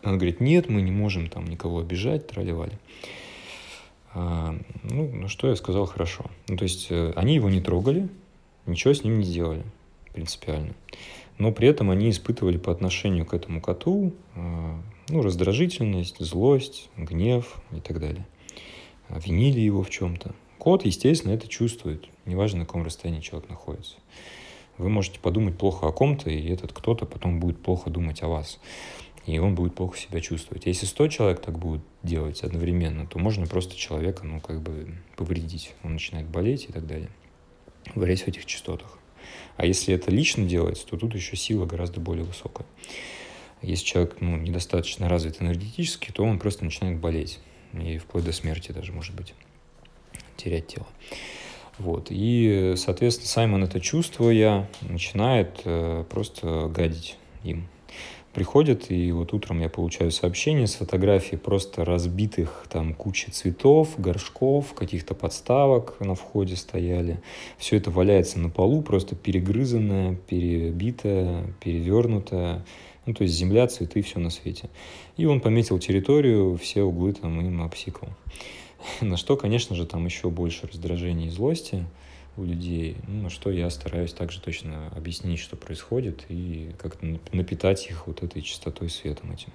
Он 0.04 0.16
говорит, 0.16 0.40
нет, 0.40 0.68
мы 0.68 0.82
не 0.82 0.92
можем 0.92 1.28
там 1.28 1.46
никого 1.46 1.80
обижать, 1.80 2.28
тролливали. 2.28 2.78
А, 4.14 4.56
ну, 4.82 5.10
ну, 5.12 5.28
что 5.28 5.48
я 5.48 5.56
сказал, 5.56 5.86
хорошо. 5.86 6.26
Ну, 6.48 6.56
то 6.56 6.62
есть 6.62 6.86
э, 6.90 7.12
они 7.16 7.34
его 7.34 7.50
не 7.50 7.60
трогали, 7.60 8.08
ничего 8.66 8.94
с 8.94 9.02
ним 9.02 9.18
не 9.18 9.26
делали 9.26 9.64
принципиально. 10.12 10.74
Но 11.38 11.52
при 11.52 11.68
этом 11.68 11.90
они 11.90 12.08
испытывали 12.10 12.56
по 12.56 12.72
отношению 12.72 13.26
к 13.26 13.34
этому 13.34 13.60
коту 13.60 14.14
а, 14.34 14.80
ну, 15.08 15.22
раздражительность, 15.22 16.18
злость, 16.18 16.88
гнев 16.96 17.60
и 17.72 17.80
так 17.80 18.00
далее. 18.00 18.26
Винили 19.08 19.60
его 19.60 19.82
в 19.82 19.90
чем-то. 19.90 20.34
Кот, 20.58 20.84
естественно, 20.84 21.32
это 21.32 21.46
чувствует, 21.46 22.06
неважно, 22.24 22.60
на 22.60 22.66
каком 22.66 22.82
расстоянии 22.82 23.20
человек 23.20 23.48
находится. 23.48 23.96
Вы 24.78 24.88
можете 24.88 25.20
подумать 25.20 25.56
плохо 25.56 25.86
о 25.86 25.92
ком-то, 25.92 26.28
и 26.28 26.48
этот 26.48 26.72
кто-то 26.72 27.06
потом 27.06 27.40
будет 27.40 27.62
плохо 27.62 27.88
думать 27.88 28.22
о 28.22 28.28
вас. 28.28 28.58
И 29.24 29.38
он 29.38 29.54
будет 29.54 29.74
плохо 29.74 29.98
себя 29.98 30.20
чувствовать. 30.20 30.66
Если 30.66 30.86
100 30.86 31.08
человек 31.08 31.40
так 31.40 31.58
будут 31.58 31.82
делать 32.02 32.42
одновременно, 32.42 33.06
то 33.06 33.18
можно 33.18 33.46
просто 33.46 33.76
человека, 33.76 34.24
ну, 34.24 34.40
как 34.40 34.60
бы 34.60 34.94
повредить. 35.16 35.74
Он 35.82 35.94
начинает 35.94 36.28
болеть 36.28 36.66
и 36.68 36.72
так 36.72 36.86
далее. 36.86 37.10
Варясь 37.94 38.22
в 38.22 38.28
этих 38.28 38.46
частотах. 38.46 38.98
А 39.56 39.66
если 39.66 39.94
это 39.94 40.10
лично 40.10 40.44
делается, 40.44 40.86
то 40.86 40.96
тут 40.96 41.14
еще 41.14 41.36
сила 41.36 41.66
гораздо 41.66 42.00
более 42.00 42.24
высокая. 42.24 42.66
Если 43.62 43.84
человек 43.84 44.16
ну, 44.20 44.36
недостаточно 44.36 45.08
развит 45.08 45.42
энергетически, 45.42 46.12
то 46.12 46.24
он 46.24 46.38
просто 46.38 46.64
начинает 46.64 46.98
болеть. 46.98 47.40
И 47.72 47.98
вплоть 47.98 48.24
до 48.24 48.32
смерти 48.32 48.72
даже, 48.72 48.92
может 48.92 49.14
быть, 49.14 49.34
терять 50.36 50.68
тело. 50.68 50.86
Вот. 51.78 52.08
И, 52.10 52.74
соответственно, 52.76 53.28
Саймон 53.28 53.64
это 53.64 53.80
чувствуя, 53.80 54.68
начинает 54.82 55.60
э, 55.64 56.04
просто 56.08 56.70
гадить 56.74 57.16
им. 57.44 57.68
Приходит, 58.32 58.90
и 58.90 59.12
вот 59.12 59.32
утром 59.32 59.60
я 59.60 59.70
получаю 59.70 60.10
сообщение 60.10 60.66
с 60.66 60.74
фотографией 60.74 61.38
просто 61.38 61.86
разбитых 61.86 62.66
там 62.68 62.92
кучи 62.92 63.30
цветов, 63.30 63.94
горшков, 63.96 64.74
каких-то 64.74 65.14
подставок 65.14 65.98
на 66.00 66.14
входе 66.14 66.54
стояли. 66.54 67.18
Все 67.56 67.78
это 67.78 67.90
валяется 67.90 68.38
на 68.38 68.50
полу, 68.50 68.82
просто 68.82 69.16
перегрызанное, 69.16 70.16
перебитое, 70.16 71.54
перевернутое. 71.64 72.62
Ну, 73.06 73.14
то 73.14 73.22
есть 73.22 73.34
земля, 73.34 73.66
цветы, 73.68 74.02
все 74.02 74.18
на 74.18 74.30
свете. 74.30 74.68
И 75.16 75.24
он 75.24 75.40
пометил 75.40 75.78
территорию, 75.78 76.58
все 76.58 76.82
углы 76.82 77.12
там 77.12 77.40
им 77.40 77.62
обсикал. 77.62 78.08
На 79.00 79.16
что, 79.16 79.36
конечно 79.36 79.76
же, 79.76 79.86
там 79.86 80.04
еще 80.04 80.28
больше 80.28 80.66
раздражения 80.66 81.28
и 81.28 81.30
злости 81.30 81.86
у 82.36 82.44
людей, 82.44 82.96
ну, 83.06 83.22
на 83.22 83.30
что 83.30 83.50
я 83.50 83.70
стараюсь 83.70 84.12
также 84.12 84.40
точно 84.40 84.88
объяснить, 84.94 85.38
что 85.38 85.56
происходит, 85.56 86.26
и 86.28 86.72
как-то 86.78 87.06
напитать 87.32 87.86
их 87.86 88.06
вот 88.06 88.22
этой 88.22 88.42
чистотой, 88.42 88.90
светом 88.90 89.32
этим. 89.32 89.52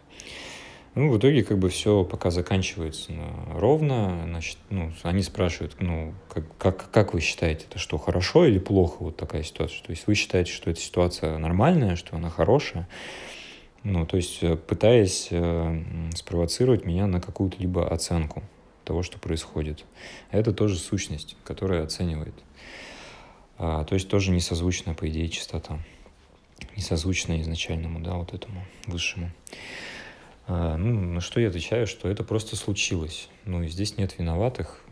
Ну, 0.93 1.09
в 1.09 1.17
итоге 1.17 1.43
как 1.43 1.57
бы 1.57 1.69
все 1.69 2.03
пока 2.03 2.31
заканчивается 2.31 3.13
ровно, 3.53 4.23
значит, 4.25 4.57
ну, 4.69 4.91
они 5.03 5.21
спрашивают, 5.23 5.75
ну, 5.79 6.13
как, 6.27 6.57
как, 6.57 6.91
как 6.91 7.13
вы 7.13 7.21
считаете, 7.21 7.65
это 7.69 7.79
что, 7.79 7.97
хорошо 7.97 8.45
или 8.45 8.59
плохо 8.59 8.97
вот 8.99 9.15
такая 9.15 9.43
ситуация? 9.43 9.81
То 9.83 9.91
есть 9.91 10.05
вы 10.07 10.15
считаете, 10.15 10.51
что 10.51 10.69
эта 10.69 10.81
ситуация 10.81 11.37
нормальная, 11.37 11.95
что 11.95 12.17
она 12.17 12.29
хорошая? 12.29 12.89
Ну, 13.83 14.05
то 14.05 14.17
есть 14.17 14.43
э, 14.43 14.55
пытаясь 14.55 15.29
э, 15.31 15.83
спровоцировать 16.13 16.85
меня 16.85 17.07
на 17.07 17.19
какую-то 17.19 17.57
либо 17.57 17.87
оценку 17.87 18.43
того, 18.85 19.01
что 19.03 19.17
происходит. 19.19 19.85
Это 20.29 20.53
тоже 20.53 20.77
сущность, 20.77 21.35
которая 21.43 21.83
оценивает. 21.83 22.35
А, 23.57 23.83
то 23.83 23.95
есть 23.95 24.09
тоже 24.09 24.31
несозвучная, 24.31 24.93
по 24.93 25.07
идее, 25.09 25.29
частота. 25.29 25.79
Несозвучная 26.75 27.41
изначальному, 27.41 27.99
да, 27.99 28.13
вот 28.15 28.33
этому 28.33 28.65
высшему. 28.85 29.31
А, 30.47 30.77
ну, 30.77 31.13
на 31.13 31.21
что 31.21 31.39
я 31.39 31.47
отвечаю, 31.47 31.87
что 31.87 32.07
это 32.09 32.23
просто 32.23 32.55
случилось. 32.55 33.29
Ну, 33.45 33.63
и 33.63 33.67
здесь 33.67 33.97
нет 33.97 34.17
виноватых. 34.17 34.83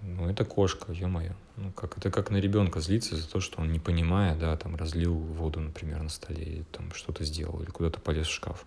Ну, 0.00 0.28
это 0.28 0.44
кошка, 0.44 0.92
ё-моё. 0.92 1.32
Ну, 1.60 1.72
как, 1.72 1.98
это 1.98 2.10
как 2.10 2.30
на 2.30 2.36
ребенка 2.36 2.80
злиться 2.80 3.16
за 3.16 3.28
то, 3.28 3.40
что 3.40 3.60
он, 3.60 3.72
не 3.72 3.80
понимая, 3.80 4.36
да, 4.36 4.56
там, 4.56 4.76
разлил 4.76 5.14
воду, 5.14 5.58
например, 5.58 6.00
на 6.02 6.08
столе, 6.08 6.44
или 6.44 6.62
там 6.70 6.92
что-то 6.92 7.24
сделал, 7.24 7.60
или 7.60 7.70
куда-то 7.70 8.00
полез 8.00 8.28
в 8.28 8.32
шкаф. 8.32 8.64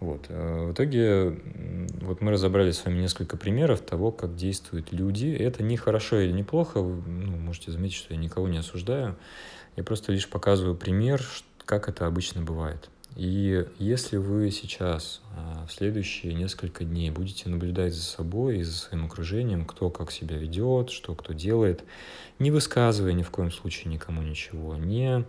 Вот. 0.00 0.26
Э, 0.28 0.66
в 0.66 0.72
итоге 0.72 1.38
вот 2.02 2.20
мы 2.20 2.32
разобрали 2.32 2.72
с 2.72 2.84
вами 2.84 3.00
несколько 3.00 3.36
примеров 3.36 3.80
того, 3.80 4.10
как 4.10 4.34
действуют 4.34 4.92
люди. 4.92 5.28
Это 5.28 5.62
не 5.62 5.76
хорошо 5.76 6.18
или 6.18 6.32
неплохо. 6.32 6.80
Ну, 6.80 7.36
можете 7.36 7.70
заметить, 7.70 7.96
что 7.96 8.12
я 8.12 8.20
никого 8.20 8.48
не 8.48 8.58
осуждаю. 8.58 9.16
Я 9.76 9.84
просто 9.84 10.12
лишь 10.12 10.28
показываю 10.28 10.74
пример, 10.76 11.22
как 11.64 11.88
это 11.88 12.06
обычно 12.06 12.42
бывает. 12.42 12.90
И 13.16 13.66
если 13.78 14.18
вы 14.18 14.50
сейчас 14.50 15.22
а, 15.34 15.64
в 15.66 15.72
следующие 15.72 16.34
несколько 16.34 16.84
дней 16.84 17.10
будете 17.10 17.48
наблюдать 17.48 17.94
за 17.94 18.02
собой 18.02 18.58
и 18.58 18.62
за 18.62 18.72
своим 18.72 19.06
окружением, 19.06 19.64
кто 19.64 19.88
как 19.88 20.12
себя 20.12 20.36
ведет, 20.36 20.90
что 20.90 21.14
кто 21.14 21.32
делает, 21.32 21.82
не 22.38 22.50
высказывая 22.50 23.14
ни 23.14 23.22
в 23.22 23.30
коем 23.30 23.50
случае 23.50 23.90
никому 23.90 24.20
ничего, 24.20 24.76
не 24.76 25.24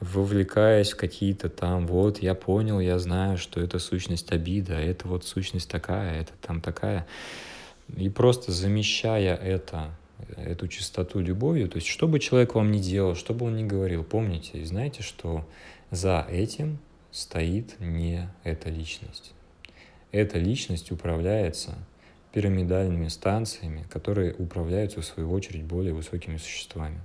вовлекаясь 0.00 0.92
в 0.92 0.96
какие-то 0.96 1.48
там, 1.48 1.86
вот, 1.86 2.18
я 2.18 2.34
понял, 2.34 2.80
я 2.80 2.98
знаю, 2.98 3.38
что 3.38 3.60
это 3.60 3.78
сущность 3.78 4.30
обида, 4.30 4.74
это 4.74 5.08
вот 5.08 5.24
сущность 5.24 5.70
такая, 5.70 6.20
это 6.20 6.32
там 6.42 6.60
такая. 6.60 7.06
И 7.96 8.10
просто 8.10 8.52
замещая 8.52 9.34
это, 9.34 9.96
эту 10.36 10.68
чистоту 10.68 11.20
любовью, 11.20 11.70
то 11.70 11.76
есть 11.76 11.88
что 11.88 12.08
бы 12.08 12.18
человек 12.18 12.54
вам 12.54 12.72
ни 12.72 12.78
делал, 12.78 13.14
что 13.14 13.32
бы 13.32 13.46
он 13.46 13.56
ни 13.56 13.64
говорил, 13.64 14.04
помните 14.04 14.58
и 14.58 14.64
знаете, 14.66 15.02
что 15.02 15.48
за 15.90 16.26
этим 16.28 16.78
стоит 17.16 17.80
не 17.80 18.28
эта 18.44 18.68
личность. 18.68 19.32
Эта 20.12 20.38
личность 20.38 20.92
управляется 20.92 21.78
пирамидальными 22.32 23.08
станциями, 23.08 23.86
которые 23.88 24.34
управляются, 24.34 25.00
в 25.00 25.06
свою 25.06 25.32
очередь, 25.32 25.64
более 25.64 25.94
высокими 25.94 26.36
существами 26.36 27.00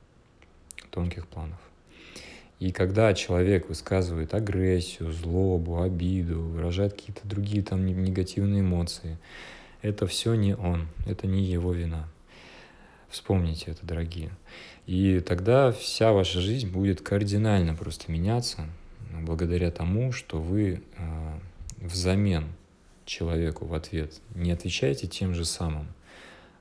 тонких 0.90 1.28
планов. 1.28 1.60
И 2.60 2.74
когда 2.74 3.14
человек 3.14 3.70
высказывает 3.70 4.34
агрессию, 4.34 5.14
злобу, 5.14 5.82
обиду, 5.82 6.42
выражает 6.42 6.94
какие-то 6.94 7.26
другие 7.26 7.64
там 7.64 7.86
негативные 7.86 8.60
эмоции, 8.60 9.18
это 9.82 10.08
все 10.08 10.34
не 10.34 10.58
он, 10.58 10.90
это 11.08 11.26
не 11.26 11.46
его 11.46 11.72
вина. 11.72 12.06
Вспомните 13.08 13.72
это, 13.72 13.86
дорогие. 13.86 14.32
И 14.88 15.22
тогда 15.22 15.72
вся 15.72 16.12
ваша 16.12 16.42
жизнь 16.42 16.70
будет 16.70 17.00
кардинально 17.00 17.76
просто 17.76 18.12
меняться 18.12 18.68
благодаря 19.20 19.72
тому, 19.72 20.12
что 20.12 20.40
вы 20.40 20.82
э, 20.98 21.40
взамен 21.78 22.48
человеку 23.06 23.66
в 23.66 23.74
ответ 23.74 24.14
не 24.36 24.52
отвечаете 24.52 25.08
тем 25.08 25.34
же 25.34 25.46
самым, 25.46 25.88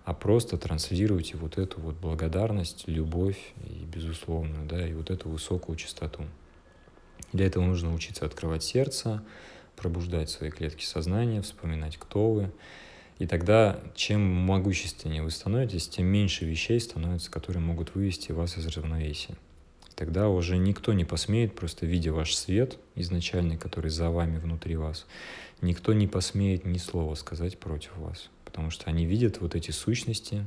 а 0.05 0.15
просто 0.15 0.57
транслируете 0.57 1.37
вот 1.37 1.59
эту 1.59 1.81
вот 1.81 1.97
благодарность, 1.97 2.89
любовь 2.89 3.39
и 3.65 3.85
безусловную, 3.85 4.67
да, 4.67 4.87
и 4.87 4.93
вот 4.93 5.11
эту 5.11 5.29
высокую 5.29 5.77
частоту. 5.77 6.25
Для 7.33 7.47
этого 7.47 7.65
нужно 7.65 7.95
учиться 7.95 8.27
открывать 8.27 8.65
сердце, 8.65 9.23
пробуждать 9.77 10.31
свои 10.31 10.51
клетки 10.51 10.85
сознания, 10.85 11.43
вспоминать, 11.43 11.97
кто 11.97 12.33
вы. 12.33 12.51
И 13.19 13.27
тогда, 13.27 13.79
чем 13.95 14.23
могущественнее 14.23 15.23
вы 15.23 15.31
становитесь, 15.31 15.89
тем 15.89 16.07
меньше 16.07 16.47
вещей 16.47 16.81
становится, 16.81 17.31
которые 17.31 17.63
могут 17.63 17.95
вывести 17.95 18.33
вас 18.33 18.57
из 18.57 18.67
равновесия. 18.67 19.37
Тогда 20.01 20.29
уже 20.29 20.57
никто 20.57 20.93
не 20.93 21.05
посмеет, 21.05 21.55
просто 21.55 21.87
видя 21.87 22.13
ваш 22.13 22.35
свет 22.35 22.79
изначальный, 22.97 23.57
который 23.57 23.93
за 23.93 24.11
вами 24.11 24.39
внутри 24.39 24.75
вас, 24.75 25.07
никто 25.61 25.93
не 25.93 26.09
посмеет 26.09 26.65
ни 26.65 26.79
слова 26.79 27.15
сказать 27.15 27.57
против 27.59 27.97
вас 27.97 28.31
потому 28.51 28.71
что 28.71 28.91
они 28.91 29.07
видят 29.07 29.41
вот 29.41 29.55
эти 29.55 29.71
сущности, 29.71 30.47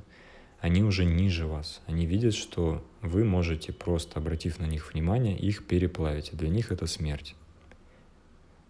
они 0.59 0.83
уже 0.83 1.05
ниже 1.05 1.47
вас. 1.47 1.81
Они 1.87 2.05
видят, 2.05 2.33
что 2.33 2.85
вы 3.01 3.23
можете, 3.23 3.71
просто 3.71 4.19
обратив 4.19 4.59
на 4.59 4.65
них 4.65 4.93
внимание, 4.93 5.37
их 5.37 5.65
переплавить. 5.65 6.31
Для 6.33 6.49
них 6.49 6.71
это 6.71 6.85
смерть. 6.85 7.33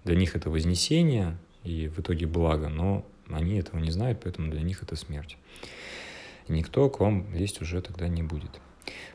Для 0.04 0.16
них 0.16 0.36
это 0.36 0.52
вознесение 0.52 1.38
и 1.64 1.88
в 1.88 2.00
итоге 2.00 2.28
благо, 2.28 2.70
но 2.70 3.06
они 3.28 3.56
этого 3.58 3.80
не 3.80 3.90
знают, 3.90 4.20
поэтому 4.24 4.52
для 4.52 4.62
них 4.62 4.84
это 4.84 4.96
смерть. 4.96 5.38
И 6.48 6.54
никто 6.54 6.90
к 6.90 7.00
вам 7.00 7.34
лезть 7.34 7.62
уже 7.62 7.82
тогда 7.82 8.08
не 8.08 8.22
будет. 8.22 8.62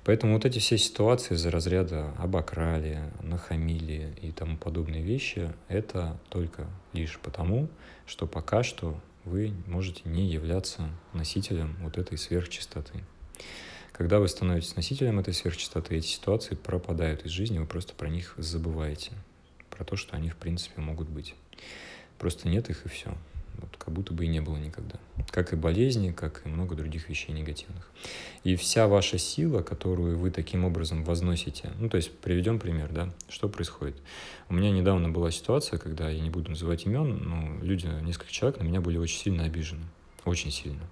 Поэтому 0.05 0.35
вот 0.35 0.45
эти 0.45 0.59
все 0.59 0.79
ситуации 0.79 1.35
из-за 1.35 1.51
разряда 1.51 2.15
обокрали, 2.19 3.03
нахамили 3.23 4.15
и 4.23 4.33
тому 4.33 4.57
подобные 4.57 5.03
вещи, 5.03 5.53
это 5.69 6.19
только 6.31 6.67
лишь 6.93 7.19
потому, 7.19 7.69
что 8.07 8.27
пока 8.27 8.63
что 8.63 8.99
вы 9.25 9.53
можете 9.67 10.03
не 10.05 10.27
являться 10.27 10.89
носителем 11.13 11.77
вот 11.81 11.99
этой 11.99 12.17
сверхчистоты. 12.17 13.05
Когда 13.93 14.21
вы 14.21 14.29
становитесь 14.29 14.77
носителем 14.77 15.19
этой 15.19 15.35
сверхчистоты, 15.35 15.97
эти 15.97 16.07
ситуации 16.07 16.55
пропадают 16.55 17.27
из 17.27 17.33
жизни, 17.33 17.59
вы 17.59 17.67
просто 17.67 17.95
про 17.95 18.09
них 18.09 18.35
забываете, 18.37 19.13
про 19.71 19.85
то, 19.85 19.97
что 19.97 20.17
они 20.17 20.31
в 20.31 20.37
принципе 20.37 20.81
могут 20.81 21.09
быть. 21.09 21.35
Просто 22.19 22.49
нет 22.49 22.71
их 22.71 22.87
и 22.87 22.89
все. 22.89 23.15
Вот 23.59 23.77
как 23.77 23.93
будто 23.93 24.15
бы 24.15 24.25
и 24.25 24.29
не 24.29 24.41
было 24.41 24.57
никогда. 24.57 24.99
Как 25.31 25.53
и 25.53 25.57
болезни, 25.57 26.13
как 26.13 26.43
и 26.47 26.49
много 26.49 26.75
других 26.75 27.09
вещей 27.09 27.33
негативных. 27.33 27.91
И 28.45 28.57
вся 28.57 28.87
ваша 28.87 29.19
сила, 29.19 29.63
которую 29.63 30.19
вы 30.19 30.31
таким 30.31 30.65
образом 30.65 31.05
возносите, 31.05 31.73
ну, 31.79 31.89
то 31.89 31.97
есть 31.97 32.17
приведем 32.19 32.59
пример, 32.59 32.91
да, 32.93 33.13
что 33.29 33.49
происходит. 33.49 33.97
У 34.49 34.55
меня 34.55 34.71
недавно 34.71 35.11
была 35.11 35.31
ситуация, 35.31 35.79
когда, 35.79 36.09
я 36.09 36.21
не 36.21 36.31
буду 36.31 36.51
называть 36.51 36.87
имен, 36.87 37.23
но 37.25 37.65
люди, 37.65 37.87
несколько 38.03 38.33
человек 38.33 38.61
на 38.61 38.65
меня 38.65 38.81
были 38.81 38.97
очень 38.97 39.19
сильно 39.19 39.45
обижены. 39.45 39.85
Очень 40.25 40.51
сильно. 40.51 40.89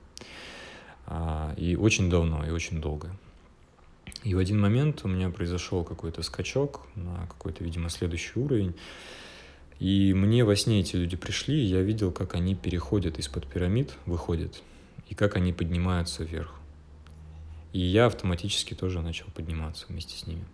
А, 1.06 1.54
и 1.56 1.76
очень 1.76 2.10
давно, 2.10 2.44
и 2.46 2.50
очень 2.50 2.80
долго. 2.80 3.10
И 4.24 4.34
в 4.34 4.38
один 4.38 4.60
момент 4.60 5.04
у 5.04 5.08
меня 5.08 5.30
произошел 5.30 5.84
какой-то 5.84 6.22
скачок 6.22 6.86
на 6.96 7.26
какой-то, 7.28 7.62
видимо, 7.62 7.90
следующий 7.90 8.38
уровень. 8.40 8.74
И 9.78 10.14
мне 10.14 10.44
во 10.44 10.56
сне 10.56 10.80
эти 10.80 10.96
люди 10.96 11.16
пришли, 11.16 11.60
и 11.60 11.66
я 11.66 11.82
видел, 11.82 12.10
как 12.10 12.34
они 12.34 12.54
переходят 12.54 13.18
из-под 13.18 13.46
пирамид, 13.46 13.92
выходят, 14.06 14.62
и 15.08 15.14
как 15.14 15.36
они 15.36 15.52
поднимаются 15.52 16.24
вверх. 16.24 16.54
И 17.72 17.80
я 17.80 18.06
автоматически 18.06 18.74
тоже 18.74 19.02
начал 19.02 19.26
подниматься 19.34 19.86
вместе 19.88 20.16
с 20.16 20.26
ними. 20.26 20.44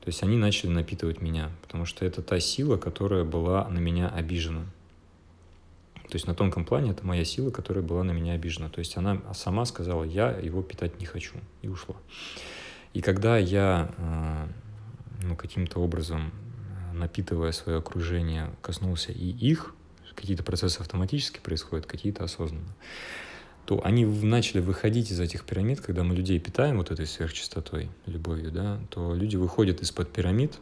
То 0.00 0.08
есть 0.08 0.22
они 0.22 0.36
начали 0.36 0.70
напитывать 0.70 1.22
меня, 1.22 1.50
потому 1.62 1.86
что 1.86 2.04
это 2.04 2.22
та 2.22 2.40
сила, 2.40 2.76
которая 2.76 3.24
была 3.24 3.68
на 3.68 3.78
меня 3.78 4.08
обижена. 4.08 4.64
То 5.94 6.16
есть 6.16 6.26
на 6.26 6.34
тонком 6.34 6.64
плане 6.64 6.90
это 6.90 7.06
моя 7.06 7.24
сила, 7.24 7.50
которая 7.50 7.82
была 7.82 8.04
на 8.04 8.10
меня 8.10 8.34
обижена. 8.34 8.68
То 8.68 8.80
есть 8.80 8.96
она 8.96 9.22
сама 9.32 9.64
сказала, 9.64 10.04
я 10.04 10.30
его 10.30 10.62
питать 10.62 11.00
не 11.00 11.06
хочу, 11.06 11.36
и 11.62 11.68
ушла. 11.68 11.96
И 12.92 13.00
когда 13.00 13.38
я 13.38 13.94
э, 13.96 14.46
ну, 15.22 15.36
каким-то 15.36 15.80
образом 15.80 16.32
напитывая 16.98 17.52
свое 17.52 17.78
окружение, 17.78 18.50
коснулся 18.62 19.12
и 19.12 19.30
их, 19.30 19.74
какие-то 20.14 20.42
процессы 20.42 20.80
автоматически 20.80 21.40
происходят, 21.40 21.86
какие-то 21.86 22.24
осознанно, 22.24 22.74
то 23.66 23.84
они 23.84 24.04
начали 24.04 24.60
выходить 24.60 25.10
из 25.10 25.20
этих 25.20 25.44
пирамид, 25.44 25.80
когда 25.80 26.04
мы 26.04 26.14
людей 26.14 26.38
питаем 26.38 26.78
вот 26.78 26.90
этой 26.90 27.06
сверхчистотой, 27.06 27.90
любовью, 28.06 28.52
да, 28.52 28.80
то 28.90 29.14
люди 29.14 29.36
выходят 29.36 29.80
из-под 29.80 30.12
пирамид, 30.12 30.58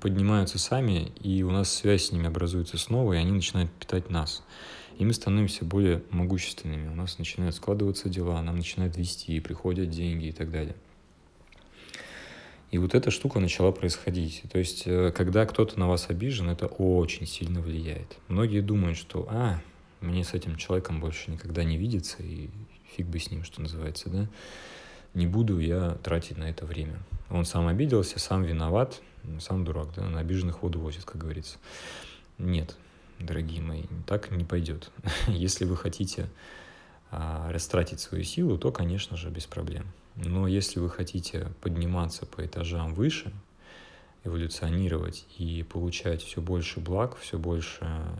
поднимаются 0.00 0.58
сами, 0.58 1.12
и 1.20 1.42
у 1.42 1.50
нас 1.50 1.72
связь 1.72 2.06
с 2.06 2.12
ними 2.12 2.26
образуется 2.26 2.78
снова, 2.78 3.14
и 3.14 3.16
они 3.16 3.32
начинают 3.32 3.70
питать 3.72 4.10
нас. 4.10 4.42
И 4.98 5.04
мы 5.04 5.14
становимся 5.14 5.64
более 5.64 6.02
могущественными, 6.10 6.88
у 6.88 6.94
нас 6.94 7.18
начинают 7.18 7.54
складываться 7.54 8.10
дела, 8.10 8.40
нам 8.42 8.56
начинают 8.56 8.96
вести, 8.98 9.40
приходят 9.40 9.88
деньги 9.88 10.26
и 10.26 10.32
так 10.32 10.50
далее. 10.50 10.76
И 12.70 12.78
вот 12.78 12.94
эта 12.94 13.10
штука 13.10 13.40
начала 13.40 13.72
происходить. 13.72 14.42
То 14.50 14.58
есть, 14.58 14.84
э, 14.86 15.10
когда 15.10 15.44
кто-то 15.44 15.78
на 15.78 15.88
вас 15.88 16.08
обижен, 16.08 16.48
это 16.50 16.66
очень 16.66 17.26
сильно 17.26 17.60
влияет. 17.60 18.16
Многие 18.28 18.60
думают, 18.60 18.96
что, 18.96 19.26
а, 19.28 19.60
мне 20.00 20.22
с 20.22 20.34
этим 20.34 20.56
человеком 20.56 21.00
больше 21.00 21.30
никогда 21.30 21.64
не 21.64 21.76
видеться, 21.76 22.22
и 22.22 22.48
фиг 22.96 23.06
бы 23.06 23.18
с 23.18 23.30
ним, 23.30 23.42
что 23.42 23.60
называется, 23.60 24.08
да. 24.08 24.28
Не 25.14 25.26
буду 25.26 25.58
я 25.58 25.98
тратить 26.04 26.38
на 26.38 26.48
это 26.48 26.64
время. 26.64 26.98
Он 27.28 27.44
сам 27.44 27.66
обиделся, 27.66 28.20
сам 28.20 28.44
виноват, 28.44 29.00
сам 29.40 29.64
дурак, 29.64 29.88
да, 29.96 30.08
на 30.08 30.20
обиженных 30.20 30.62
воду 30.62 30.78
возит, 30.78 31.04
как 31.04 31.20
говорится. 31.20 31.58
Нет, 32.38 32.76
дорогие 33.18 33.62
мои, 33.62 33.82
так 34.06 34.30
не 34.30 34.44
пойдет. 34.44 34.92
Если 35.26 35.64
вы 35.64 35.76
хотите 35.76 36.28
а, 37.10 37.50
растратить 37.50 37.98
свою 37.98 38.22
силу, 38.22 38.56
то, 38.58 38.70
конечно 38.70 39.16
же, 39.16 39.28
без 39.30 39.46
проблем. 39.46 39.86
Но 40.16 40.46
если 40.46 40.80
вы 40.80 40.90
хотите 40.90 41.48
подниматься 41.60 42.26
по 42.26 42.44
этажам 42.44 42.94
выше, 42.94 43.32
эволюционировать 44.24 45.26
и 45.38 45.62
получать 45.62 46.22
все 46.22 46.40
больше 46.40 46.80
благ, 46.80 47.16
все 47.18 47.38
больше 47.38 47.78
э, 47.80 48.16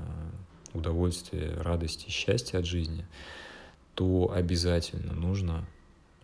удовольствия, 0.72 1.54
радости, 1.58 2.08
счастья 2.08 2.58
от 2.58 2.64
жизни, 2.64 3.06
то 3.94 4.32
обязательно 4.32 5.12
нужно 5.12 5.66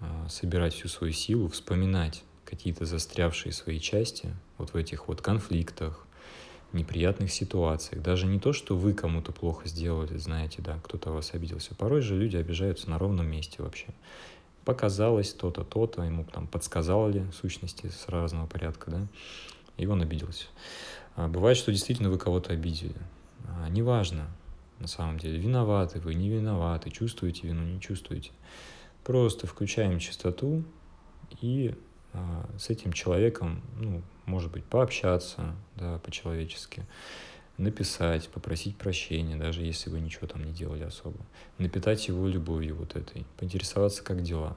э, 0.00 0.26
собирать 0.30 0.72
всю 0.72 0.88
свою 0.88 1.12
силу, 1.12 1.48
вспоминать 1.48 2.22
какие-то 2.44 2.86
застрявшие 2.86 3.52
свои 3.52 3.80
части 3.80 4.34
вот 4.56 4.72
в 4.72 4.76
этих 4.76 5.08
вот 5.08 5.20
конфликтах, 5.20 6.06
неприятных 6.72 7.32
ситуациях. 7.32 8.02
Даже 8.02 8.26
не 8.26 8.38
то, 8.38 8.52
что 8.52 8.76
вы 8.76 8.92
кому-то 8.92 9.32
плохо 9.32 9.68
сделали, 9.68 10.16
знаете, 10.16 10.62
да, 10.62 10.78
кто-то 10.82 11.10
вас 11.10 11.34
обиделся. 11.34 11.74
Порой 11.74 12.00
же 12.00 12.16
люди 12.16 12.36
обижаются 12.36 12.88
на 12.90 12.98
ровном 12.98 13.26
месте 13.26 13.62
вообще 13.62 13.88
показалось 14.66 15.32
то-то, 15.32 15.64
то-то, 15.64 16.02
ему 16.02 16.24
там 16.24 16.48
подсказали 16.48 17.24
сущности 17.30 17.86
с 17.86 18.08
разного 18.08 18.46
порядка, 18.46 18.90
да, 18.90 19.06
и 19.78 19.86
он 19.86 20.02
обиделся. 20.02 20.46
А 21.14 21.28
бывает, 21.28 21.56
что 21.56 21.70
действительно 21.70 22.10
вы 22.10 22.18
кого-то 22.18 22.52
обидели. 22.52 22.96
А, 23.46 23.68
неважно, 23.70 24.26
на 24.80 24.88
самом 24.88 25.20
деле, 25.20 25.38
виноваты 25.38 26.00
вы, 26.00 26.14
не 26.14 26.28
виноваты, 26.28 26.90
чувствуете 26.90 27.46
вину, 27.46 27.62
не 27.62 27.80
чувствуете. 27.80 28.32
Просто 29.04 29.46
включаем 29.46 30.00
чистоту 30.00 30.64
и 31.40 31.76
а, 32.12 32.50
с 32.58 32.68
этим 32.68 32.92
человеком, 32.92 33.62
ну, 33.78 34.02
может 34.26 34.50
быть, 34.50 34.64
пообщаться, 34.64 35.54
да, 35.76 36.00
по-человечески 36.00 36.84
написать, 37.58 38.28
попросить 38.28 38.76
прощения, 38.76 39.36
даже 39.36 39.62
если 39.62 39.90
вы 39.90 40.00
ничего 40.00 40.26
там 40.26 40.44
не 40.44 40.52
делали 40.52 40.84
особо, 40.84 41.18
напитать 41.58 42.08
его 42.08 42.28
любовью 42.28 42.76
вот 42.76 42.96
этой, 42.96 43.24
поинтересоваться, 43.38 44.02
как 44.02 44.22
дела. 44.22 44.56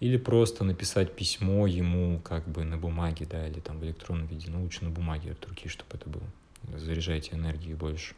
Или 0.00 0.16
просто 0.16 0.64
написать 0.64 1.14
письмо 1.14 1.66
ему 1.66 2.20
как 2.20 2.48
бы 2.48 2.64
на 2.64 2.78
бумаге, 2.78 3.26
да, 3.30 3.46
или 3.46 3.60
там 3.60 3.78
в 3.78 3.84
электронном 3.84 4.26
виде, 4.26 4.50
но 4.50 4.62
лучше 4.62 4.84
на 4.84 4.90
бумаге 4.90 5.32
от 5.32 5.46
руки, 5.46 5.68
чтобы 5.68 5.90
это 5.94 6.08
было. 6.08 6.78
Заряжайте 6.78 7.34
энергии 7.34 7.74
больше. 7.74 8.14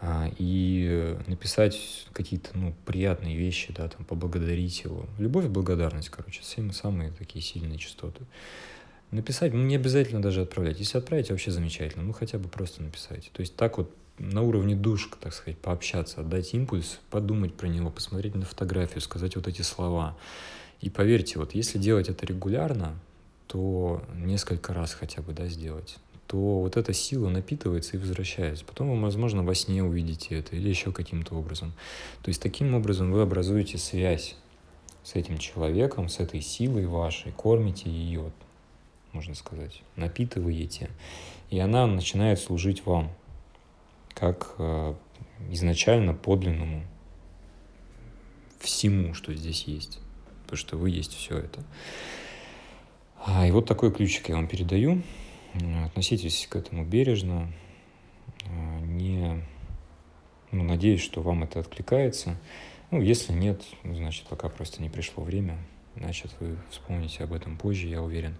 А, 0.00 0.30
и 0.38 1.16
написать 1.26 2.06
какие-то, 2.12 2.56
ну, 2.56 2.72
приятные 2.86 3.36
вещи, 3.36 3.72
да, 3.72 3.88
там, 3.88 4.04
поблагодарить 4.04 4.84
его. 4.84 5.06
Любовь 5.18 5.46
и 5.46 5.48
благодарность, 5.48 6.08
короче, 6.08 6.42
самые, 6.44 6.72
самые 6.72 7.10
такие 7.10 7.44
сильные 7.44 7.78
частоты. 7.78 8.22
Написать, 9.10 9.54
ну, 9.54 9.62
не 9.62 9.76
обязательно 9.76 10.20
даже 10.20 10.42
отправлять. 10.42 10.78
Если 10.78 10.98
отправить, 10.98 11.30
вообще 11.30 11.50
замечательно. 11.50 12.04
Ну, 12.04 12.12
хотя 12.12 12.38
бы 12.38 12.48
просто 12.48 12.82
написать. 12.82 13.30
То 13.32 13.40
есть 13.40 13.56
так 13.56 13.78
вот 13.78 13.90
на 14.18 14.42
уровне 14.42 14.74
душка, 14.74 15.16
так 15.20 15.32
сказать, 15.32 15.58
пообщаться, 15.58 16.20
отдать 16.20 16.52
импульс, 16.54 17.00
подумать 17.10 17.54
про 17.54 17.68
него, 17.68 17.90
посмотреть 17.90 18.34
на 18.34 18.44
фотографию, 18.44 19.00
сказать 19.00 19.36
вот 19.36 19.46
эти 19.46 19.62
слова. 19.62 20.16
И 20.80 20.90
поверьте, 20.90 21.38
вот 21.38 21.54
если 21.54 21.78
делать 21.78 22.08
это 22.08 22.26
регулярно, 22.26 22.98
то 23.46 24.04
несколько 24.14 24.74
раз 24.74 24.92
хотя 24.92 25.22
бы, 25.22 25.32
да, 25.32 25.46
сделать, 25.46 25.96
то 26.26 26.60
вот 26.60 26.76
эта 26.76 26.92
сила 26.92 27.30
напитывается 27.30 27.96
и 27.96 28.00
возвращается. 28.00 28.64
Потом 28.64 28.90
вы, 28.90 29.00
возможно, 29.00 29.42
во 29.42 29.54
сне 29.54 29.82
увидите 29.82 30.38
это 30.38 30.54
или 30.54 30.68
еще 30.68 30.92
каким-то 30.92 31.34
образом. 31.34 31.72
То 32.22 32.28
есть 32.28 32.42
таким 32.42 32.74
образом 32.74 33.10
вы 33.12 33.22
образуете 33.22 33.78
связь 33.78 34.36
с 35.02 35.14
этим 35.14 35.38
человеком, 35.38 36.10
с 36.10 36.20
этой 36.20 36.42
силой 36.42 36.84
вашей, 36.84 37.32
кормите 37.32 37.88
ее, 37.88 38.30
можно 39.12 39.34
сказать, 39.34 39.82
напитываете, 39.96 40.90
и 41.50 41.58
она 41.58 41.86
начинает 41.86 42.38
служить 42.38 42.84
вам 42.86 43.10
как 44.14 44.54
э, 44.58 44.94
изначально 45.50 46.14
подлинному 46.14 46.82
всему, 48.58 49.14
что 49.14 49.32
здесь 49.32 49.64
есть, 49.64 50.00
потому 50.42 50.56
что 50.56 50.76
вы 50.76 50.90
есть 50.90 51.14
все 51.14 51.38
это. 51.38 51.62
А, 53.24 53.46
и 53.46 53.50
вот 53.50 53.66
такой 53.66 53.92
ключик 53.92 54.28
я 54.28 54.36
вам 54.36 54.48
передаю. 54.48 55.02
Относитесь 55.84 56.46
к 56.48 56.56
этому 56.56 56.84
бережно, 56.84 57.52
э, 58.44 58.80
не, 58.80 59.42
ну, 60.50 60.64
надеюсь, 60.64 61.02
что 61.02 61.22
вам 61.22 61.44
это 61.44 61.60
откликается. 61.60 62.36
Ну, 62.90 63.00
если 63.00 63.32
нет, 63.32 63.62
значит, 63.84 64.26
пока 64.26 64.48
просто 64.48 64.82
не 64.82 64.88
пришло 64.88 65.22
время, 65.22 65.58
значит, 65.98 66.32
вы 66.40 66.56
вспомните 66.70 67.24
об 67.24 67.32
этом 67.32 67.56
позже, 67.56 67.88
я 67.88 68.02
уверен. 68.02 68.36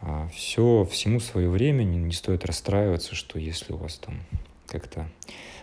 А, 0.00 0.28
Все, 0.28 0.86
всему 0.90 1.20
свое 1.20 1.48
время, 1.48 1.82
не, 1.84 1.98
не 1.98 2.12
стоит 2.12 2.44
расстраиваться, 2.44 3.14
что 3.14 3.38
если 3.38 3.72
у 3.72 3.76
вас 3.76 3.96
там 3.96 4.20
как-то 4.66 5.08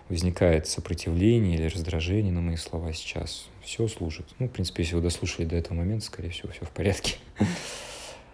возникает 0.10 0.68
сопротивление 0.68 1.58
или 1.58 1.68
раздражение 1.68 2.34
на 2.34 2.42
мои 2.42 2.56
слова 2.56 2.92
сейчас, 2.94 3.48
все 3.62 3.88
служит. 3.88 4.26
Ну, 4.40 4.48
в 4.48 4.52
принципе, 4.52 4.84
если 4.84 4.96
вы 4.96 5.02
дослушали 5.02 5.46
до 5.46 5.56
этого 5.56 5.76
момента, 5.76 6.06
скорее 6.06 6.30
всего, 6.30 6.52
все 6.52 6.66
в 6.66 6.72
порядке. 6.72 7.18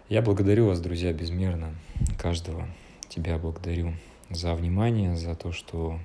Я 0.08 0.22
благодарю 0.22 0.66
вас, 0.66 0.80
друзья, 0.80 1.12
безмерно, 1.12 1.74
каждого. 2.18 2.66
Тебя 3.08 3.38
благодарю 3.38 3.94
за 4.30 4.54
внимание, 4.54 5.16
за 5.16 5.34
то, 5.34 5.52
что 5.52 6.00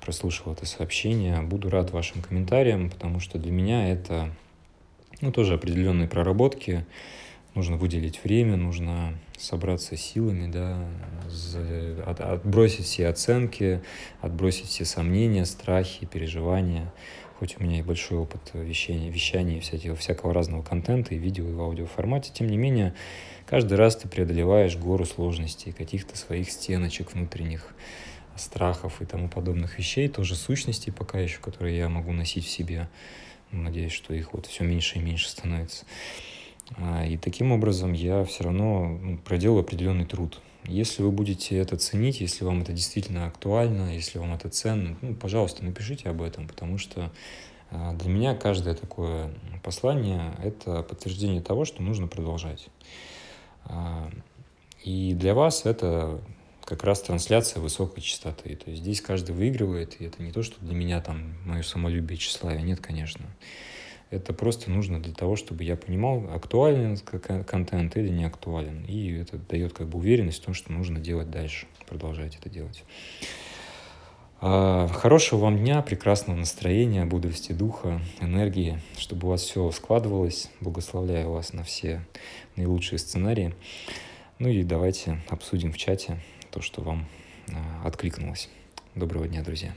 прослушал 0.00 0.52
это 0.52 0.66
сообщение. 0.66 1.40
Буду 1.42 1.70
рад 1.70 1.90
вашим 1.90 2.22
комментариям, 2.22 2.90
потому 2.90 3.20
что 3.20 3.38
для 3.38 3.52
меня 3.52 3.88
это 3.88 4.30
ну, 5.20 5.32
тоже 5.32 5.54
определенные 5.54 6.08
проработки. 6.08 6.84
Нужно 7.54 7.76
выделить 7.76 8.22
время, 8.24 8.56
нужно 8.56 9.16
собраться 9.38 9.96
силами, 9.96 10.50
да, 10.50 10.88
от, 12.04 12.20
отбросить 12.20 12.84
все 12.84 13.06
оценки, 13.06 13.80
отбросить 14.20 14.66
все 14.66 14.84
сомнения, 14.84 15.44
страхи, 15.44 16.04
переживания. 16.06 16.92
Хоть 17.38 17.56
у 17.58 17.62
меня 17.62 17.78
и 17.78 17.82
большой 17.82 18.18
опыт 18.18 18.40
вещания, 18.54 19.10
вещания 19.10 19.60
всякого, 19.60 19.96
всякого 19.96 20.34
разного 20.34 20.62
контента 20.62 21.14
и 21.14 21.18
видео, 21.18 21.48
и 21.48 21.52
в 21.52 21.60
аудиоформате, 21.60 22.32
тем 22.34 22.48
не 22.48 22.56
менее, 22.56 22.94
каждый 23.46 23.74
раз 23.74 23.96
ты 23.96 24.08
преодолеваешь 24.08 24.76
гору 24.76 25.04
сложностей, 25.04 25.72
каких-то 25.72 26.16
своих 26.16 26.50
стеночек 26.50 27.12
внутренних, 27.12 27.72
страхов 28.36 29.00
и 29.00 29.04
тому 29.04 29.28
подобных 29.28 29.78
вещей, 29.78 30.08
тоже 30.08 30.34
сущностей 30.34 30.92
пока 30.92 31.20
еще, 31.20 31.38
которые 31.38 31.76
я 31.76 31.88
могу 31.88 32.12
носить 32.12 32.44
в 32.44 32.50
себе. 32.50 32.88
Надеюсь, 33.62 33.92
что 33.92 34.14
их 34.14 34.32
вот 34.32 34.46
все 34.46 34.64
меньше 34.64 34.98
и 34.98 35.02
меньше 35.02 35.28
становится. 35.28 35.84
А, 36.76 37.04
и 37.06 37.16
таким 37.16 37.52
образом 37.52 37.92
я 37.92 38.24
все 38.24 38.44
равно 38.44 38.98
ну, 39.00 39.18
проделаю 39.18 39.60
определенный 39.60 40.06
труд. 40.06 40.40
Если 40.64 41.02
вы 41.02 41.10
будете 41.10 41.56
это 41.58 41.76
ценить, 41.76 42.20
если 42.20 42.44
вам 42.44 42.62
это 42.62 42.72
действительно 42.72 43.26
актуально, 43.26 43.94
если 43.94 44.18
вам 44.18 44.32
это 44.32 44.48
ценно, 44.48 44.96
ну, 45.02 45.14
пожалуйста, 45.14 45.64
напишите 45.64 46.08
об 46.08 46.22
этом, 46.22 46.48
потому 46.48 46.78
что 46.78 47.12
а, 47.70 47.92
для 47.92 48.08
меня 48.08 48.34
каждое 48.34 48.74
такое 48.74 49.30
послание– 49.62 50.34
это 50.42 50.82
подтверждение 50.82 51.42
того, 51.42 51.64
что 51.64 51.82
нужно 51.82 52.06
продолжать. 52.06 52.68
А, 53.64 54.10
и 54.82 55.14
для 55.14 55.34
вас 55.34 55.66
это 55.66 56.20
как 56.64 56.84
раз 56.84 57.02
трансляция 57.02 57.60
высокой 57.60 58.00
частоты. 58.00 58.56
То 58.56 58.70
есть 58.70 58.82
здесь 58.82 59.00
каждый 59.00 59.34
выигрывает, 59.34 60.00
и 60.00 60.04
это 60.06 60.22
не 60.22 60.32
то, 60.32 60.42
что 60.42 60.56
для 60.64 60.74
меня 60.74 61.00
там 61.00 61.34
мое 61.44 61.62
самолюбие 61.62 62.18
тщеславие. 62.18 62.62
Нет, 62.62 62.80
конечно. 62.80 63.26
Это 64.10 64.32
просто 64.32 64.70
нужно 64.70 65.02
для 65.02 65.12
того, 65.12 65.34
чтобы 65.36 65.64
я 65.64 65.76
понимал, 65.76 66.30
актуален 66.32 66.96
контент 67.44 67.96
или 67.96 68.08
не 68.08 68.24
актуален. 68.24 68.84
И 68.84 69.12
это 69.12 69.38
дает 69.38 69.72
как 69.72 69.88
бы 69.88 69.98
уверенность 69.98 70.40
в 70.42 70.44
том, 70.44 70.54
что 70.54 70.72
нужно 70.72 71.00
делать 71.00 71.30
дальше, 71.30 71.66
продолжать 71.86 72.36
это 72.36 72.48
делать. 72.48 72.84
А, 74.40 74.88
хорошего 74.88 75.40
вам 75.40 75.58
дня, 75.58 75.82
прекрасного 75.82 76.36
настроения, 76.36 77.04
бодрости 77.04 77.52
духа, 77.52 78.00
энергии, 78.20 78.80
чтобы 78.96 79.26
у 79.26 79.30
вас 79.30 79.42
все 79.42 79.70
складывалось. 79.70 80.50
Благословляю 80.60 81.30
вас 81.30 81.52
на 81.52 81.64
все 81.64 82.06
наилучшие 82.56 82.98
сценарии. 82.98 83.54
Ну 84.38 84.48
и 84.48 84.62
давайте 84.62 85.20
обсудим 85.28 85.72
в 85.72 85.78
чате 85.78 86.20
то, 86.54 86.62
что 86.62 86.82
вам 86.82 87.04
а, 87.52 87.82
откликнулось. 87.84 88.48
Доброго 88.94 89.26
дня, 89.26 89.42
друзья. 89.42 89.74